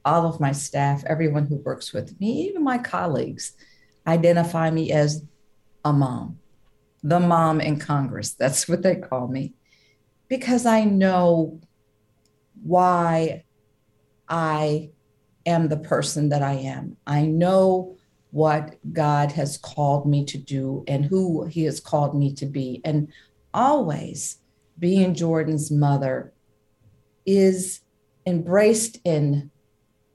all 0.04 0.26
of 0.26 0.40
my 0.40 0.52
staff, 0.52 1.04
everyone 1.06 1.46
who 1.46 1.56
works 1.56 1.92
with 1.92 2.18
me, 2.20 2.48
even 2.48 2.62
my 2.62 2.78
colleagues, 2.78 3.52
identify 4.08 4.70
me 4.70 4.90
as 4.92 5.24
a 5.84 5.92
mom, 5.92 6.38
the 7.02 7.20
mom 7.20 7.60
in 7.60 7.78
Congress. 7.78 8.32
That's 8.38 8.68
what 8.68 8.82
they 8.82 8.96
call 8.96 9.28
me, 9.28 9.54
because 10.28 10.66
I 10.66 10.84
know 10.84 11.60
why 12.62 13.44
I 14.28 14.90
am 15.46 15.68
the 15.68 15.76
person 15.76 16.30
that 16.30 16.42
I 16.42 16.54
am. 16.54 16.96
I 17.06 17.26
know 17.26 17.96
what 18.30 18.76
God 18.92 19.32
has 19.32 19.56
called 19.56 20.06
me 20.06 20.24
to 20.26 20.38
do 20.38 20.84
and 20.86 21.04
who 21.04 21.46
He 21.46 21.64
has 21.64 21.80
called 21.80 22.18
me 22.18 22.34
to 22.34 22.46
be. 22.46 22.80
And 22.84 23.12
always 23.54 24.38
being 24.78 25.14
Jordan's 25.14 25.70
mother 25.70 26.32
is 27.24 27.80
embraced 28.26 28.98
in 29.04 29.50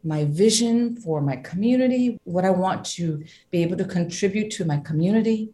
my 0.03 0.25
vision 0.25 0.95
for 0.95 1.21
my 1.21 1.37
community, 1.37 2.19
what 2.25 2.45
I 2.45 2.49
want 2.49 2.85
to 2.85 3.23
be 3.51 3.61
able 3.61 3.77
to 3.77 3.85
contribute 3.85 4.51
to 4.51 4.65
my 4.65 4.77
community. 4.77 5.53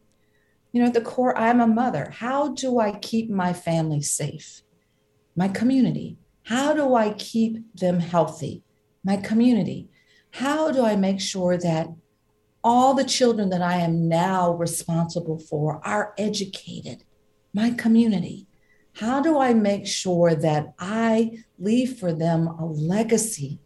You 0.72 0.82
know, 0.82 0.88
at 0.88 0.94
the 0.94 1.02
core, 1.02 1.38
I'm 1.38 1.62
a 1.62 1.68
mother. 1.68 2.12
How 2.12 2.50
do 2.50 2.80
I 2.80 2.98
keep 3.00 3.30
my 3.30 3.54
family 3.54 4.02
safe? 4.02 4.62
My 5.36 5.48
community. 5.48 6.18
How 6.44 6.74
do 6.74 6.96
I 6.96 7.14
keep 7.14 7.76
them 7.76 8.00
healthy? 8.00 8.64
My 9.04 9.18
community. 9.18 9.90
How 10.32 10.72
do 10.72 10.84
I 10.84 10.96
make 10.96 11.20
sure 11.20 11.58
that 11.58 11.88
all 12.64 12.94
the 12.94 13.04
children 13.04 13.50
that 13.50 13.62
I 13.62 13.76
am 13.78 14.08
now 14.08 14.54
responsible 14.54 15.40
for 15.40 15.80
are 15.86 16.14
educated? 16.18 17.04
My 17.54 17.72
community. 17.72 18.48
How 18.94 19.22
do 19.22 19.40
I 19.40 19.54
make 19.54 19.88
sure 19.88 20.36
that 20.36 20.74
I 20.78 21.44
leave 21.58 21.98
for 21.98 22.12
them 22.12 22.48
a 22.48 22.66
legacy 22.66 23.60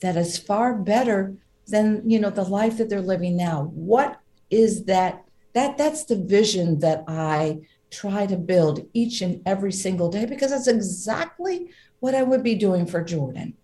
that 0.00 0.16
is 0.16 0.38
far 0.38 0.74
better 0.74 1.34
than 1.66 2.08
you 2.08 2.20
know 2.20 2.30
the 2.30 2.44
life 2.44 2.78
that 2.78 2.88
they're 2.88 3.00
living 3.00 3.36
now. 3.36 3.64
What 3.74 4.20
is 4.50 4.84
that 4.84 5.24
that 5.56 5.78
that's 5.78 6.04
the 6.04 6.16
vision 6.16 6.78
that 6.80 7.02
i 7.08 7.58
try 7.90 8.26
to 8.26 8.36
build 8.36 8.86
each 8.92 9.22
and 9.22 9.40
every 9.46 9.72
single 9.72 10.10
day 10.10 10.26
because 10.26 10.50
that's 10.50 10.68
exactly 10.68 11.70
what 12.00 12.14
i 12.14 12.22
would 12.22 12.42
be 12.42 12.54
doing 12.54 12.86
for 12.86 13.02
jordan. 13.02 13.54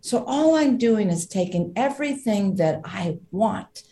So 0.00 0.24
all 0.26 0.54
i'm 0.54 0.78
doing 0.78 1.08
is 1.10 1.26
taking 1.26 1.72
everything 1.74 2.56
that 2.56 2.80
i 2.84 3.18
want 3.30 3.82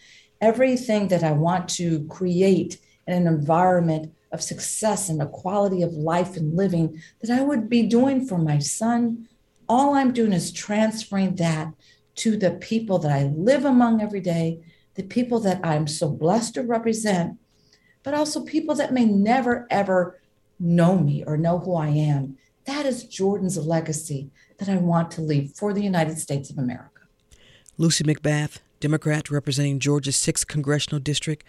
everything 0.41 1.09
that 1.09 1.25
i 1.25 1.33
want 1.33 1.69
to 1.69 2.07
create 2.09 2.79
in 3.07 3.15
an 3.15 3.27
environment 3.27 4.13
of 4.33 4.43
success 4.43 5.09
and 5.09 5.23
a 5.23 5.27
quality 5.27 5.83
of 5.83 5.93
life 5.95 6.37
and 6.37 6.57
living 6.57 7.01
that 7.23 7.37
i 7.37 7.43
would 7.43 7.69
be 7.69 7.83
doing 7.83 8.27
for 8.27 8.39
my 8.39 8.59
son 8.59 9.27
all 9.69 9.95
I'm 9.95 10.13
doing 10.13 10.33
is 10.33 10.53
transferring 10.53 11.37
that 11.37 11.73
to 12.17 12.37
the 12.37 12.53
people 12.53 12.99
that 13.01 13.13
I 13.13 13.25
live 13.25 13.65
among 13.65 14.01
every 14.01 14.21
day, 14.21 14.61
the 14.95 15.03
people 15.03 15.41
that 15.41 15.61
I'm 15.65 15.87
so 15.87 16.09
blessed 16.09 16.55
to 16.55 16.63
represent, 16.63 17.39
but 18.03 18.15
also 18.15 18.45
people 18.45 18.75
that 18.77 18.93
may 18.93 19.05
never, 19.05 19.67
ever 19.71 20.21
know 20.59 20.99
me 20.99 21.25
or 21.25 21.37
know 21.37 21.59
who 21.59 21.75
I 21.75 21.89
am. 21.89 22.39
That 22.65 22.87
is 22.87 23.05
Jordan's 23.05 23.59
legacy 23.59 24.31
that 24.59 24.69
I 24.69 24.77
want 24.77 25.11
to 25.13 25.21
leave 25.21 25.53
for 25.55 25.73
the 25.73 25.83
United 25.83 26.19
States 26.19 26.51
of 26.51 26.59
America. 26.59 27.03
Lucy 27.79 28.05
McBath, 28.05 28.59
Democrat 28.81 29.31
representing 29.31 29.79
Georgia's 29.79 30.17
6th 30.17 30.47
Congressional 30.47 30.99
District. 30.99 31.45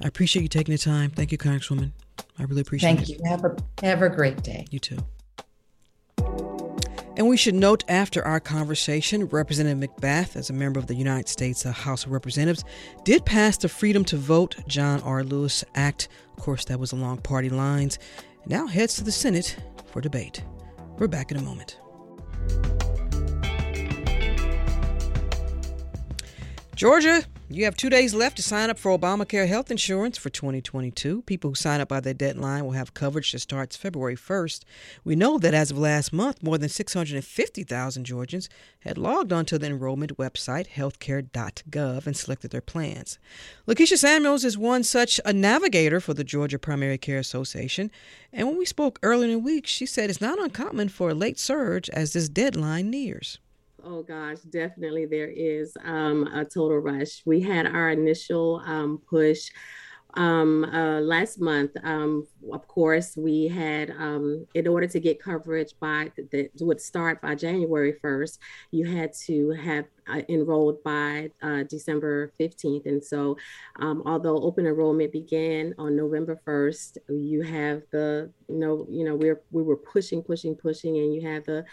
I 0.00 0.06
appreciate 0.06 0.42
you 0.42 0.48
taking 0.48 0.72
the 0.72 0.78
time. 0.78 1.10
Thank 1.10 1.32
you, 1.32 1.38
Congresswoman. 1.38 1.92
I 2.38 2.44
really 2.44 2.60
appreciate 2.60 2.88
Thank 2.88 3.08
it. 3.08 3.20
Thank 3.20 3.24
you. 3.24 3.30
Have 3.30 3.44
a, 3.44 3.56
have 3.82 4.02
a 4.02 4.08
great 4.08 4.42
day. 4.42 4.66
You 4.70 4.78
too. 4.78 4.98
And 7.16 7.28
we 7.28 7.38
should 7.38 7.54
note 7.54 7.82
after 7.88 8.22
our 8.26 8.40
conversation, 8.40 9.26
Representative 9.26 9.90
McBath, 9.90 10.36
as 10.36 10.50
a 10.50 10.52
member 10.52 10.78
of 10.78 10.86
the 10.86 10.94
United 10.94 11.28
States 11.28 11.64
uh, 11.64 11.72
House 11.72 12.04
of 12.04 12.12
Representatives, 12.12 12.62
did 13.04 13.24
pass 13.24 13.56
the 13.56 13.70
Freedom 13.70 14.04
to 14.04 14.18
Vote 14.18 14.56
John 14.68 15.00
R. 15.00 15.24
Lewis 15.24 15.64
Act. 15.74 16.08
Of 16.36 16.42
course, 16.42 16.66
that 16.66 16.78
was 16.78 16.92
along 16.92 17.22
party 17.22 17.48
lines. 17.48 17.98
Now 18.44 18.66
heads 18.66 18.96
to 18.96 19.04
the 19.04 19.12
Senate 19.12 19.56
for 19.86 20.02
debate. 20.02 20.44
We're 20.98 21.08
back 21.08 21.30
in 21.30 21.38
a 21.38 21.42
moment. 21.42 21.78
Georgia 26.74 27.24
You 27.48 27.64
have 27.64 27.76
two 27.76 27.90
days 27.90 28.12
left 28.12 28.38
to 28.38 28.42
sign 28.42 28.70
up 28.70 28.78
for 28.78 28.98
Obamacare 28.98 29.46
health 29.46 29.70
insurance 29.70 30.18
for 30.18 30.30
2022. 30.30 31.22
People 31.22 31.50
who 31.50 31.54
sign 31.54 31.80
up 31.80 31.86
by 31.86 32.00
the 32.00 32.12
deadline 32.12 32.64
will 32.64 32.72
have 32.72 32.92
coverage 32.92 33.30
that 33.30 33.38
starts 33.38 33.76
February 33.76 34.16
1st. 34.16 34.64
We 35.04 35.14
know 35.14 35.38
that 35.38 35.54
as 35.54 35.70
of 35.70 35.78
last 35.78 36.12
month, 36.12 36.42
more 36.42 36.58
than 36.58 36.68
650,000 36.68 38.04
Georgians 38.04 38.48
had 38.80 38.98
logged 38.98 39.32
onto 39.32 39.58
the 39.58 39.68
enrollment 39.68 40.16
website, 40.16 40.70
healthcare.gov, 40.70 42.04
and 42.04 42.16
selected 42.16 42.50
their 42.50 42.60
plans. 42.60 43.20
Lakeisha 43.68 43.96
Samuels 43.96 44.44
is 44.44 44.58
one 44.58 44.82
such 44.82 45.20
a 45.24 45.32
navigator 45.32 46.00
for 46.00 46.14
the 46.14 46.24
Georgia 46.24 46.58
Primary 46.58 46.98
Care 46.98 47.20
Association. 47.20 47.92
And 48.32 48.48
when 48.48 48.58
we 48.58 48.64
spoke 48.64 48.98
earlier 49.04 49.28
in 49.28 49.34
the 49.34 49.38
week, 49.38 49.68
she 49.68 49.86
said 49.86 50.10
it's 50.10 50.20
not 50.20 50.40
uncommon 50.40 50.88
for 50.88 51.10
a 51.10 51.14
late 51.14 51.38
surge 51.38 51.88
as 51.90 52.12
this 52.12 52.28
deadline 52.28 52.90
nears. 52.90 53.38
Oh 53.88 54.02
gosh, 54.02 54.38
definitely 54.50 55.06
there 55.06 55.28
is 55.28 55.76
um, 55.84 56.26
a 56.34 56.44
total 56.44 56.78
rush. 56.78 57.22
We 57.24 57.40
had 57.40 57.66
our 57.66 57.90
initial 57.90 58.60
um, 58.66 59.00
push 59.08 59.48
um, 60.14 60.64
uh, 60.64 61.00
last 61.02 61.40
month. 61.40 61.70
Um, 61.84 62.26
of 62.52 62.66
course, 62.66 63.16
we 63.16 63.46
had 63.46 63.90
um, 63.92 64.44
in 64.54 64.66
order 64.66 64.88
to 64.88 64.98
get 64.98 65.22
coverage 65.22 65.74
by 65.78 66.10
that 66.32 66.50
would 66.60 66.80
start 66.80 67.22
by 67.22 67.36
January 67.36 67.92
first. 68.02 68.40
You 68.72 68.86
had 68.86 69.12
to 69.26 69.50
have 69.50 69.84
uh, 70.08 70.22
enrolled 70.28 70.82
by 70.82 71.30
uh, 71.40 71.62
December 71.64 72.32
15th. 72.38 72.86
And 72.86 73.04
so, 73.04 73.36
um, 73.78 74.02
although 74.04 74.42
open 74.42 74.66
enrollment 74.66 75.12
began 75.12 75.74
on 75.78 75.94
November 75.94 76.40
1st, 76.44 76.98
you 77.08 77.42
have 77.42 77.82
the 77.92 78.32
you 78.48 78.58
know 78.58 78.84
you 78.90 79.04
know 79.04 79.14
we're 79.14 79.42
we 79.52 79.62
were 79.62 79.76
pushing, 79.76 80.22
pushing, 80.22 80.56
pushing, 80.56 80.96
and 80.98 81.14
you 81.14 81.28
have 81.28 81.44
the 81.44 81.64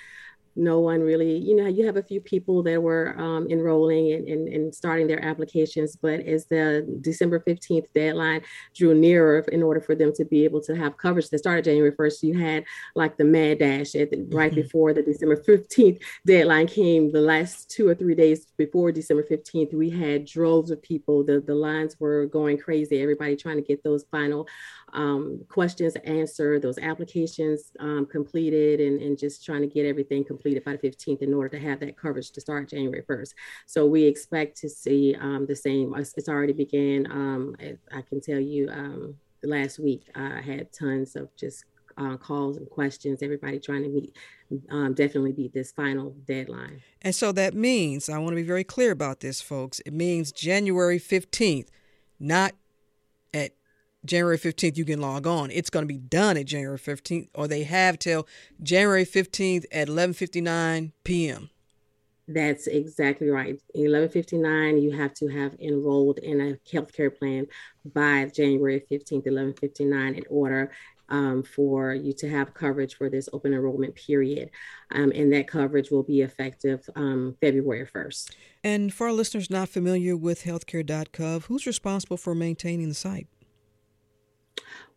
no 0.56 0.80
one 0.80 1.02
really, 1.02 1.38
you 1.38 1.56
know, 1.56 1.68
you 1.68 1.86
have 1.86 1.98
a 1.98 2.04
few 2.04 2.22
people 2.22 2.62
that 2.64 2.82
were 2.82 3.16
um, 3.18 3.48
enrolling 3.50 4.14
and, 4.14 4.28
and, 4.28 4.48
and, 4.48 4.74
starting 4.74 5.08
their 5.08 5.24
applications, 5.24 5.96
but 5.96 6.20
as 6.22 6.46
the 6.46 6.86
December 7.02 7.40
15th 7.40 7.86
deadline 7.94 8.42
drew 8.76 8.94
nearer 8.94 9.40
in 9.52 9.64
order 9.64 9.80
for 9.80 9.96
them 9.96 10.12
to 10.14 10.26
be 10.26 10.44
able 10.44 10.62
to 10.62 10.76
have 10.76 10.98
coverage 10.98 11.30
that 11.30 11.40
started 11.40 11.66
January 11.66 11.92
1st, 11.92 12.24
you 12.24 12.38
had 12.38 12.64
like 12.96 13.18
the 13.18 13.24
mad 13.24 13.60
dash 13.60 13.96
at 13.96 14.12
the, 14.12 14.28
right 14.32 14.52
mm-hmm. 14.52 14.62
before 14.62 14.94
the 14.94 15.02
December 15.02 15.38
15th 15.38 16.02
deadline 16.26 16.68
came, 16.68 17.12
the 17.12 17.22
last 17.22 17.70
two 17.70 17.88
or 17.88 17.96
three 17.96 18.16
days 18.16 18.46
before 18.58 18.92
December 18.92 19.24
15th, 19.24 19.74
we 19.74 19.90
had 19.90 20.26
droves 20.26 20.72
of 20.72 20.82
people. 20.82 21.24
The, 21.24 21.42
the 21.42 21.56
lines 21.56 22.00
were 22.00 22.28
going 22.28 22.58
crazy, 22.58 23.02
everybody 23.02 23.36
trying 23.36 23.58
to 23.58 23.64
get 23.64 23.84
those 23.84 24.06
final 24.12 24.48
um, 24.94 25.44
questions 25.50 25.96
answered, 26.04 26.62
those 26.62 26.78
applications 26.78 27.72
um, 27.80 28.06
completed, 28.06 28.80
and, 28.80 29.02
and 29.02 29.18
just 29.18 29.44
trying 29.44 29.62
to 29.62 29.68
get 29.68 29.86
everything 29.86 30.24
completed 30.24 30.43
by 30.44 30.76
the 30.76 30.90
15th 30.90 31.22
in 31.22 31.34
order 31.34 31.50
to 31.50 31.60
have 31.60 31.80
that 31.80 31.98
coverage 31.98 32.32
to 32.32 32.42
start 32.42 32.70
January 32.70 33.04
1st. 33.04 33.34
So 33.66 33.86
we 33.86 34.04
expect 34.04 34.58
to 34.58 34.70
see 34.70 35.16
um, 35.20 35.46
the 35.48 35.56
same. 35.56 35.94
It's 35.98 36.30
already 36.30 36.54
began. 36.54 37.10
Um, 37.12 37.56
I 37.92 38.02
can 38.02 38.22
tell 38.22 38.40
you 38.40 38.70
um, 38.70 39.16
last 39.44 39.80
week 39.80 40.10
I 40.16 40.42
had 40.42 40.72
tons 40.72 41.16
of 41.16 41.36
just 41.36 41.66
uh, 41.98 42.18
calls 42.18 42.58
and 42.58 42.70
questions, 42.70 43.22
everybody 43.22 43.60
trying 43.60 43.84
to 43.84 43.90
meet, 43.90 44.16
um, 44.70 44.94
definitely 44.94 45.32
beat 45.32 45.54
this 45.54 45.72
final 45.72 46.12
deadline. 46.26 46.82
And 47.02 47.14
so 47.14 47.32
that 47.34 47.54
means, 47.54 48.10
I 48.10 48.18
want 48.18 48.32
to 48.32 48.36
be 48.36 48.44
very 48.44 48.64
clear 48.64 48.92
about 48.92 49.20
this, 49.20 49.42
folks, 49.42 49.80
it 49.82 49.94
means 49.94 50.32
January 50.32 51.00
15th, 51.00 51.68
not 52.20 52.54
at 53.34 53.52
January 54.06 54.38
15th, 54.38 54.78
you 54.78 54.86
can 54.86 55.00
log 55.00 55.26
on. 55.26 55.50
It's 55.52 55.70
going 55.70 55.84
to 55.84 55.94
be 55.94 55.98
done 55.98 56.38
at 56.38 56.46
January 56.46 56.78
15th, 56.78 57.30
or 57.34 57.48
they 57.48 57.64
have 57.64 58.00
till 58.00 58.28
January 58.62 59.06
15th 59.06 59.66
at 59.72 59.88
11:59 59.88 60.92
p.m. 61.04 61.50
That's 62.28 62.68
exactly 62.68 63.30
right. 63.30 63.60
11:59, 63.76 64.82
you 64.82 64.92
have 64.92 65.14
to 65.16 65.28
have 65.28 65.56
enrolled 65.60 66.20
in 66.20 66.40
a 66.40 66.54
healthcare 66.72 67.16
plan 67.18 67.48
by 67.94 68.30
January 68.34 68.84
15th, 68.90 69.26
11:59, 69.26 70.18
in 70.18 70.24
order 70.30 70.72
um, 71.10 71.44
for 71.44 71.94
you 71.94 72.14
to 72.14 72.30
have 72.30 72.54
coverage 72.54 72.96
for 72.96 73.10
this 73.10 73.28
open 73.34 73.54
enrollment 73.54 73.96
period. 73.96 74.50
Um, 74.92 75.12
and 75.14 75.32
that 75.34 75.48
coverage 75.48 75.92
will 75.92 76.04
be 76.04 76.22
effective 76.22 76.90
um, 76.96 77.36
February 77.42 77.86
1st. 77.86 78.32
And 78.64 78.94
for 78.94 79.08
our 79.08 79.14
listeners 79.14 79.50
not 79.50 79.70
familiar 79.70 80.16
with 80.16 80.44
healthcare.gov, 80.44 81.44
who's 81.44 81.68
responsible 81.68 82.18
for 82.18 82.34
maintaining 82.34 82.88
the 82.88 82.96
site? 82.96 83.28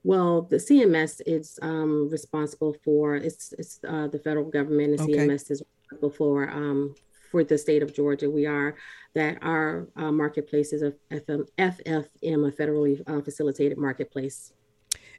Well, 0.07 0.43
the 0.43 0.59
CMS 0.59 1.21
is 1.27 1.59
um, 1.63 2.09
responsible 2.09 2.77
for 2.85 3.17
it's 3.17 3.53
it's 3.59 3.81
uh, 3.89 4.07
the 4.07 4.21
federal 4.21 4.49
government 4.49 4.91
and 4.93 5.01
okay. 5.01 5.27
CMS 5.27 5.51
is 5.51 5.65
responsible 5.81 6.11
for 6.11 6.49
um, 6.49 6.95
for 7.33 7.43
the 7.43 7.59
state 7.59 7.83
of 7.83 7.93
Georgia. 7.93 8.31
We 8.31 8.47
are 8.47 8.77
that 9.17 9.39
our 9.43 9.89
uh, 9.97 10.13
marketplace 10.13 10.73
is 10.73 10.83
a 10.83 10.93
FM, 11.11 11.49
FFM, 11.59 12.47
a 12.47 12.53
federally 12.53 13.03
uh, 13.09 13.21
facilitated 13.21 13.79
marketplace. 13.79 14.53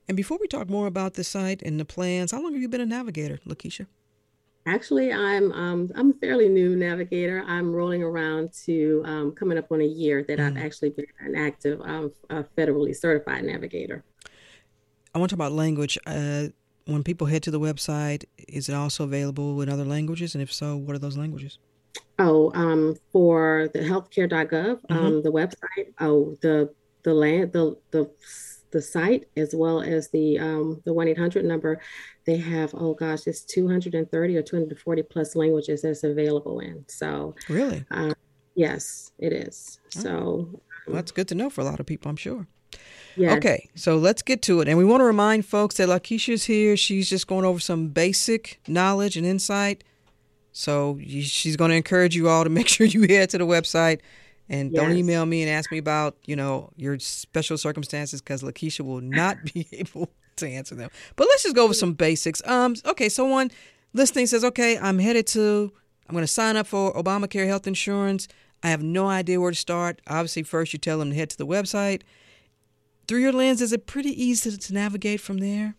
And 0.08 0.16
before 0.16 0.38
we 0.40 0.48
talk 0.48 0.70
more 0.70 0.88
about 0.88 1.16
the 1.16 1.26
site 1.26 1.62
and 1.64 1.78
the 1.78 1.84
plans, 1.84 2.32
how 2.32 2.42
long 2.42 2.54
have 2.54 2.62
you 2.62 2.70
been 2.70 2.80
a 2.80 2.86
navigator, 2.86 3.40
Lakeisha? 3.46 3.88
Actually, 4.68 5.12
I'm 5.12 5.52
um, 5.52 5.92
I'm 5.96 6.12
a 6.12 6.14
fairly 6.14 6.48
new 6.48 6.78
navigator. 6.78 7.44
I'm 7.46 7.74
rolling 7.74 8.04
around 8.04 8.54
to 8.66 9.04
um, 9.06 9.32
coming 9.34 9.58
up 9.58 9.70
on 9.70 9.82
a 9.82 9.86
year 9.86 10.24
that 10.30 10.40
mm. 10.40 10.48
I've 10.48 10.58
actually 10.58 10.92
been 10.92 11.08
an 11.20 11.36
active, 11.36 11.82
um, 11.82 12.14
federally 12.58 12.96
certified 12.96 13.44
navigator. 13.44 14.06
I 15.18 15.20
want 15.20 15.32
to 15.32 15.36
talk 15.36 15.48
about 15.48 15.54
language. 15.54 15.98
Uh, 16.06 16.50
when 16.86 17.02
people 17.02 17.26
head 17.26 17.42
to 17.44 17.50
the 17.50 17.60
website, 17.60 18.26
is 18.48 18.70
it 18.70 18.76
also 18.76 19.04
available 19.04 19.60
in 19.64 19.68
other 19.68 19.84
languages? 19.84 20.36
And 20.36 20.44
if 20.44 20.54
so, 20.54 20.78
what 20.78 20.96
are 20.96 21.00
those 21.00 21.18
languages? 21.18 21.58
Oh, 22.20 22.52
um, 22.54 22.96
for 23.12 23.68
the 23.74 23.80
healthcare.gov, 23.80 24.54
um, 24.54 24.78
mm-hmm. 24.78 25.06
um, 25.06 25.24
the 25.24 25.32
website, 25.32 25.92
oh, 26.00 26.38
the 26.44 26.72
the 27.02 27.16
land, 27.16 27.52
the 27.52 27.76
the 27.90 28.12
the 28.70 28.80
site 28.80 29.26
as 29.36 29.56
well 29.56 29.82
as 29.82 30.10
the 30.10 30.38
um, 30.38 30.84
the 30.86 30.94
one 30.94 31.08
eight 31.08 31.18
hundred 31.18 31.46
number, 31.46 31.82
they 32.28 32.38
have 32.38 32.76
oh 32.76 32.94
gosh, 32.94 33.26
it's 33.26 33.42
two 33.42 33.68
hundred 33.68 33.96
and 33.96 34.12
thirty 34.12 34.38
or 34.38 34.44
two 34.44 34.58
hundred 34.58 34.70
and 34.70 34.80
forty 34.80 35.02
plus 35.02 35.36
languages 35.36 35.82
that's 35.82 36.04
available 36.04 36.60
in. 36.60 36.86
So 36.88 37.34
really, 37.50 37.84
um, 37.90 38.14
yes, 38.54 39.14
it 39.18 39.34
is. 39.34 39.80
Oh. 39.96 40.00
So 40.00 40.62
well, 40.86 40.96
that's 40.98 41.12
good 41.12 41.28
to 41.30 41.36
know 41.36 41.50
for 41.50 41.62
a 41.62 41.66
lot 41.66 41.80
of 41.80 41.88
people, 41.88 42.08
I'm 42.08 42.18
sure. 42.18 42.46
Yes. 43.18 43.38
Okay, 43.38 43.70
so 43.76 43.98
let's 43.98 44.22
get 44.22 44.44
to 44.44 44.62
it. 44.62 44.68
And 44.68 44.78
we 44.78 44.86
want 44.86 45.02
to 45.02 45.06
remind 45.06 45.46
folks 45.46 45.78
that 45.78 45.90
Lakeisha's 45.90 46.46
here. 46.46 46.78
She's 46.78 47.10
just 47.10 47.28
going 47.28 47.46
over 47.46 47.60
some 47.60 47.88
basic 47.88 48.60
knowledge 48.68 49.18
and 49.18 49.26
insight. 49.26 49.84
So 50.52 51.00
she's 51.02 51.56
going 51.56 51.72
to 51.72 51.76
encourage 51.76 52.16
you 52.16 52.30
all 52.30 52.44
to 52.44 52.50
make 52.52 52.68
sure 52.68 52.86
you 52.86 53.04
head 53.08 53.32
to 53.32 53.40
the 53.40 53.46
website 53.46 54.02
and 54.50 54.72
yes. 54.72 54.82
don't 54.82 54.96
email 54.96 55.26
me 55.26 55.42
and 55.42 55.52
ask 55.52 55.72
me 55.72 55.80
about, 55.80 56.16
you 56.26 56.36
know, 56.36 56.72
your 56.78 57.00
special 57.00 57.58
circumstances 57.58 58.22
because 58.22 58.44
Lakeisha 58.44 58.82
will 58.82 59.02
not 59.02 59.38
be 59.54 59.68
able 59.72 60.10
to 60.38 60.48
answer 60.48 60.76
them. 60.76 60.90
But 61.16 61.28
let's 61.28 61.44
just 61.44 61.56
go 61.56 61.64
over 61.64 61.74
some 61.74 61.94
basics. 61.94 62.42
Um, 62.46 62.76
okay, 62.86 63.10
so 63.10 63.26
one 63.26 63.52
listening 63.94 64.28
says, 64.28 64.44
okay, 64.44 64.78
I'm 64.78 65.00
headed 65.00 65.26
to, 65.28 65.72
I'm 66.08 66.14
going 66.14 66.24
to 66.24 66.28
sign 66.32 66.56
up 66.56 66.68
for 66.68 66.94
Obamacare 66.94 67.48
health 67.48 67.66
insurance. 67.66 68.28
I 68.62 68.70
have 68.70 68.84
no 68.84 69.08
idea 69.08 69.42
where 69.42 69.52
to 69.52 69.58
start. 69.58 70.02
Obviously, 70.08 70.44
first 70.44 70.74
you 70.74 70.80
tell 70.80 71.00
them 71.00 71.10
to 71.10 71.16
head 71.16 71.32
to 71.32 71.38
the 71.38 71.48
website 71.48 72.02
through 73.08 73.20
your 73.20 73.32
lens, 73.32 73.62
is 73.62 73.74
it 73.74 73.88
pretty 73.88 74.12
easy 74.22 74.56
to, 74.56 74.74
navigate 74.74 75.22
from 75.22 75.38
there? 75.38 75.76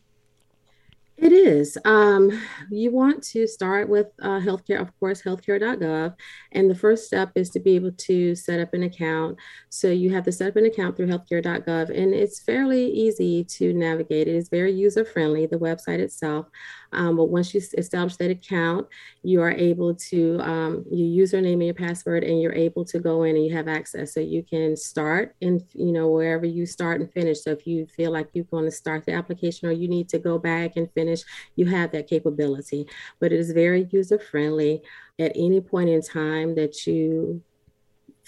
It 1.18 1.33
is. 1.33 1.76
Um, 1.85 2.31
you 2.70 2.93
want 2.93 3.24
to 3.24 3.49
start 3.49 3.89
with 3.89 4.07
uh, 4.22 4.39
healthcare, 4.39 4.81
of 4.81 4.97
course, 5.01 5.20
healthcare.gov. 5.20 6.14
And 6.53 6.70
the 6.70 6.76
first 6.76 7.07
step 7.07 7.33
is 7.35 7.51
to 7.51 7.61
be 7.61 7.74
able 7.74 7.91
to 7.91 8.37
set 8.37 8.61
up 8.61 8.72
an 8.72 8.85
account. 8.85 9.37
So 9.68 9.89
you 9.89 10.14
have 10.14 10.24
to 10.24 10.33
set 10.33 10.51
up 10.51 10.57
an 10.57 10.66
account 10.66 10.97
through 10.97 11.09
healthcare.gov, 11.09 11.91
and 11.91 12.14
it's 12.14 12.41
fairly 12.41 12.89
easy 12.89 13.43
to 13.45 13.72
navigate. 13.72 14.29
It 14.29 14.37
is 14.37 14.49
very 14.49 14.72
user 14.72 15.05
friendly, 15.05 15.47
the 15.47 15.59
website 15.59 15.99
itself. 15.99 16.47
Um, 16.93 17.16
but 17.16 17.26
once 17.26 17.53
you 17.55 17.61
establish 17.76 18.16
that 18.16 18.30
account, 18.30 18.86
you 19.22 19.43
are 19.43 19.51
able 19.51 19.95
to, 19.95 20.41
um, 20.41 20.84
your 20.91 21.26
username 21.26 21.55
and 21.55 21.64
your 21.64 21.74
password, 21.74 22.24
and 22.24 22.41
you're 22.41 22.55
able 22.55 22.84
to 22.86 22.99
go 22.99 23.24
in 23.24 23.36
and 23.36 23.45
you 23.45 23.55
have 23.55 23.68
access. 23.68 24.14
So 24.14 24.20
you 24.20 24.43
can 24.43 24.76
start 24.76 25.34
and, 25.43 25.62
you 25.74 25.93
know, 25.93 26.09
wherever 26.09 26.47
you 26.47 26.66
start 26.66 27.01
and 27.01 27.12
finish. 27.12 27.43
So 27.43 27.51
if 27.51 27.66
you 27.66 27.86
feel 27.86 28.11
like 28.11 28.30
you're 28.32 28.45
going 28.45 28.64
to 28.64 28.70
start 28.70 29.05
the 29.05 29.12
application 29.12 29.68
or 29.68 29.72
you 29.72 29.89
need 29.89 30.09
to 30.11 30.18
go 30.18 30.39
back 30.39 30.76
and 30.76 30.91
finish, 30.93 31.22
you 31.57 31.66
have 31.66 31.93
that 31.93 32.09
capability. 32.09 32.86
But 33.20 33.32
it 33.32 33.41
is 33.41 33.53
very 33.53 33.89
user 33.91 34.18
friendly. 34.18 34.82
At 35.18 35.32
any 35.34 35.61
point 35.61 35.91
in 35.91 36.01
time 36.01 36.55
that 36.55 36.86
you 36.86 37.43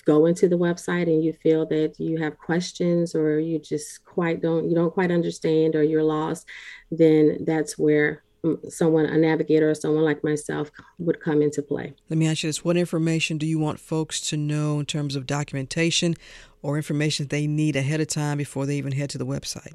go 0.04 0.26
into 0.26 0.48
the 0.48 0.58
website 0.58 1.04
and 1.04 1.22
you 1.22 1.32
feel 1.32 1.66
that 1.66 1.98
you 1.98 2.18
have 2.18 2.38
questions 2.38 3.14
or 3.14 3.38
you 3.38 3.58
just 3.58 4.04
quite 4.04 4.40
don't 4.40 4.68
you 4.68 4.74
don't 4.74 4.92
quite 4.92 5.10
understand 5.10 5.76
or 5.76 5.82
you're 5.82 6.02
lost 6.02 6.46
then 6.90 7.38
that's 7.44 7.78
where 7.78 8.22
someone, 8.68 9.06
a 9.06 9.16
navigator 9.16 9.70
or 9.70 9.74
someone 9.74 10.04
like 10.04 10.22
myself, 10.24 10.70
would 10.98 11.20
come 11.20 11.42
into 11.42 11.62
play. 11.62 11.94
Let 12.08 12.18
me 12.18 12.26
ask 12.26 12.42
you 12.42 12.48
this 12.48 12.64
What 12.64 12.76
information 12.76 13.38
do 13.38 13.46
you 13.46 13.58
want 13.58 13.80
folks 13.80 14.20
to 14.30 14.36
know 14.36 14.80
in 14.80 14.86
terms 14.86 15.16
of 15.16 15.26
documentation 15.26 16.14
or 16.62 16.76
information 16.76 17.26
they 17.26 17.46
need 17.46 17.76
ahead 17.76 18.00
of 18.00 18.08
time 18.08 18.38
before 18.38 18.66
they 18.66 18.76
even 18.76 18.92
head 18.92 19.10
to 19.10 19.18
the 19.18 19.26
website? 19.26 19.74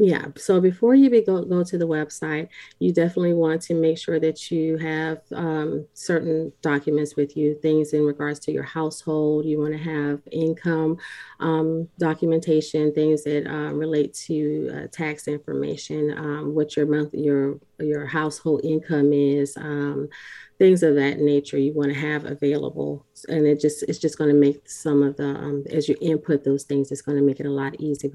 Yeah. 0.00 0.26
So 0.36 0.60
before 0.60 0.94
you 0.94 1.10
be, 1.10 1.22
go, 1.22 1.42
go 1.42 1.64
to 1.64 1.76
the 1.76 1.86
website, 1.88 2.48
you 2.78 2.92
definitely 2.92 3.34
want 3.34 3.62
to 3.62 3.74
make 3.74 3.98
sure 3.98 4.20
that 4.20 4.48
you 4.48 4.76
have 4.76 5.22
um, 5.34 5.88
certain 5.92 6.52
documents 6.62 7.16
with 7.16 7.36
you, 7.36 7.56
things 7.56 7.92
in 7.92 8.02
regards 8.04 8.38
to 8.40 8.52
your 8.52 8.62
household. 8.62 9.44
You 9.44 9.58
want 9.58 9.72
to 9.72 9.82
have 9.82 10.20
income 10.30 10.98
um, 11.40 11.88
documentation, 11.98 12.94
things 12.94 13.24
that 13.24 13.48
uh, 13.48 13.72
relate 13.72 14.14
to 14.26 14.70
uh, 14.72 14.86
tax 14.92 15.26
information, 15.26 16.16
um, 16.16 16.54
what 16.54 16.76
your 16.76 16.86
month, 16.86 17.12
your 17.12 17.58
your 17.80 18.06
household 18.06 18.60
income 18.64 19.12
is. 19.12 19.56
Um, 19.56 20.08
things 20.58 20.82
of 20.82 20.96
that 20.96 21.20
nature 21.20 21.56
you 21.56 21.72
want 21.72 21.92
to 21.92 21.98
have 21.98 22.24
available 22.24 23.06
and 23.28 23.46
it 23.46 23.60
just 23.60 23.84
it's 23.84 23.98
just 23.98 24.18
going 24.18 24.30
to 24.30 24.36
make 24.36 24.68
some 24.68 25.02
of 25.02 25.16
the 25.16 25.28
um, 25.28 25.64
as 25.70 25.88
you 25.88 25.96
input 26.00 26.44
those 26.44 26.64
things 26.64 26.90
it's 26.90 27.00
going 27.02 27.16
to 27.16 27.22
make 27.22 27.38
it 27.38 27.46
a 27.46 27.50
lot 27.50 27.74
easier 27.80 28.10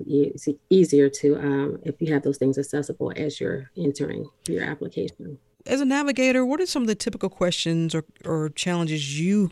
easier 0.69 1.09
to 1.09 1.35
um, 1.75 1.81
if 1.83 2.01
you 2.01 2.13
have 2.13 2.23
those 2.23 2.37
things 2.37 2.57
accessible 2.57 3.11
as 3.15 3.39
you're 3.39 3.69
entering 3.77 4.29
your 4.47 4.63
application. 4.63 5.37
As 5.65 5.81
a 5.81 5.85
navigator 5.85 6.45
what 6.45 6.59
are 6.59 6.65
some 6.65 6.83
of 6.83 6.87
the 6.87 6.95
typical 6.95 7.29
questions 7.29 7.95
or, 7.95 8.03
or 8.25 8.49
challenges 8.49 9.19
you 9.19 9.49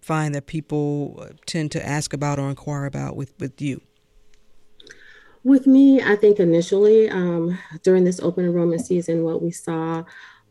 find 0.00 0.34
that 0.34 0.46
people 0.46 1.26
tend 1.46 1.70
to 1.72 1.86
ask 1.86 2.12
about 2.12 2.38
or 2.38 2.48
inquire 2.48 2.86
about 2.86 3.16
with 3.16 3.32
with 3.38 3.60
you? 3.60 3.80
With 5.42 5.66
me, 5.66 6.02
I 6.02 6.16
think 6.16 6.38
initially 6.38 7.08
um, 7.08 7.58
during 7.82 8.04
this 8.04 8.20
open 8.20 8.44
enrollment 8.44 8.84
season, 8.84 9.24
what 9.24 9.40
we 9.40 9.50
saw 9.50 10.04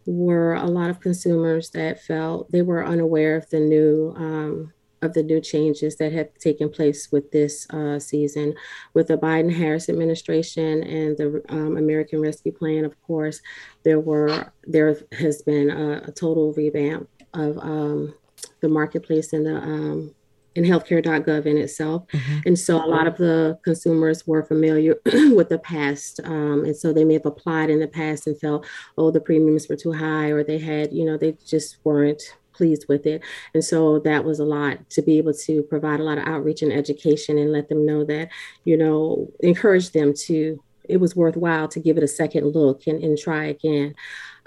were 0.06 0.56
a 0.56 0.66
lot 0.66 0.90
of 0.90 1.00
consumers 1.00 1.70
that 1.72 2.02
felt 2.02 2.52
they 2.52 2.64
were 2.64 2.84
unaware 2.84 3.36
of 3.36 3.48
the 3.52 3.60
new 3.60 4.14
um, 4.18 4.74
of 5.02 5.14
the 5.14 5.24
new 5.24 5.42
changes 5.42 5.98
that 5.98 6.12
have 6.14 6.34
taken 6.36 6.70
place 6.70 7.12
with 7.12 7.32
this 7.32 7.70
uh, 7.72 8.00
season, 8.00 8.56
with 8.94 9.08
the 9.08 9.18
Biden 9.18 9.54
Harris 9.54 9.90
administration 9.90 10.84
and 10.84 11.18
the 11.18 11.44
um, 11.50 11.78
American 11.78 12.22
Rescue 12.22 12.52
Plan. 12.52 12.86
Of 12.86 13.00
course, 13.04 13.42
there 13.84 14.00
were 14.00 14.52
there 14.64 14.96
has 15.14 15.42
been 15.42 15.70
a, 15.70 16.04
a 16.08 16.12
total 16.12 16.54
revamp 16.54 17.10
of 17.34 17.58
um, 17.60 18.14
the 18.62 18.70
marketplace 18.70 19.34
and 19.34 19.46
the 19.46 19.56
um, 19.56 20.16
in 20.56 20.64
healthcare.gov 20.64 21.46
in 21.46 21.58
itself. 21.58 22.06
Mm-hmm. 22.08 22.40
And 22.46 22.60
so 22.60 22.84
a 22.84 22.88
lot 22.88 23.08
of 23.08 23.18
the 23.18 23.58
consumers 23.64 24.26
were 24.26 24.44
familiar 24.44 24.96
with 25.06 25.50
the 25.50 25.60
past. 25.60 26.20
Um, 26.24 26.66
and 26.66 26.76
so 26.76 26.92
they 26.92 27.06
may 27.06 27.14
have 27.14 27.26
applied 27.26 27.70
in 27.70 27.80
the 27.80 27.88
past 27.88 28.28
and 28.28 28.40
felt, 28.40 28.66
oh, 28.98 29.12
the 29.12 29.22
premiums 29.22 29.68
were 29.70 29.76
too 29.76 29.94
high, 29.94 30.30
or 30.30 30.44
they 30.44 30.58
had, 30.58 30.92
you 30.92 31.06
know, 31.06 31.18
they 31.18 31.38
just 31.46 31.78
weren't 31.84 32.22
pleased 32.60 32.86
with 32.90 33.06
it. 33.06 33.22
And 33.54 33.64
so 33.64 34.00
that 34.00 34.26
was 34.26 34.40
a 34.40 34.46
lot 34.46 34.90
to 34.92 35.02
be 35.02 35.18
able 35.18 35.34
to 35.46 35.64
provide 35.64 36.02
a 36.02 36.04
lot 36.04 36.18
of 36.18 36.28
outreach 36.28 36.62
and 36.62 36.74
education 36.74 37.38
and 37.38 37.54
let 37.54 37.70
them 37.70 37.86
know 37.86 38.04
that, 38.04 38.28
you 38.66 38.76
know, 38.76 39.32
encourage 39.40 39.92
them 39.92 40.14
to, 40.26 40.62
it 40.90 40.98
was 40.98 41.16
worthwhile 41.16 41.68
to 41.70 41.80
give 41.80 41.98
it 41.98 42.04
a 42.04 42.08
second 42.08 42.54
look 42.54 42.88
and, 42.88 43.04
and 43.04 43.18
try 43.18 43.46
again. 43.46 43.96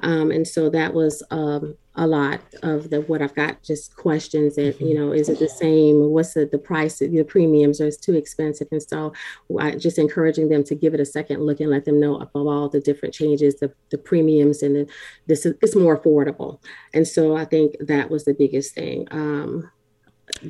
Um, 0.02 0.30
and 0.30 0.46
so 0.46 0.68
that 0.70 0.94
was 0.94 1.22
um, 1.30 1.76
a 1.94 2.06
lot 2.06 2.40
of 2.62 2.90
the 2.90 3.02
what 3.02 3.22
I've 3.22 3.34
got 3.34 3.62
just 3.62 3.94
questions 3.96 4.56
that 4.56 4.80
you 4.80 4.94
know 4.94 5.12
is 5.12 5.28
it 5.28 5.38
the 5.38 5.48
same? 5.48 6.10
What's 6.10 6.34
the, 6.34 6.46
the 6.46 6.58
price 6.58 7.00
of 7.00 7.12
the 7.12 7.22
premiums? 7.22 7.80
Or 7.80 7.86
it's 7.86 7.96
too 7.96 8.14
expensive. 8.14 8.68
And 8.72 8.82
so 8.82 9.12
I, 9.60 9.72
just 9.72 9.98
encouraging 9.98 10.48
them 10.48 10.64
to 10.64 10.74
give 10.74 10.94
it 10.94 11.00
a 11.00 11.06
second 11.06 11.42
look 11.42 11.60
and 11.60 11.70
let 11.70 11.84
them 11.84 12.00
know 12.00 12.16
about 12.16 12.46
all 12.46 12.68
the 12.68 12.80
different 12.80 13.14
changes 13.14 13.60
the, 13.60 13.72
the 13.90 13.98
premiums 13.98 14.62
and 14.62 14.74
the, 14.74 14.86
this 15.26 15.46
is 15.46 15.54
it's 15.62 15.76
more 15.76 15.96
affordable. 15.96 16.60
And 16.94 17.06
so 17.06 17.36
I 17.36 17.44
think 17.44 17.76
that 17.80 18.10
was 18.10 18.24
the 18.24 18.34
biggest 18.34 18.74
thing. 18.74 19.06
Um, 19.10 19.70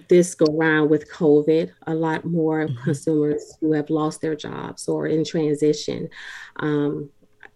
this 0.09 0.35
go 0.35 0.47
around 0.47 0.89
with 0.89 1.11
COVID, 1.11 1.71
a 1.87 1.95
lot 1.95 2.25
more 2.25 2.67
mm-hmm. 2.67 2.83
consumers 2.83 3.57
who 3.61 3.73
have 3.73 3.91
lost 3.91 4.21
their 4.21 4.37
jobs 4.37 4.89
or 4.89 5.07
in 5.07 5.25
transition 5.25 6.09
um, 6.61 7.11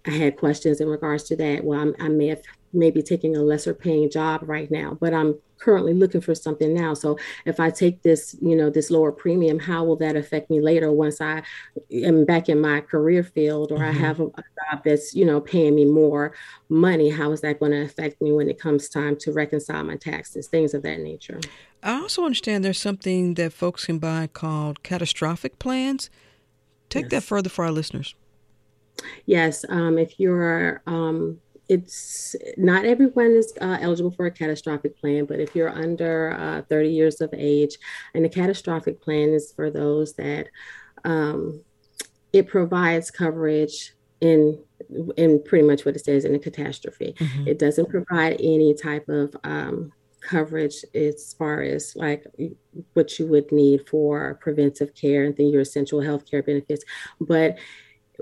I 0.07 0.11
had 0.11 0.37
questions 0.37 0.81
in 0.81 0.89
regards 0.89 1.25
to 1.25 1.37
that. 1.37 1.65
Well, 1.65 1.81
I'm, 1.81 1.95
i 1.99 2.09
may 2.09 2.29
have 2.29 2.43
maybe 2.73 3.03
taking 3.03 3.37
a 3.37 3.43
lesser 3.43 3.75
paying 3.75 4.11
job 4.11 4.41
right 4.45 4.71
now, 4.71 4.97
but 5.01 5.15
I'm 5.15 5.39
currently 5.59 5.95
looking 5.95 6.21
for 6.21 6.35
something 6.35 6.75
now. 6.75 6.93
So 6.93 7.19
if 7.47 7.59
I 7.59 7.71
take 7.71 8.03
this, 8.03 8.37
you 8.43 8.55
know, 8.55 8.69
this 8.69 8.91
lower 8.91 9.11
premium, 9.11 9.59
how 9.59 9.85
will 9.85 9.97
that 9.97 10.15
affect 10.15 10.51
me 10.51 10.61
later 10.61 10.93
once 10.93 11.21
I 11.21 11.43
am 11.91 12.27
back 12.27 12.51
in 12.51 12.61
my 12.61 12.83
career 12.83 13.25
field 13.25 13.73
or 13.73 13.79
mm-hmm. 13.79 13.89
I 13.89 13.93
have 13.93 14.21
a, 14.21 14.27
a, 14.27 14.45
job 14.71 14.83
that's, 14.85 15.15
you 15.15 15.25
know, 15.25 15.41
paying 15.41 15.75
me 15.75 15.87
more 15.87 16.35
money? 16.69 17.09
How 17.09 17.33
is 17.33 17.41
that 17.41 17.59
going 17.59 17.73
to 17.73 17.83
affect 17.83 18.21
me 18.21 18.33
when 18.33 18.51
it 18.51 18.61
comes 18.61 18.91
time 18.91 19.17
to 19.21 19.33
reconcile 19.33 19.85
my 19.85 19.97
taxes, 19.97 20.49
things 20.49 20.75
of 20.75 20.83
that 20.83 21.01
nature? 21.01 21.41
I 21.87 22.01
also 22.01 22.25
understand 22.25 22.65
there's 22.65 22.81
something 22.81 23.35
that 23.35 23.53
folks 23.53 23.87
can 23.87 24.01
buy 24.01 24.27
called 24.27 24.83
catastrophic 24.83 25.61
plans. 25.61 26.11
Take 26.89 27.05
yes. 27.05 27.11
that 27.13 27.23
further 27.23 27.49
for 27.49 27.65
our 27.65 27.71
listeners. 27.71 28.17
Yes, 29.25 29.65
um, 29.69 29.97
if 29.97 30.19
you're, 30.19 30.83
um, 30.89 31.39
it's 31.69 32.35
not 32.57 32.85
everyone 32.85 33.33
is 33.33 33.53
uh, 33.61 33.79
eligible 33.81 34.11
for 34.11 34.27
a 34.27 34.33
catastrophic 34.33 34.99
plan, 34.99 35.27
but 35.27 35.39
if 35.39 35.55
you're 35.55 35.71
under 35.71 36.33
uh, 36.33 36.63
30 36.63 36.89
years 36.89 37.21
of 37.21 37.33
age, 37.33 37.77
and 38.15 38.25
the 38.25 38.29
catastrophic 38.29 39.01
plan 39.01 39.29
is 39.29 39.53
for 39.53 39.71
those 39.71 40.15
that 40.15 40.49
um, 41.05 41.63
it 42.33 42.49
provides 42.49 43.13
coverage 43.13 43.95
in 44.21 44.59
in 45.17 45.43
pretty 45.43 45.67
much 45.67 45.85
what 45.85 45.97
it 45.97 46.05
says 46.05 46.25
in 46.25 46.35
a 46.35 46.39
catastrophe. 46.39 47.15
Mm-hmm. 47.19 47.49
It 47.49 47.59
doesn't 47.59 47.89
provide 47.89 48.41
any 48.41 48.75
type 48.75 49.09
of 49.09 49.37
um, 49.45 49.93
coverage 50.27 50.85
as 50.95 51.35
far 51.35 51.63
as 51.63 51.95
like 51.97 52.27
what 52.95 53.19
you 53.19 53.27
would 53.27 53.51
need 53.53 53.89
for 53.89 54.39
preventive 54.43 54.95
care 54.95 55.25
and 55.25 55.37
then 55.37 55.49
your 55.49 55.63
essential 55.63 56.01
health 56.01 56.29
care 56.31 56.43
benefits, 56.43 56.85
but 57.21 57.57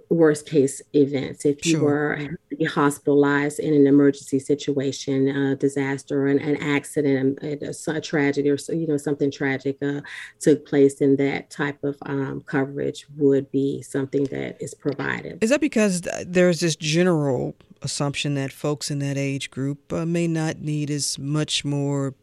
worst 0.09 0.47
case 0.47 0.83
events. 0.93 1.45
If 1.45 1.65
you 1.67 1.79
sure. 1.79 1.83
were 1.83 2.67
hospitalized 2.69 3.59
in 3.59 3.75
an 3.75 3.87
emergency 3.87 4.39
situation, 4.39 5.29
a 5.29 5.57
disaster, 5.57 6.27
an, 6.27 6.39
an 6.39 6.57
accident, 6.57 7.39
a, 7.43 7.75
a, 7.89 8.01
tragedy, 8.01 8.51
or 8.51 8.57
you 8.69 8.87
know 8.87 8.97
something 8.97 9.31
tragic 9.31 9.79
uh, 9.83 10.01
took 10.41 10.67
place, 10.67 10.97
then 10.97 11.17
that 11.17 11.51
type 11.51 11.83
of 11.85 11.97
um, 12.07 12.43
coverage 12.47 13.07
would 13.17 13.51
be 13.51 13.83
something 13.83 14.25
that 14.25 14.61
is 14.61 14.75
provided. 14.75 15.43
Is 15.43 15.51
that 15.51 15.61
because 15.61 16.03
there's 16.27 16.61
this 16.61 16.77
general 16.77 17.55
assumption 17.85 18.35
that 18.35 18.53
folks 18.53 18.91
in 18.91 18.99
that 19.01 19.17
age 19.17 19.51
group 19.51 19.93
uh, 19.93 20.07
may 20.07 20.27
not 20.27 20.59
need 20.59 20.91
as 20.91 21.19
much 21.19 21.65
more 21.65 22.15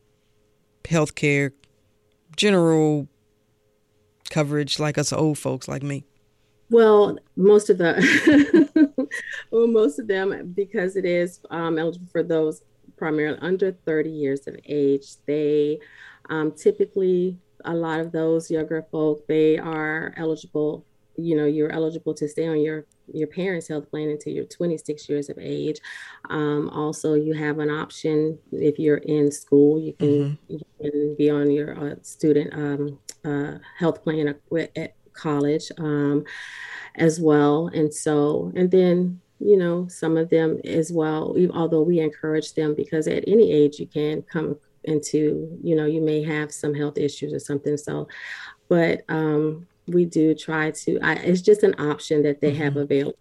health 0.89 1.15
care, 1.15 1.53
general 2.35 3.07
coverage 4.29 4.79
like 4.79 4.97
us 4.97 5.13
old 5.13 5.37
folks 5.37 5.67
like 5.67 5.83
me? 5.83 6.03
Well, 6.69 7.19
most 7.35 7.69
of 7.69 7.77
the, 7.77 9.09
well, 9.51 9.67
most 9.67 9.99
of 9.99 10.07
them, 10.07 10.53
because 10.55 10.95
it 10.95 11.05
is 11.05 11.39
um, 11.49 11.77
eligible 11.77 12.07
for 12.11 12.23
those 12.23 12.63
primarily 12.97 13.37
under 13.41 13.71
30 13.71 14.09
years 14.09 14.47
of 14.47 14.55
age, 14.65 15.15
they 15.25 15.79
um, 16.29 16.53
typically, 16.53 17.37
a 17.65 17.73
lot 17.73 17.99
of 17.99 18.11
those 18.11 18.49
younger 18.49 18.87
folk, 18.89 19.27
they 19.27 19.57
are 19.57 20.13
eligible. 20.17 20.85
You 21.17 21.35
know, 21.35 21.45
you're 21.45 21.71
eligible 21.71 22.13
to 22.15 22.27
stay 22.27 22.47
on 22.47 22.61
your 22.61 22.85
your 23.13 23.27
parents' 23.27 23.67
health 23.67 23.89
plan 23.89 24.09
until 24.09 24.33
you're 24.33 24.45
26 24.45 25.09
years 25.09 25.29
of 25.29 25.37
age. 25.39 25.79
Um, 26.29 26.69
also, 26.69 27.13
you 27.13 27.33
have 27.33 27.59
an 27.59 27.69
option 27.69 28.37
if 28.51 28.79
you're 28.79 28.97
in 28.97 29.31
school, 29.31 29.79
you 29.79 29.93
can, 29.93 30.07
mm-hmm. 30.07 30.53
you 30.53 30.61
can 30.79 31.15
be 31.17 31.29
on 31.29 31.51
your 31.51 31.77
uh, 31.77 31.95
student 32.01 32.53
um, 32.53 32.99
uh, 33.25 33.57
health 33.77 34.03
plan 34.03 34.35
at, 34.75 34.95
college 35.13 35.71
um, 35.77 36.23
as 36.95 37.19
well. 37.19 37.67
And 37.73 37.93
so, 37.93 38.51
and 38.55 38.71
then, 38.71 39.19
you 39.39 39.57
know, 39.57 39.87
some 39.89 40.15
of 40.15 40.29
them 40.29 40.59
as 40.63 40.91
well, 40.91 41.35
although 41.53 41.81
we 41.81 41.99
encourage 41.99 42.53
them 42.53 42.73
because 42.75 43.07
at 43.07 43.27
any 43.27 43.51
age 43.51 43.77
you 43.77 43.87
can 43.87 44.21
come 44.21 44.57
into, 44.85 45.59
you 45.61 45.75
know, 45.75 45.85
you 45.85 46.01
may 46.01 46.23
have 46.23 46.51
some 46.51 46.73
health 46.73 46.97
issues 46.97 47.33
or 47.33 47.39
something. 47.39 47.75
So, 47.75 48.07
but 48.69 49.01
um, 49.09 49.67
we 49.87 50.05
do 50.05 50.33
try 50.35 50.71
to, 50.71 50.99
I, 51.01 51.13
it's 51.15 51.41
just 51.41 51.63
an 51.63 51.75
option 51.79 52.23
that 52.23 52.41
they 52.41 52.51
mm-hmm. 52.51 52.63
have 52.63 52.77
available 52.77 53.17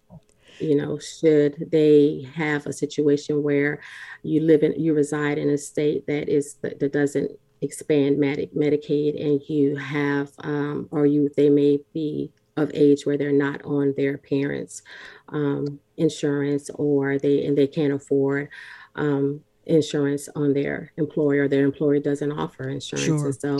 you 0.58 0.76
know 0.76 0.98
should 0.98 1.70
they 1.72 2.28
have 2.34 2.66
a 2.66 2.72
situation 2.72 3.42
where 3.42 3.80
you 4.22 4.42
live 4.42 4.62
in 4.62 4.78
you 4.78 4.92
reside 4.92 5.38
in 5.38 5.48
a 5.48 5.56
state 5.56 6.06
that 6.06 6.28
is 6.28 6.56
that 6.60 6.92
doesn't 6.92 7.30
expand 7.62 8.18
Medi- 8.18 8.50
Medicaid 8.56 9.20
and 9.20 9.40
you 9.48 9.76
have, 9.76 10.30
um, 10.38 10.88
or 10.90 11.06
you, 11.06 11.30
they 11.36 11.50
may 11.50 11.80
be 11.92 12.32
of 12.56 12.70
age 12.74 13.06
where 13.06 13.16
they're 13.16 13.32
not 13.32 13.62
on 13.64 13.94
their 13.96 14.18
parents' 14.18 14.82
um, 15.28 15.80
insurance 15.96 16.70
or 16.74 17.18
they, 17.18 17.46
and 17.46 17.56
they 17.56 17.66
can't 17.66 17.92
afford 17.92 18.48
um, 18.96 19.40
insurance 19.66 20.28
on 20.34 20.52
their 20.52 20.92
employer, 20.96 21.48
their 21.48 21.64
employer 21.64 21.98
doesn't 21.98 22.32
offer 22.32 22.68
insurance. 22.68 23.06
Sure. 23.06 23.26
And 23.26 23.34
so 23.34 23.58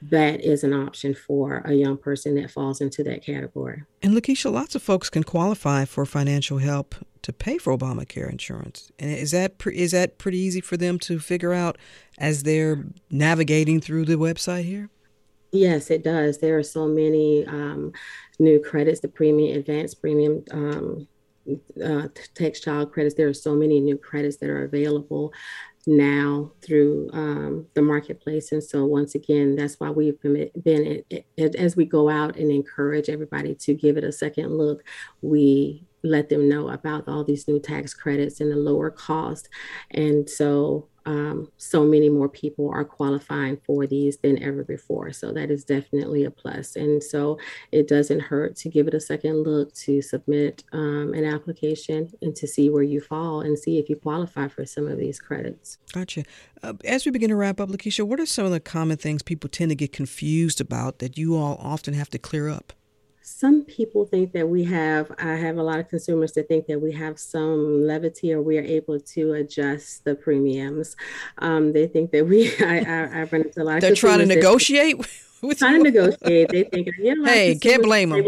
that 0.00 0.44
is 0.44 0.62
an 0.62 0.72
option 0.72 1.14
for 1.14 1.62
a 1.64 1.72
young 1.72 1.96
person 1.96 2.34
that 2.36 2.50
falls 2.50 2.80
into 2.80 3.02
that 3.04 3.24
category. 3.24 3.82
And 4.02 4.14
Lakeisha, 4.14 4.52
lots 4.52 4.74
of 4.74 4.82
folks 4.82 5.10
can 5.10 5.24
qualify 5.24 5.84
for 5.84 6.06
financial 6.06 6.58
help 6.58 6.94
to 7.22 7.32
pay 7.32 7.58
for 7.58 7.76
Obamacare 7.76 8.30
insurance. 8.30 8.92
And 8.98 9.10
is 9.10 9.32
that 9.32 9.58
pre- 9.58 9.76
is 9.76 9.90
that 9.90 10.18
pretty 10.18 10.38
easy 10.38 10.60
for 10.60 10.76
them 10.76 10.98
to 11.00 11.18
figure 11.18 11.52
out 11.52 11.78
as 12.16 12.44
they're 12.44 12.84
navigating 13.10 13.80
through 13.80 14.04
the 14.04 14.14
website 14.14 14.64
here? 14.64 14.88
Yes, 15.50 15.90
it 15.90 16.04
does. 16.04 16.38
There 16.38 16.58
are 16.58 16.62
so 16.62 16.86
many 16.86 17.44
um, 17.46 17.92
new 18.38 18.60
credits, 18.60 19.00
the 19.00 19.08
premium, 19.08 19.58
advanced 19.58 20.00
premium 20.00 20.44
um, 20.52 21.08
uh, 21.82 22.08
tax 22.34 22.60
child 22.60 22.92
credits. 22.92 23.14
There 23.14 23.28
are 23.28 23.34
so 23.34 23.54
many 23.54 23.80
new 23.80 23.96
credits 23.96 24.36
that 24.36 24.50
are 24.50 24.64
available 24.64 25.32
now 25.88 26.52
through 26.62 27.08
um, 27.12 27.66
the 27.74 27.82
marketplace. 27.82 28.52
And 28.52 28.62
so, 28.62 28.84
once 28.84 29.14
again, 29.14 29.56
that's 29.56 29.80
why 29.80 29.90
we've 29.90 30.20
been, 30.20 30.50
been 30.62 31.02
as 31.38 31.76
we 31.76 31.86
go 31.86 32.08
out 32.08 32.36
and 32.36 32.52
encourage 32.52 33.08
everybody 33.08 33.54
to 33.56 33.74
give 33.74 33.96
it 33.96 34.04
a 34.04 34.12
second 34.12 34.56
look, 34.56 34.84
we 35.22 35.84
let 36.04 36.28
them 36.28 36.48
know 36.48 36.68
about 36.68 37.08
all 37.08 37.24
these 37.24 37.48
new 37.48 37.58
tax 37.58 37.94
credits 37.94 38.40
and 38.40 38.52
the 38.52 38.56
lower 38.56 38.90
cost. 38.90 39.48
And 39.90 40.28
so, 40.28 40.88
um, 41.06 41.50
so 41.56 41.84
many 41.84 42.08
more 42.08 42.28
people 42.28 42.70
are 42.70 42.84
qualifying 42.84 43.56
for 43.64 43.86
these 43.86 44.18
than 44.18 44.42
ever 44.42 44.62
before. 44.64 45.12
So 45.12 45.32
that 45.32 45.50
is 45.50 45.64
definitely 45.64 46.24
a 46.24 46.30
plus. 46.30 46.76
And 46.76 47.02
so 47.02 47.38
it 47.72 47.88
doesn't 47.88 48.20
hurt 48.20 48.56
to 48.56 48.68
give 48.68 48.86
it 48.88 48.94
a 48.94 49.00
second 49.00 49.42
look, 49.44 49.72
to 49.74 50.02
submit 50.02 50.64
um, 50.72 51.14
an 51.14 51.24
application 51.24 52.12
and 52.20 52.34
to 52.36 52.46
see 52.46 52.68
where 52.70 52.82
you 52.82 53.00
fall 53.00 53.40
and 53.40 53.58
see 53.58 53.78
if 53.78 53.88
you 53.88 53.96
qualify 53.96 54.48
for 54.48 54.66
some 54.66 54.86
of 54.86 54.98
these 54.98 55.18
credits. 55.18 55.78
Gotcha. 55.92 56.24
Uh, 56.62 56.74
as 56.84 57.04
we 57.04 57.10
begin 57.10 57.30
to 57.30 57.36
wrap 57.36 57.60
up, 57.60 57.68
Lakeisha, 57.68 58.06
what 58.06 58.20
are 58.20 58.26
some 58.26 58.44
of 58.44 58.52
the 58.52 58.60
common 58.60 58.96
things 58.96 59.22
people 59.22 59.48
tend 59.48 59.70
to 59.70 59.76
get 59.76 59.92
confused 59.92 60.60
about 60.60 60.98
that 60.98 61.16
you 61.16 61.36
all 61.36 61.56
often 61.60 61.94
have 61.94 62.10
to 62.10 62.18
clear 62.18 62.48
up? 62.48 62.72
Some 63.28 63.64
people 63.64 64.04
think 64.04 64.32
that 64.32 64.48
we 64.48 64.64
have 64.64 65.12
i 65.18 65.34
have 65.34 65.56
a 65.56 65.62
lot 65.62 65.78
of 65.78 65.88
consumers 65.88 66.32
that 66.32 66.48
think 66.48 66.66
that 66.66 66.80
we 66.80 66.92
have 66.92 67.18
some 67.18 67.86
levity 67.86 68.32
or 68.32 68.40
we 68.40 68.58
are 68.58 68.62
able 68.62 68.98
to 68.98 69.34
adjust 69.34 70.04
the 70.04 70.14
premiums 70.14 70.96
um, 71.38 71.72
they 71.72 71.86
think 71.86 72.10
that 72.10 72.26
we 72.26 72.50
i, 72.60 72.78
I, 72.78 73.20
I 73.20 73.22
run 73.24 73.42
into 73.42 73.62
a 73.62 73.64
lot 73.64 73.80
they're 73.80 73.94
trying 73.94 74.20
to 74.20 74.26
negotiate 74.26 74.98
with 75.42 75.58
trying 75.58 75.84
to 75.84 75.90
negotiate. 75.90 76.48
They 76.48 76.64
think, 76.64 76.88
you 76.98 77.14
know, 77.14 77.24
hey, 77.24 77.56
can't 77.56 77.82
blame 77.82 78.10
them. 78.10 78.26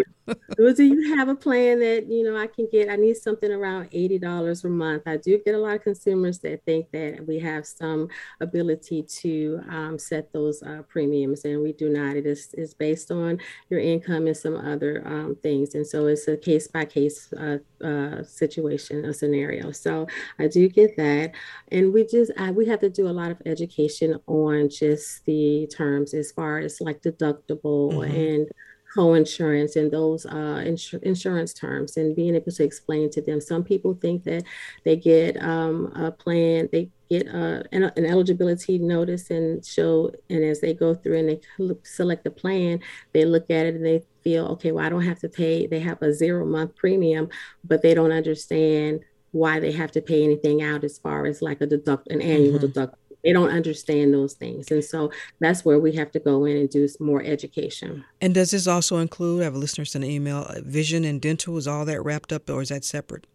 Do 0.56 0.84
you 0.84 1.16
have 1.16 1.28
a 1.28 1.34
plan 1.34 1.80
that 1.80 2.06
you 2.08 2.22
know 2.22 2.36
I 2.36 2.46
can 2.46 2.68
get? 2.70 2.88
I 2.88 2.96
need 2.96 3.16
something 3.16 3.50
around 3.50 3.88
eighty 3.92 4.18
dollars 4.18 4.64
a 4.64 4.68
month. 4.68 5.02
I 5.06 5.16
do 5.16 5.38
get 5.44 5.54
a 5.54 5.58
lot 5.58 5.76
of 5.76 5.82
consumers 5.82 6.38
that 6.40 6.64
think 6.64 6.90
that 6.92 7.26
we 7.26 7.38
have 7.40 7.66
some 7.66 8.08
ability 8.40 9.02
to 9.20 9.60
um, 9.68 9.98
set 9.98 10.32
those 10.32 10.62
uh, 10.62 10.82
premiums, 10.88 11.44
and 11.44 11.62
we 11.62 11.72
do 11.72 11.88
not. 11.88 12.16
It 12.16 12.26
is 12.26 12.54
is 12.54 12.74
based 12.74 13.10
on 13.10 13.38
your 13.68 13.80
income 13.80 14.26
and 14.26 14.36
some 14.36 14.56
other 14.56 15.02
um, 15.06 15.36
things, 15.42 15.74
and 15.74 15.86
so 15.86 16.06
it's 16.06 16.28
a 16.28 16.36
case 16.36 16.68
by 16.68 16.84
case 16.84 17.32
uh, 17.32 17.58
uh, 17.84 18.22
situation, 18.22 19.04
a 19.04 19.12
scenario. 19.12 19.72
So 19.72 20.06
I 20.38 20.48
do 20.48 20.68
get 20.68 20.96
that, 20.96 21.32
and 21.72 21.92
we 21.92 22.06
just 22.06 22.32
I, 22.38 22.50
we 22.50 22.66
have 22.66 22.80
to 22.80 22.90
do 22.90 23.08
a 23.08 23.10
lot 23.10 23.30
of 23.30 23.40
education 23.46 24.18
on 24.26 24.68
just 24.68 25.24
the 25.24 25.68
terms 25.74 26.14
as 26.14 26.32
far 26.32 26.58
as 26.58 26.80
like 26.80 27.02
deductible 27.02 27.92
mm-hmm. 27.92 28.14
and 28.14 28.48
co-insurance 28.94 29.76
and 29.76 29.90
those 29.90 30.26
uh, 30.26 30.62
ins- 30.64 30.94
insurance 31.02 31.54
terms 31.54 31.96
and 31.96 32.16
being 32.16 32.34
able 32.34 32.50
to 32.50 32.64
explain 32.64 33.08
to 33.10 33.22
them 33.22 33.40
some 33.40 33.62
people 33.62 33.94
think 33.94 34.24
that 34.24 34.42
they 34.84 34.96
get 34.96 35.40
um, 35.42 35.92
a 35.94 36.10
plan 36.10 36.68
they 36.72 36.88
get 37.08 37.26
uh, 37.28 37.62
an, 37.72 37.84
an, 37.84 38.04
eligibility 38.04 38.78
notice 38.78 39.30
and 39.30 39.64
show 39.64 40.10
and 40.28 40.44
as 40.44 40.60
they 40.60 40.74
go 40.74 40.94
through 40.94 41.18
and 41.18 41.28
they 41.28 41.74
select 41.82 42.24
the 42.24 42.30
plan 42.30 42.80
they 43.12 43.24
look 43.24 43.48
at 43.50 43.66
it 43.66 43.74
and 43.74 43.86
they 43.86 44.02
feel 44.22 44.46
okay 44.46 44.72
well 44.72 44.84
i 44.84 44.88
don't 44.88 45.02
have 45.02 45.18
to 45.18 45.28
pay 45.28 45.66
they 45.66 45.80
have 45.80 46.00
a 46.02 46.12
zero 46.12 46.44
month 46.44 46.74
premium 46.74 47.28
but 47.64 47.82
they 47.82 47.94
don't 47.94 48.12
understand 48.12 49.00
why 49.32 49.60
they 49.60 49.70
have 49.70 49.92
to 49.92 50.02
pay 50.02 50.24
anything 50.24 50.62
out 50.62 50.82
as 50.82 50.98
far 50.98 51.26
as 51.26 51.40
like 51.40 51.60
a 51.60 51.66
deduct 51.66 52.08
an 52.08 52.20
annual 52.20 52.58
mm-hmm. 52.58 52.66
deduct 52.66 52.96
they 53.24 53.32
don't 53.32 53.50
understand 53.50 54.14
those 54.14 54.34
things. 54.34 54.70
And 54.70 54.84
so 54.84 55.10
that's 55.40 55.64
where 55.64 55.78
we 55.78 55.92
have 55.92 56.10
to 56.12 56.20
go 56.20 56.44
in 56.44 56.56
and 56.56 56.70
do 56.70 56.88
more 56.98 57.22
education. 57.22 58.04
And 58.20 58.34
does 58.34 58.50
this 58.50 58.66
also 58.66 58.98
include 58.98 59.42
i 59.42 59.44
have 59.44 59.54
a 59.54 59.58
listener 59.58 59.84
send 59.84 60.04
an 60.04 60.10
email 60.10 60.46
uh, 60.48 60.60
vision 60.62 61.04
and 61.04 61.20
dental 61.20 61.56
is 61.56 61.66
all 61.66 61.84
that 61.84 62.02
wrapped 62.02 62.32
up 62.32 62.48
or 62.48 62.62
is 62.62 62.70
that 62.70 62.84
separate? 62.84 63.26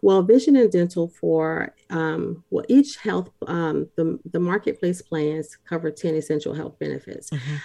Well 0.00 0.22
vision 0.22 0.56
and 0.56 0.72
dental 0.72 1.08
for 1.08 1.74
um, 1.90 2.44
well 2.50 2.64
each 2.68 2.96
health 2.96 3.30
um, 3.46 3.88
the, 3.96 4.18
the 4.32 4.40
marketplace 4.40 5.02
plans 5.02 5.58
cover 5.68 5.90
10 5.90 6.14
essential 6.14 6.54
health 6.54 6.78
benefits. 6.78 7.30
Mm-hmm. 7.30 7.56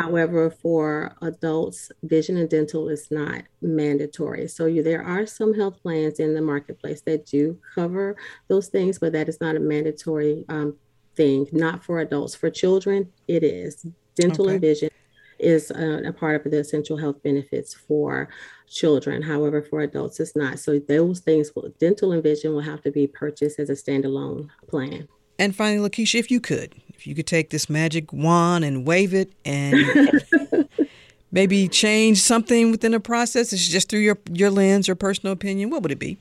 However, 0.00 0.48
for 0.48 1.14
adults, 1.20 1.92
vision 2.02 2.38
and 2.38 2.48
dental 2.48 2.88
is 2.88 3.10
not 3.10 3.42
mandatory. 3.60 4.48
So 4.48 4.64
you, 4.64 4.82
there 4.82 5.04
are 5.04 5.26
some 5.26 5.52
health 5.52 5.82
plans 5.82 6.20
in 6.20 6.32
the 6.32 6.40
marketplace 6.40 7.02
that 7.02 7.26
do 7.26 7.58
cover 7.74 8.16
those 8.48 8.68
things, 8.68 8.98
but 8.98 9.12
that 9.12 9.28
is 9.28 9.42
not 9.42 9.56
a 9.56 9.60
mandatory 9.60 10.46
um, 10.48 10.74
thing. 11.16 11.46
Not 11.52 11.84
for 11.84 12.00
adults. 12.00 12.34
For 12.34 12.48
children, 12.48 13.12
it 13.28 13.44
is. 13.44 13.84
Dental 14.14 14.46
okay. 14.46 14.54
and 14.54 14.60
vision 14.62 14.90
is 15.38 15.70
a, 15.70 16.08
a, 16.08 16.12
part 16.14 16.46
of 16.46 16.50
the 16.50 16.60
essential 16.60 16.96
health 16.96 17.22
benefits 17.22 17.74
for 17.74 18.30
children. 18.68 19.20
However, 19.20 19.60
for 19.60 19.82
adults, 19.82 20.18
it's 20.18 20.34
not. 20.34 20.58
So 20.60 20.78
those 20.78 21.20
things, 21.20 21.50
will, 21.54 21.74
dental 21.78 22.12
and 22.12 22.22
vision, 22.22 22.54
will 22.54 22.60
have 22.60 22.80
to 22.82 22.90
be 22.90 23.06
purchased 23.06 23.58
as 23.58 23.68
a 23.68 23.74
standalone 23.74 24.48
plan. 24.66 25.08
And 25.40 25.56
finally, 25.56 25.88
Lakeisha, 25.88 26.18
if 26.18 26.30
you 26.30 26.38
could, 26.38 26.74
if 26.90 27.06
you 27.06 27.14
could 27.14 27.26
take 27.26 27.48
this 27.48 27.70
magic 27.70 28.12
wand 28.12 28.62
and 28.62 28.86
wave 28.86 29.14
it 29.14 29.32
and 29.46 30.22
maybe 31.32 31.66
change 31.66 32.18
something 32.18 32.70
within 32.70 32.92
the 32.92 33.00
process, 33.00 33.50
it's 33.54 33.66
just 33.66 33.88
through 33.88 34.00
your 34.00 34.18
your 34.30 34.50
lens 34.50 34.86
or 34.86 34.94
personal 34.94 35.32
opinion, 35.32 35.70
what 35.70 35.82
would 35.82 35.92
it 35.92 35.98
be? 35.98 36.18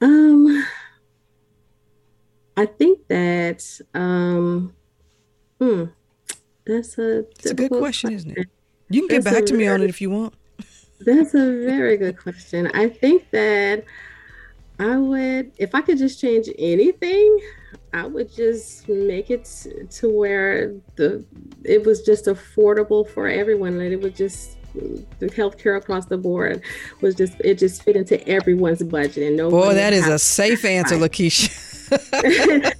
Um, 0.00 0.64
I 2.56 2.64
think 2.64 3.06
that 3.08 3.62
um, 3.92 4.74
hmm, 5.60 5.84
that's 6.64 6.96
a 6.96 7.18
it's 7.18 7.50
a 7.50 7.54
good 7.54 7.68
question, 7.68 7.80
question, 7.80 8.12
isn't 8.14 8.30
it? 8.30 8.46
You 8.88 9.02
can 9.02 9.08
get 9.08 9.24
that's 9.24 9.36
back 9.36 9.44
to 9.44 9.52
me 9.52 9.64
very, 9.64 9.74
on 9.74 9.82
it 9.82 9.90
if 9.90 10.00
you 10.00 10.08
want. 10.08 10.32
That's 11.00 11.34
a 11.34 11.66
very 11.66 11.98
good 11.98 12.16
question. 12.16 12.70
I 12.72 12.88
think 12.88 13.28
that 13.32 13.84
I 14.78 14.96
would, 14.96 15.52
if 15.58 15.74
I 15.74 15.82
could 15.82 15.98
just 15.98 16.18
change 16.18 16.48
anything, 16.58 17.40
I 17.92 18.06
would 18.06 18.32
just 18.32 18.88
make 18.88 19.30
it 19.30 19.44
to 19.90 20.08
where 20.08 20.74
the 20.96 21.24
it 21.64 21.84
was 21.84 22.02
just 22.02 22.26
affordable 22.26 23.08
for 23.08 23.28
everyone. 23.28 23.78
That 23.78 23.92
it 23.92 24.00
was 24.00 24.12
just 24.12 24.56
the 24.74 25.26
healthcare 25.26 25.76
across 25.76 26.06
the 26.06 26.18
board 26.18 26.62
was 27.00 27.14
just 27.14 27.34
it 27.40 27.58
just 27.58 27.82
fit 27.82 27.96
into 27.96 28.26
everyone's 28.28 28.82
budget 28.82 29.26
and 29.26 29.36
no. 29.36 29.50
Boy, 29.50 29.74
that 29.74 29.92
is 29.92 30.06
a 30.06 30.18
safe 30.18 30.64
answer, 30.64 30.96
Lakeisha. 30.96 31.64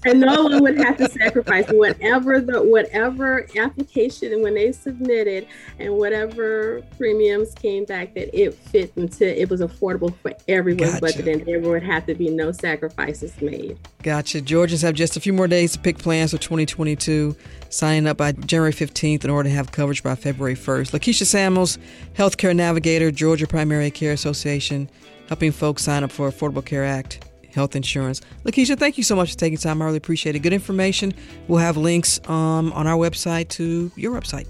and 0.05 0.21
no 0.21 0.45
one 0.45 0.63
would 0.63 0.79
have 0.79 0.97
to 0.97 1.09
sacrifice 1.09 1.69
whatever 1.71 2.41
the 2.41 2.63
whatever 2.63 3.47
application 3.57 4.33
and 4.33 4.43
when 4.43 4.55
they 4.55 4.73
submitted 4.73 5.47
and 5.79 5.93
whatever 5.95 6.83
premiums 6.97 7.55
came 7.55 7.85
back 7.85 8.15
that 8.15 8.35
it 8.39 8.55
fit 8.55 8.93
into 8.97 9.41
it 9.41 9.49
was 9.49 9.61
affordable 9.61 10.15
for 10.17 10.33
everyone's 10.49 10.93
gotcha. 10.93 11.01
budget 11.01 11.29
and 11.29 11.47
there 11.47 11.61
would 11.61 11.83
have 11.83 12.07
to 12.07 12.15
be 12.15 12.29
no 12.31 12.53
sacrifices 12.53 13.41
made. 13.41 13.79
Gotcha. 14.03 14.41
Georgians 14.41 14.83
have 14.83 14.95
just 14.95 15.17
a 15.17 15.21
few 15.21 15.33
more 15.33 15.49
days 15.49 15.73
to 15.73 15.79
pick 15.79 15.99
plans 15.99 16.31
for 16.31 16.39
2022. 16.39 17.37
Signing 17.71 18.07
up 18.07 18.17
by 18.17 18.33
January 18.33 18.73
15th 18.73 19.25
in 19.25 19.31
order 19.31 19.49
to 19.49 19.55
have 19.55 19.73
coverage 19.73 20.03
by 20.03 20.15
February 20.15 20.55
1st. 20.55 20.93
Lakeisha 20.93 21.27
Samuels, 21.27 21.79
Healthcare 22.17 22.57
Navigator, 22.57 23.11
Georgia 23.11 23.47
Primary 23.47 23.91
Care 23.91 24.13
Association, 24.13 24.89
helping 25.29 25.53
folks 25.53 25.83
sign 25.83 26.03
up 26.03 26.11
for 26.11 26.31
Affordable 26.31 26.65
Care 26.65 26.85
Act 26.85 27.28
health 27.59 27.77
insurance. 27.77 28.21
Lakeisha, 28.45 28.79
thank 28.79 28.97
you 28.97 29.05
so 29.05 29.17
much 29.17 29.33
for 29.33 29.39
taking 29.39 29.59
time. 29.59 29.83
I 29.83 29.85
really 29.85 29.99
appreciate 29.99 30.37
it. 30.37 30.39
Good 30.39 30.53
information. 30.53 31.13
We'll 31.49 31.59
have 31.59 31.77
links 31.77 32.21
um, 32.29 32.73
on 32.73 32.87
our 32.87 32.97
website 32.97 33.49
to 33.51 33.91
your 33.97 34.19
website. 34.19 34.47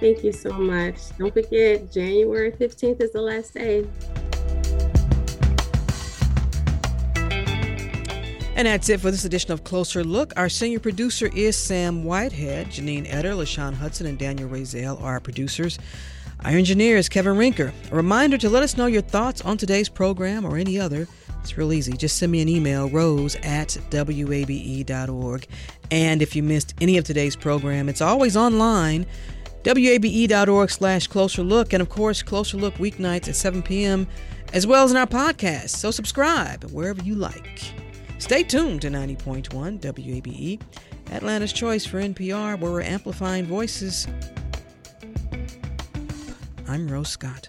Thank 0.00 0.22
you 0.22 0.32
so 0.32 0.52
much. 0.52 0.96
Don't 1.18 1.32
forget, 1.32 1.90
January 1.92 2.52
15th 2.52 3.02
is 3.02 3.12
the 3.12 3.20
last 3.20 3.54
day. 3.54 3.86
And 8.56 8.66
that's 8.66 8.88
it 8.88 9.00
for 9.00 9.10
this 9.10 9.26
edition 9.26 9.52
of 9.52 9.64
Closer 9.64 10.02
Look. 10.02 10.32
Our 10.36 10.48
senior 10.48 10.78
producer 10.78 11.28
is 11.34 11.58
Sam 11.58 12.04
Whitehead. 12.04 12.68
Janine 12.68 13.06
Eder, 13.12 13.32
LaShawn 13.32 13.74
Hudson, 13.74 14.06
and 14.06 14.18
Daniel 14.18 14.48
Razel 14.48 14.98
are 15.02 15.12
our 15.12 15.20
producers. 15.20 15.78
Our 16.44 16.52
engineer 16.52 16.96
is 16.96 17.08
Kevin 17.08 17.34
Rinker. 17.34 17.72
A 17.90 17.94
reminder 17.94 18.38
to 18.38 18.48
let 18.48 18.62
us 18.62 18.76
know 18.76 18.86
your 18.86 19.02
thoughts 19.02 19.42
on 19.42 19.58
today's 19.58 19.88
program 19.88 20.44
or 20.44 20.56
any 20.56 20.78
other 20.78 21.06
it's 21.46 21.56
real 21.56 21.72
easy. 21.72 21.92
Just 21.92 22.18
send 22.18 22.32
me 22.32 22.42
an 22.42 22.48
email, 22.48 22.88
rose 22.88 23.36
at 23.36 23.76
wabe.org. 23.92 25.46
And 25.92 26.20
if 26.20 26.34
you 26.34 26.42
missed 26.42 26.74
any 26.80 26.98
of 26.98 27.04
today's 27.04 27.36
program, 27.36 27.88
it's 27.88 28.00
always 28.00 28.36
online, 28.36 29.06
wabe.org 29.64 30.70
slash 30.70 31.06
closer 31.06 31.44
look. 31.44 31.72
And 31.72 31.80
of 31.80 31.88
course, 31.88 32.20
closer 32.20 32.56
look 32.56 32.74
weeknights 32.74 33.28
at 33.28 33.36
7 33.36 33.62
p.m., 33.62 34.08
as 34.52 34.66
well 34.66 34.84
as 34.84 34.90
in 34.90 34.96
our 34.96 35.06
podcast. 35.06 35.70
So 35.70 35.92
subscribe 35.92 36.64
wherever 36.72 37.00
you 37.02 37.14
like. 37.14 37.60
Stay 38.18 38.42
tuned 38.42 38.82
to 38.82 38.88
90.1 38.88 39.48
WABE, 39.80 40.60
Atlanta's 41.12 41.52
choice 41.52 41.86
for 41.86 42.00
NPR, 42.00 42.58
where 42.58 42.72
we're 42.72 42.82
amplifying 42.82 43.46
voices. 43.46 44.08
I'm 46.66 46.88
Rose 46.88 47.10
Scott. 47.10 47.48